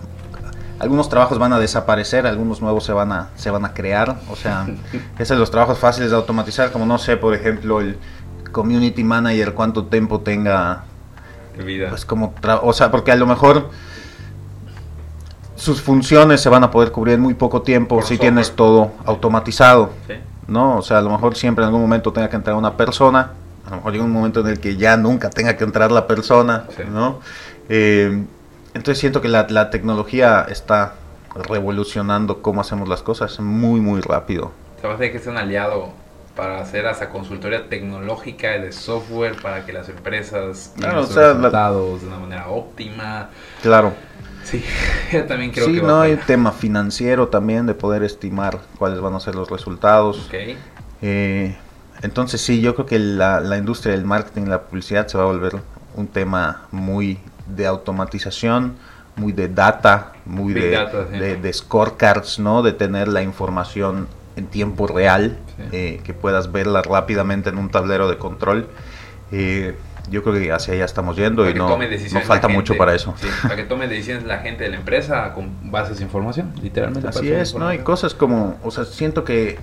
algunos 0.79 1.09
trabajos 1.09 1.39
van 1.39 1.53
a 1.53 1.59
desaparecer, 1.59 2.27
algunos 2.27 2.61
nuevos 2.61 2.83
se 2.83 2.93
van 2.93 3.11
a, 3.11 3.29
se 3.35 3.49
van 3.49 3.65
a 3.65 3.73
crear, 3.73 4.17
o 4.29 4.35
sea, 4.35 4.67
esos 5.15 5.29
son 5.29 5.39
los 5.39 5.51
trabajos 5.51 5.79
fáciles 5.79 6.11
de 6.11 6.15
automatizar, 6.15 6.71
como 6.71 6.85
no 6.85 6.97
sé, 6.97 7.17
por 7.17 7.33
ejemplo, 7.33 7.81
el 7.81 7.97
community 8.51 9.03
manager, 9.03 9.53
cuánto 9.53 9.85
tiempo 9.85 10.21
tenga, 10.21 10.83
vida. 11.57 11.89
pues 11.89 12.05
como, 12.05 12.33
o 12.61 12.73
sea, 12.73 12.91
porque 12.91 13.11
a 13.11 13.15
lo 13.15 13.25
mejor 13.25 13.69
sus 15.55 15.81
funciones 15.81 16.41
se 16.41 16.49
van 16.49 16.63
a 16.63 16.71
poder 16.71 16.91
cubrir 16.91 17.15
en 17.15 17.21
muy 17.21 17.33
poco 17.33 17.61
tiempo 17.61 18.01
si 18.01 18.17
tienes 18.17 18.51
todo 18.51 18.91
automatizado, 19.05 19.91
¿no? 20.47 20.77
O 20.77 20.81
sea, 20.81 20.97
a 20.97 21.01
lo 21.01 21.09
mejor 21.09 21.35
siempre 21.35 21.63
en 21.63 21.67
algún 21.67 21.81
momento 21.81 22.11
tenga 22.11 22.29
que 22.29 22.35
entrar 22.35 22.55
una 22.55 22.75
persona, 22.75 23.31
lo 23.73 23.77
mejor 23.77 23.93
llega 23.93 24.05
un 24.05 24.11
momento 24.11 24.39
en 24.41 24.47
el 24.47 24.59
que 24.59 24.77
ya 24.77 24.97
nunca 24.97 25.29
tenga 25.29 25.55
que 25.55 25.63
entrar 25.63 25.91
la 25.91 26.07
persona, 26.07 26.65
¿no? 26.91 27.19
Eh, 27.69 28.23
entonces 28.73 28.99
siento 28.99 29.21
que 29.21 29.27
la, 29.27 29.47
la, 29.49 29.69
tecnología 29.69 30.45
está 30.49 30.95
revolucionando 31.35 32.41
cómo 32.41 32.61
hacemos 32.61 32.89
las 32.89 33.03
cosas 33.03 33.39
muy, 33.39 33.79
muy 33.79 34.01
rápido. 34.01 34.51
Se 34.81 34.87
va 34.87 34.95
a 34.95 34.97
que 34.97 35.19
sea 35.19 35.31
un 35.31 35.37
aliado 35.37 35.93
para 36.35 36.59
hacer 36.59 36.85
esa 36.85 37.09
consultoría 37.09 37.69
tecnológica 37.69 38.51
de 38.51 38.71
software 38.71 39.39
para 39.41 39.65
que 39.65 39.73
las 39.73 39.87
empresas 39.89 40.73
tengan 40.75 40.97
resultados 40.97 42.01
de 42.01 42.07
una 42.07 42.17
manera 42.17 42.49
óptima. 42.49 43.29
Claro. 43.61 43.93
Sí, 44.43 44.63
yo 45.11 45.25
también 45.25 45.51
creo 45.51 45.67
sí, 45.67 45.81
no 45.81 46.01
hay 46.01 46.15
tema 46.17 46.51
financiero 46.51 47.27
también 47.27 47.65
de 47.65 47.75
poder 47.75 48.03
estimar 48.03 48.59
cuáles 48.77 48.99
van 48.99 49.13
a 49.13 49.19
ser 49.19 49.35
los 49.35 49.49
resultados. 49.49 50.25
Okay. 50.27 50.57
Eh, 51.01 51.55
entonces 52.03 52.41
sí, 52.41 52.61
yo 52.61 52.75
creo 52.75 52.85
que 52.85 52.99
la, 52.99 53.39
la 53.39 53.57
industria 53.57 53.93
del 53.93 54.05
marketing 54.05 54.43
y 54.43 54.49
la 54.49 54.61
publicidad 54.61 55.07
se 55.07 55.17
va 55.17 55.23
a 55.23 55.27
volver 55.27 55.55
un 55.95 56.07
tema 56.07 56.67
muy 56.71 57.19
de 57.47 57.65
automatización, 57.65 58.75
muy 59.15 59.31
de 59.31 59.47
data, 59.47 60.13
muy 60.25 60.53
de, 60.53 61.37
de, 61.41 61.53
scorecards, 61.53 62.39
¿no? 62.39 62.61
De 62.63 62.73
tener 62.73 63.07
la 63.07 63.21
información 63.21 64.07
en 64.35 64.47
tiempo 64.47 64.87
real, 64.87 65.37
eh, 65.71 66.01
que 66.03 66.13
puedas 66.13 66.51
verla 66.51 66.81
rápidamente 66.81 67.49
en 67.49 67.57
un 67.57 67.69
tablero 67.69 68.09
de 68.09 68.17
control. 68.17 68.67
Eh, 69.31 69.75
yo 70.09 70.21
creo 70.23 70.35
que 70.35 70.51
hacia 70.51 70.73
allá 70.73 70.85
estamos 70.85 71.15
yendo 71.15 71.49
y 71.49 71.53
no, 71.53 71.77
no 71.77 72.21
falta 72.21 72.49
mucho 72.49 72.75
para 72.75 72.93
eso. 72.93 73.15
para 73.43 73.55
que 73.55 73.63
tome 73.63 73.87
decisiones 73.87 74.25
la 74.25 74.39
gente 74.39 74.65
de 74.65 74.71
la 74.71 74.77
empresa 74.77 75.31
con 75.33 75.71
bases 75.71 75.99
de 75.99 76.03
información, 76.03 76.53
literalmente. 76.61 77.07
Así 77.07 77.31
es, 77.31 77.55
¿no? 77.55 77.67
Hay 77.67 77.79
cosas 77.79 78.13
como, 78.13 78.59
o 78.63 78.71
sea, 78.71 78.83
siento 78.83 79.23
que 79.23 79.59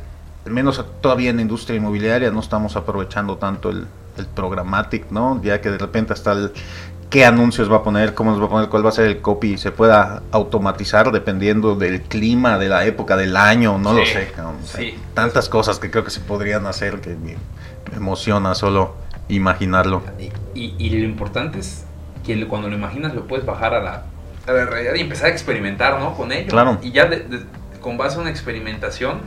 al 0.46 0.52
menos 0.52 0.84
todavía 1.00 1.30
en 1.30 1.36
la 1.36 1.42
industria 1.42 1.76
inmobiliaria 1.76 2.30
no 2.30 2.40
estamos 2.40 2.76
aprovechando 2.76 3.36
tanto 3.36 3.70
el, 3.70 3.86
el 4.16 4.26
programmatic, 4.26 5.10
¿no? 5.10 5.40
Ya 5.42 5.60
que 5.60 5.70
de 5.70 5.78
repente 5.78 6.12
hasta 6.12 6.32
el, 6.32 6.52
qué 7.10 7.24
anuncios 7.24 7.70
va 7.70 7.78
a 7.78 7.82
poner, 7.82 8.14
cómo 8.14 8.30
los 8.30 8.40
va 8.40 8.46
a 8.46 8.48
poner, 8.48 8.68
cuál 8.68 8.84
va 8.84 8.90
a 8.90 8.92
ser 8.92 9.06
el 9.06 9.20
copy, 9.20 9.58
se 9.58 9.72
pueda 9.72 10.22
automatizar 10.30 11.10
dependiendo 11.10 11.74
del 11.74 12.02
clima, 12.02 12.56
de 12.56 12.68
la 12.68 12.86
época 12.86 13.16
del 13.16 13.36
año, 13.36 13.78
no 13.78 13.92
lo 13.92 14.06
sé. 14.06 14.32
Tantas 15.12 15.48
cosas 15.48 15.78
que 15.80 15.90
creo 15.90 16.04
que 16.04 16.10
se 16.10 16.20
podrían 16.20 16.66
hacer 16.66 17.00
que 17.00 17.10
me, 17.10 17.36
emociona 17.94 18.54
solo 18.54 18.94
imaginarlo. 19.28 20.02
Y, 20.54 20.90
lo 20.90 21.04
importante 21.04 21.58
es 21.58 21.84
que 22.24 22.46
cuando 22.46 22.68
lo 22.68 22.76
imaginas 22.76 23.14
lo 23.14 23.26
puedes 23.26 23.44
bajar 23.44 23.74
a 23.74 23.80
la, 23.80 24.04
realidad 24.46 24.94
y 24.94 25.00
empezar 25.00 25.26
a 25.26 25.30
experimentar 25.30 25.98
¿no? 26.00 26.14
con 26.14 26.32
ello. 26.32 26.48
Claro. 26.48 26.78
Y 26.82 26.92
ya 26.92 27.08
con 27.80 27.96
base 27.96 28.18
a 28.18 28.20
una 28.20 28.30
experimentación, 28.30 29.20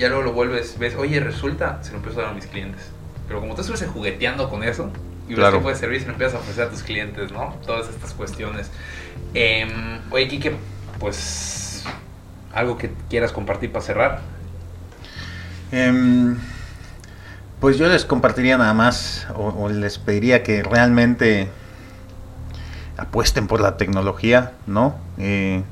ya 0.00 0.08
luego 0.08 0.24
lo 0.24 0.32
vuelves, 0.32 0.78
ves, 0.78 0.96
oye, 0.96 1.20
resulta, 1.20 1.78
se 1.84 1.90
lo 1.90 1.98
empiezo 1.98 2.20
a 2.20 2.22
dar 2.22 2.32
a 2.32 2.34
mis 2.34 2.46
clientes. 2.46 2.90
Pero 3.28 3.40
como 3.40 3.54
tú 3.54 3.60
estás 3.60 3.82
jugueteando 3.86 4.48
con 4.48 4.64
eso, 4.64 4.90
y 5.28 5.34
ves 5.34 5.50
que 5.52 5.58
puede 5.58 5.76
servir, 5.76 6.02
se 6.02 6.08
empiezas 6.08 6.36
a 6.36 6.38
ofrecer 6.38 6.64
a 6.64 6.70
tus 6.70 6.82
clientes, 6.82 7.30
¿no? 7.30 7.54
Todas 7.66 7.88
estas 7.88 8.14
cuestiones. 8.14 8.70
Eh, 9.34 9.68
oye, 10.10 10.26
Kike, 10.26 10.56
pues 10.98 11.84
algo 12.52 12.78
que 12.78 12.90
quieras 13.08 13.30
compartir 13.30 13.70
para 13.70 13.84
cerrar. 13.84 14.20
Em, 15.70 16.36
pues 17.60 17.76
yo 17.78 17.86
les 17.86 18.04
compartiría 18.04 18.56
nada 18.56 18.74
más, 18.74 19.28
o, 19.36 19.68
les 19.68 19.98
pediría 19.98 20.42
que 20.42 20.62
realmente 20.62 21.48
apuesten 22.96 23.46
por 23.46 23.60
la 23.60 23.76
tecnología, 23.76 24.52
¿no? 24.66 24.96
Eh, 25.18 25.62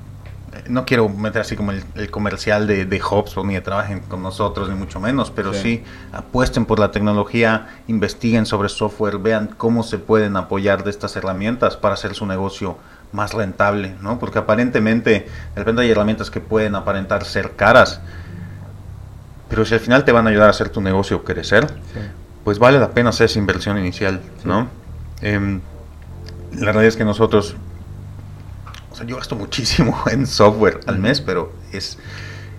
no 0.69 0.85
quiero 0.85 1.09
meter 1.09 1.43
así 1.43 1.57
como 1.57 1.73
el, 1.73 2.11
comercial 2.11 2.67
de, 2.67 2.85
de 2.85 3.01
HubSpot 3.01 3.45
ni 3.45 3.55
de 3.55 3.61
trabajen 3.61 4.01
con 4.01 4.23
nosotros, 4.23 4.69
ni 4.69 4.75
mucho 4.75 5.01
menos, 5.01 5.31
pero 5.31 5.55
sí. 5.55 5.85
apuesten 6.13 6.65
por 6.65 6.79
la 6.79 6.91
tecnología, 6.91 7.69
investiguen 7.87 8.47
sobre 8.47 8.69
software, 8.69 9.19
vean 9.19 9.49
cómo 9.57 9.83
se 9.83 9.99
pueden 9.99 10.37
apoyar 10.37 10.85
de 10.85 10.91
estas 10.91 11.17
herramientas 11.17 11.77
para 11.77 11.95
hacer 11.95 12.15
su 12.15 12.27
negocio 12.27 12.77
más 13.13 13.33
rentable, 13.35 13.95
¿no? 14.01 14.19
Porque 14.19 14.39
aparentemente, 14.39 15.11
de 15.11 15.29
repente 15.55 15.83
hay 15.83 15.91
herramientas 15.91 16.31
que 16.31 16.41
pueden 16.41 16.75
aparentar 16.75 17.25
ser 17.25 17.53
caras, 17.57 18.01
pero 19.49 19.65
si 19.65 19.75
al 19.75 19.81
final 19.81 20.05
te 20.05 20.13
van 20.13 20.27
a 20.27 20.31
ayudar 20.31 20.49
a 20.49 20.51
hacer 20.51 20.69
tu 20.69 20.81
negocio 20.81 21.25
crecer, 21.25 21.67
pues 22.45 22.59
vale 22.59 22.79
la 22.79 22.91
pena 22.91 23.11
hacer 23.11 23.27
esa 23.27 23.39
inversión 23.39 23.79
inicial, 23.79 24.21
¿no? 24.45 24.69
Em, 25.21 25.61
la 26.53 26.73
realidad 26.73 26.87
es 26.87 26.97
que 26.97 27.05
nosotros, 27.05 27.57
sea, 28.99 29.07
yo 29.07 29.17
gasto 29.17 29.37
muchísimo 29.37 29.97
en 30.11 30.27
software 30.27 30.81
al 30.87 30.99
mes, 30.99 31.21
pero 31.21 31.53
es, 31.73 31.99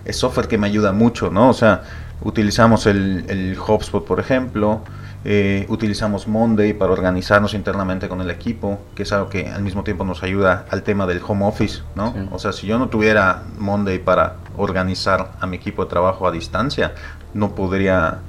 es 0.04 0.16
software 0.16 0.48
que 0.48 0.58
me 0.58 0.66
ayuda 0.66 0.92
mucho, 0.92 1.30
¿no? 1.30 1.48
O 1.48 1.54
sea, 1.54 1.82
utilizamos 2.22 2.86
el, 2.86 3.24
el 3.28 3.58
HubSpot, 3.58 4.04
por 4.04 4.20
ejemplo, 4.20 4.82
eh, 5.22 5.66
utilizamos 5.68 6.26
Monday 6.26 6.72
para 6.72 6.92
organizarnos 6.92 7.52
internamente 7.52 8.08
con 8.08 8.22
el 8.22 8.30
equipo, 8.30 8.80
que 8.94 9.02
es 9.02 9.12
algo 9.12 9.28
que 9.28 9.48
al 9.48 9.62
mismo 9.62 9.84
tiempo 9.84 10.02
nos 10.04 10.22
ayuda 10.22 10.64
al 10.70 10.82
tema 10.82 11.06
del 11.06 11.20
home 11.26 11.44
office, 11.44 11.82
¿no? 11.94 12.14
O 12.32 12.38
sea, 12.38 12.52
si 12.52 12.66
yo 12.66 12.78
no 12.78 12.88
tuviera 12.88 13.42
Monday 13.58 13.98
para 13.98 14.36
organizar 14.56 15.32
a 15.38 15.46
mi 15.46 15.58
equipo 15.58 15.84
de 15.84 15.90
trabajo 15.90 16.26
a 16.26 16.32
distancia, 16.32 16.94
no 17.34 17.54
podría 17.54 18.20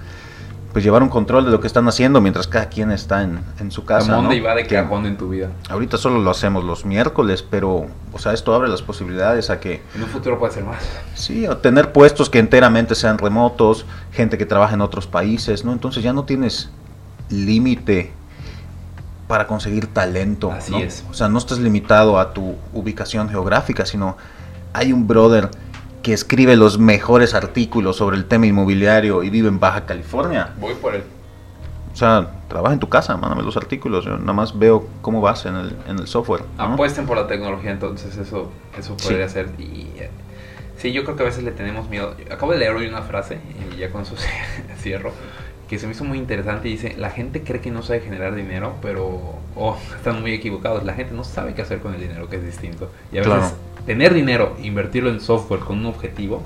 pues 0.72 0.86
llevar 0.86 1.03
un 1.03 1.09
control 1.09 1.45
de 1.45 1.51
lo 1.51 1.59
que 1.59 1.67
están 1.67 1.88
haciendo 1.88 2.22
mientras 2.22 2.47
cada 2.47 2.69
quien 2.69 2.91
está 2.91 3.24
en, 3.24 3.72
su 3.72 3.84
casa. 3.84 4.15
Monday 4.15 4.39
va 4.39 4.55
de 4.55 4.65
cajón 4.65 5.05
en 5.05 5.17
tu 5.17 5.30
vida. 5.30 5.49
Ahorita 5.69 5.97
solo 5.97 6.19
lo 6.19 6.32
hacemos 6.32 6.63
los 6.63 6.86
miércoles, 6.86 7.43
pero, 7.47 7.88
o 8.13 8.19
sea, 8.19 8.34
esto 8.34 8.53
abre 8.53 8.69
las 8.69 8.82
posibilidades 8.82 9.49
a 9.49 9.59
que... 9.59 9.82
En 9.95 10.03
un 10.03 10.09
futuro 10.09 10.39
puede 10.39 10.53
ser 10.53 10.63
más. 10.63 10.82
Sí, 11.13 11.45
o 11.47 11.57
tener 11.57 11.91
puestos 11.91 12.30
que 12.30 12.39
enteramente 12.39 12.95
sean 12.95 13.17
remotos, 13.17 13.86
gente 14.11 14.38
que 14.38 14.45
trabaja 14.45 14.76
en 14.76 14.82
otros 14.82 15.07
países, 15.07 15.65
¿no? 15.65 15.74
Entonces 15.74 16.03
ya 16.03 16.13
no 16.13 16.24
tienes 16.24 16.69
límite 17.30 18.11
para 19.28 19.47
conseguir 19.47 19.88
talento. 19.88 20.51
Así 20.51 20.76
es. 20.76 21.05
O 21.09 21.13
sea, 21.13 21.28
no 21.30 21.38
estás 21.38 21.59
limitado 21.59 22.19
a 22.19 22.34
tu 22.34 22.55
ubicación 22.74 23.30
geográfica, 23.30 23.86
sino 23.86 24.17
hay 24.74 24.93
un 24.93 25.07
brother 25.07 25.49
que 26.02 26.14
escribe 26.14 26.56
los 26.56 26.80
mejores 26.80 27.34
artículos 27.34 27.97
sobre 27.97 28.18
el 28.18 28.26
tema 28.26 28.47
inmobiliario 28.47 29.24
y 29.24 29.30
vive 29.30 29.47
en 29.47 29.60
Baja 29.60 29.86
California. 29.86 30.54
Voy 30.60 30.74
por 30.76 30.95
él. 30.95 31.04
O 31.93 31.95
sea, 31.95 32.32
trabaja 32.47 32.74
en 32.74 32.80
tu 32.80 32.89
casa, 32.89 33.18
mándame 33.18 33.43
los 33.43 33.58
artículos. 33.58 34.06
Yo 34.06 34.18
nada 34.18 34.34
más 34.34 34.58
veo 34.58 34.88
cómo 35.02 35.22
vas 35.22 35.45
en 35.45 35.56
el, 35.56 35.76
en 35.88 35.99
el 35.99 36.08
software. 36.08 36.43
Apuesten 36.58 37.06
por 37.06 37.18
la 37.18 37.28
tecnología, 37.28 37.72
entonces 37.72 38.18
eso, 38.18 38.52
eso 38.78 38.95
podría 38.97 39.28
ser. 39.28 39.49
Y, 39.60 39.88
sí, 40.78 40.93
yo 40.93 41.04
creo 41.04 41.16
que 41.16 41.24
a 41.24 41.26
veces 41.26 41.43
le 41.43 41.52
tenemos 41.52 41.89
miedo. 41.89 42.16
Acabo 42.32 42.54
de 42.54 42.60
leer 42.60 42.74
hoy 42.74 42.88
una 42.88 43.02
frase 43.02 43.39
y 43.74 43.78
ya 43.78 43.91
con 43.91 44.04
eso 44.04 44.16
cierro 44.78 45.12
que 45.72 45.80
se 45.80 45.88
me 45.88 45.93
hizo 45.93 46.03
muy 46.03 46.17
interesante 46.17 46.67
y 46.67 46.72
dice, 46.74 46.95
la 46.97 47.11
gente 47.11 47.43
cree 47.43 47.61
que 47.61 47.72
no 47.72 47.82
sabe 47.82 48.01
generar 48.01 48.36
dinero, 48.36 48.76
pero 48.82 49.39
oh, 49.55 49.78
están 49.95 50.19
muy 50.19 50.34
equivocados. 50.34 50.84
La 50.84 50.93
gente 50.95 51.13
no 51.13 51.24
sabe 51.24 51.53
qué 51.53 51.61
hacer 51.61 51.80
con 51.80 51.95
el 51.95 52.01
dinero, 52.01 52.28
que 52.28 52.36
es 52.36 52.43
distinto. 52.43 52.91
Y 53.13 53.19
a 53.19 53.22
veces 53.22 53.53
tener 53.86 54.13
dinero, 54.13 54.57
invertirlo 54.61 55.09
en 55.09 55.22
software 55.22 55.61
con 55.61 55.80
un 55.80 55.86
objetivo 55.86 56.43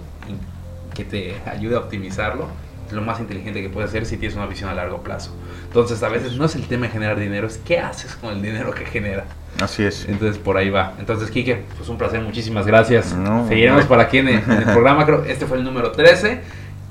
que 0.93 1.05
te 1.05 1.37
ayude 1.47 1.75
a 1.75 1.79
optimizarlo, 1.79 2.49
es 2.85 2.93
lo 2.93 3.01
más 3.01 3.19
inteligente 3.19 3.63
que 3.63 3.69
puedes 3.69 3.89
hacer 3.89 4.05
si 4.05 4.17
tienes 4.17 4.37
una 4.37 4.45
visión 4.45 4.69
a 4.69 4.75
largo 4.75 5.01
plazo. 5.01 5.35
Entonces, 5.65 6.03
a 6.03 6.09
veces 6.09 6.37
no 6.37 6.45
es 6.45 6.53
el 6.53 6.67
tema 6.67 6.85
de 6.85 6.91
generar 6.91 7.19
dinero, 7.19 7.47
es 7.47 7.57
qué 7.57 7.79
haces 7.79 8.15
con 8.17 8.31
el 8.31 8.43
dinero 8.43 8.75
que 8.75 8.85
genera. 8.85 9.25
Así 9.59 9.83
es. 9.83 10.07
Entonces, 10.07 10.37
por 10.37 10.55
ahí 10.55 10.69
va. 10.69 10.93
Entonces, 10.99 11.31
Kike, 11.31 11.63
pues 11.75 11.89
un 11.89 11.97
placer, 11.97 12.21
muchísimas 12.21 12.67
gracias. 12.67 13.15
Seguiremos 13.47 13.85
por 13.85 13.99
aquí 13.99 14.19
en 14.19 14.27
el, 14.27 14.35
en 14.35 14.51
el 14.51 14.63
programa, 14.71 15.03
creo, 15.03 15.23
este 15.23 15.47
fue 15.47 15.57
el 15.57 15.63
número 15.63 15.93
13. 15.93 16.41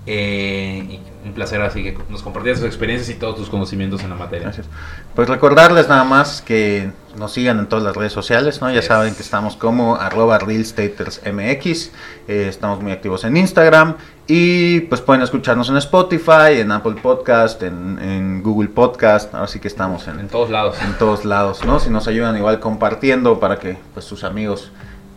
Eh, 0.07 0.99
un 1.25 1.33
placer 1.33 1.63
así 1.63 1.83
que 1.83 1.97
nos 2.11 2.23
compartieras 2.23 2.61
tus 2.61 2.69
experiencias 2.69 3.09
y 3.15 3.19
todos 3.19 3.37
tus 3.37 3.49
conocimientos 3.49 4.03
en 4.03 4.11
la 4.11 4.17
materia. 4.17 4.45
Gracias. 4.45 4.67
Pues 5.15 5.29
recordarles 5.29 5.89
nada 5.89 6.05
más 6.05 6.43
que 6.43 6.91
nos 7.17 7.33
sigan 7.33 7.59
en 7.59 7.67
todas 7.67 7.85
las 7.85 7.97
redes 7.97 8.13
sociales, 8.13 8.61
¿no? 8.61 8.71
Ya 8.71 8.83
saben 8.83 9.15
que 9.15 9.23
estamos 9.23 9.57
como 9.57 9.97
arroba 9.97 10.39
realstatersmx, 10.39 11.91
eh, 12.29 12.47
estamos 12.49 12.83
muy 12.83 12.93
activos 12.93 13.25
en 13.25 13.37
Instagram 13.37 13.97
y 14.27 14.81
pues 14.81 15.01
pueden 15.01 15.23
escucharnos 15.23 15.69
en 15.69 15.77
Spotify, 15.77 16.59
en 16.59 16.73
Apple 16.73 16.97
Podcast, 17.03 17.63
en, 17.63 18.43
Google 18.43 18.69
Podcast, 18.69 19.35
ahora 19.35 19.47
sí 19.47 19.61
que 19.61 19.69
estamos 19.69 20.07
en, 20.09 20.21
en 20.21 20.29
todos 20.29 20.51
lados. 20.51 20.77
En 20.83 20.95
todos 20.99 21.25
lados, 21.25 21.65
¿no? 21.65 21.81
Si 21.81 21.89
nos 21.89 22.09
ayudan 22.09 22.37
igual 22.37 22.61
compartiendo 22.61 23.41
para 23.41 23.59
que 23.59 23.79
pues 23.95 24.05
sus 24.05 24.25
amigos 24.25 24.71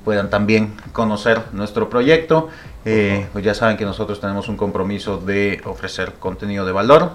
puedan 0.08 0.30
también 0.30 0.74
conocer 0.93 1.41
nuestro 1.51 1.89
proyecto. 1.89 2.47
Eh, 2.86 3.28
pues 3.34 3.43
ya 3.43 3.53
saben 3.53 3.76
que 3.76 3.84
nosotros 3.84 4.22
tenemos 4.22 4.47
un 4.47 4.55
compromiso 4.55 5.18
de 5.18 5.60
ofrecer 5.66 6.14
contenido 6.14 6.66
de 6.66 6.72
valor, 6.72 7.12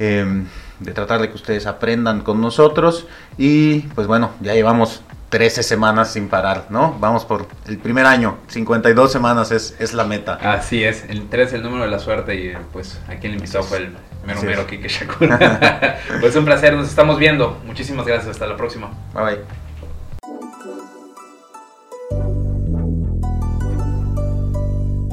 em, 0.00 0.44
de 0.80 0.90
tratar 0.90 1.20
de 1.20 1.28
que 1.28 1.36
ustedes 1.36 1.64
aprendan 1.68 2.22
con 2.22 2.40
nosotros 2.40 3.06
y 3.38 3.82
pues 3.94 4.08
bueno, 4.08 4.32
ya 4.40 4.52
llevamos 4.52 5.02
13 5.28 5.62
semanas 5.62 6.12
sin 6.12 6.28
parar, 6.28 6.66
¿no? 6.70 6.96
Vamos 6.98 7.24
por 7.24 7.46
el 7.68 7.78
primer 7.78 8.04
año, 8.04 8.38
52 8.48 9.12
semanas 9.12 9.52
es, 9.52 9.76
es 9.78 9.94
la 9.94 10.02
meta. 10.02 10.34
Así 10.42 10.82
es, 10.82 11.04
el 11.08 11.28
3 11.28 11.46
es 11.46 11.54
el 11.54 11.62
número 11.62 11.84
de 11.84 11.90
la 11.92 12.00
suerte 12.00 12.34
y 12.34 12.52
pues 12.72 13.00
aquí 13.06 13.28
el 13.28 13.34
invitado 13.34 13.62
fue 13.62 13.78
el 13.78 13.92
mero 14.26 14.42
mero 14.42 14.66
Kike 14.66 14.88
Shakur. 14.88 15.38
pues 16.20 16.34
un 16.34 16.44
placer, 16.44 16.74
nos 16.74 16.88
estamos 16.88 17.16
viendo. 17.16 17.60
Muchísimas 17.64 18.04
gracias, 18.04 18.32
hasta 18.32 18.48
la 18.48 18.56
próxima. 18.56 18.90
Bye 19.14 19.22
bye. 19.22 19.63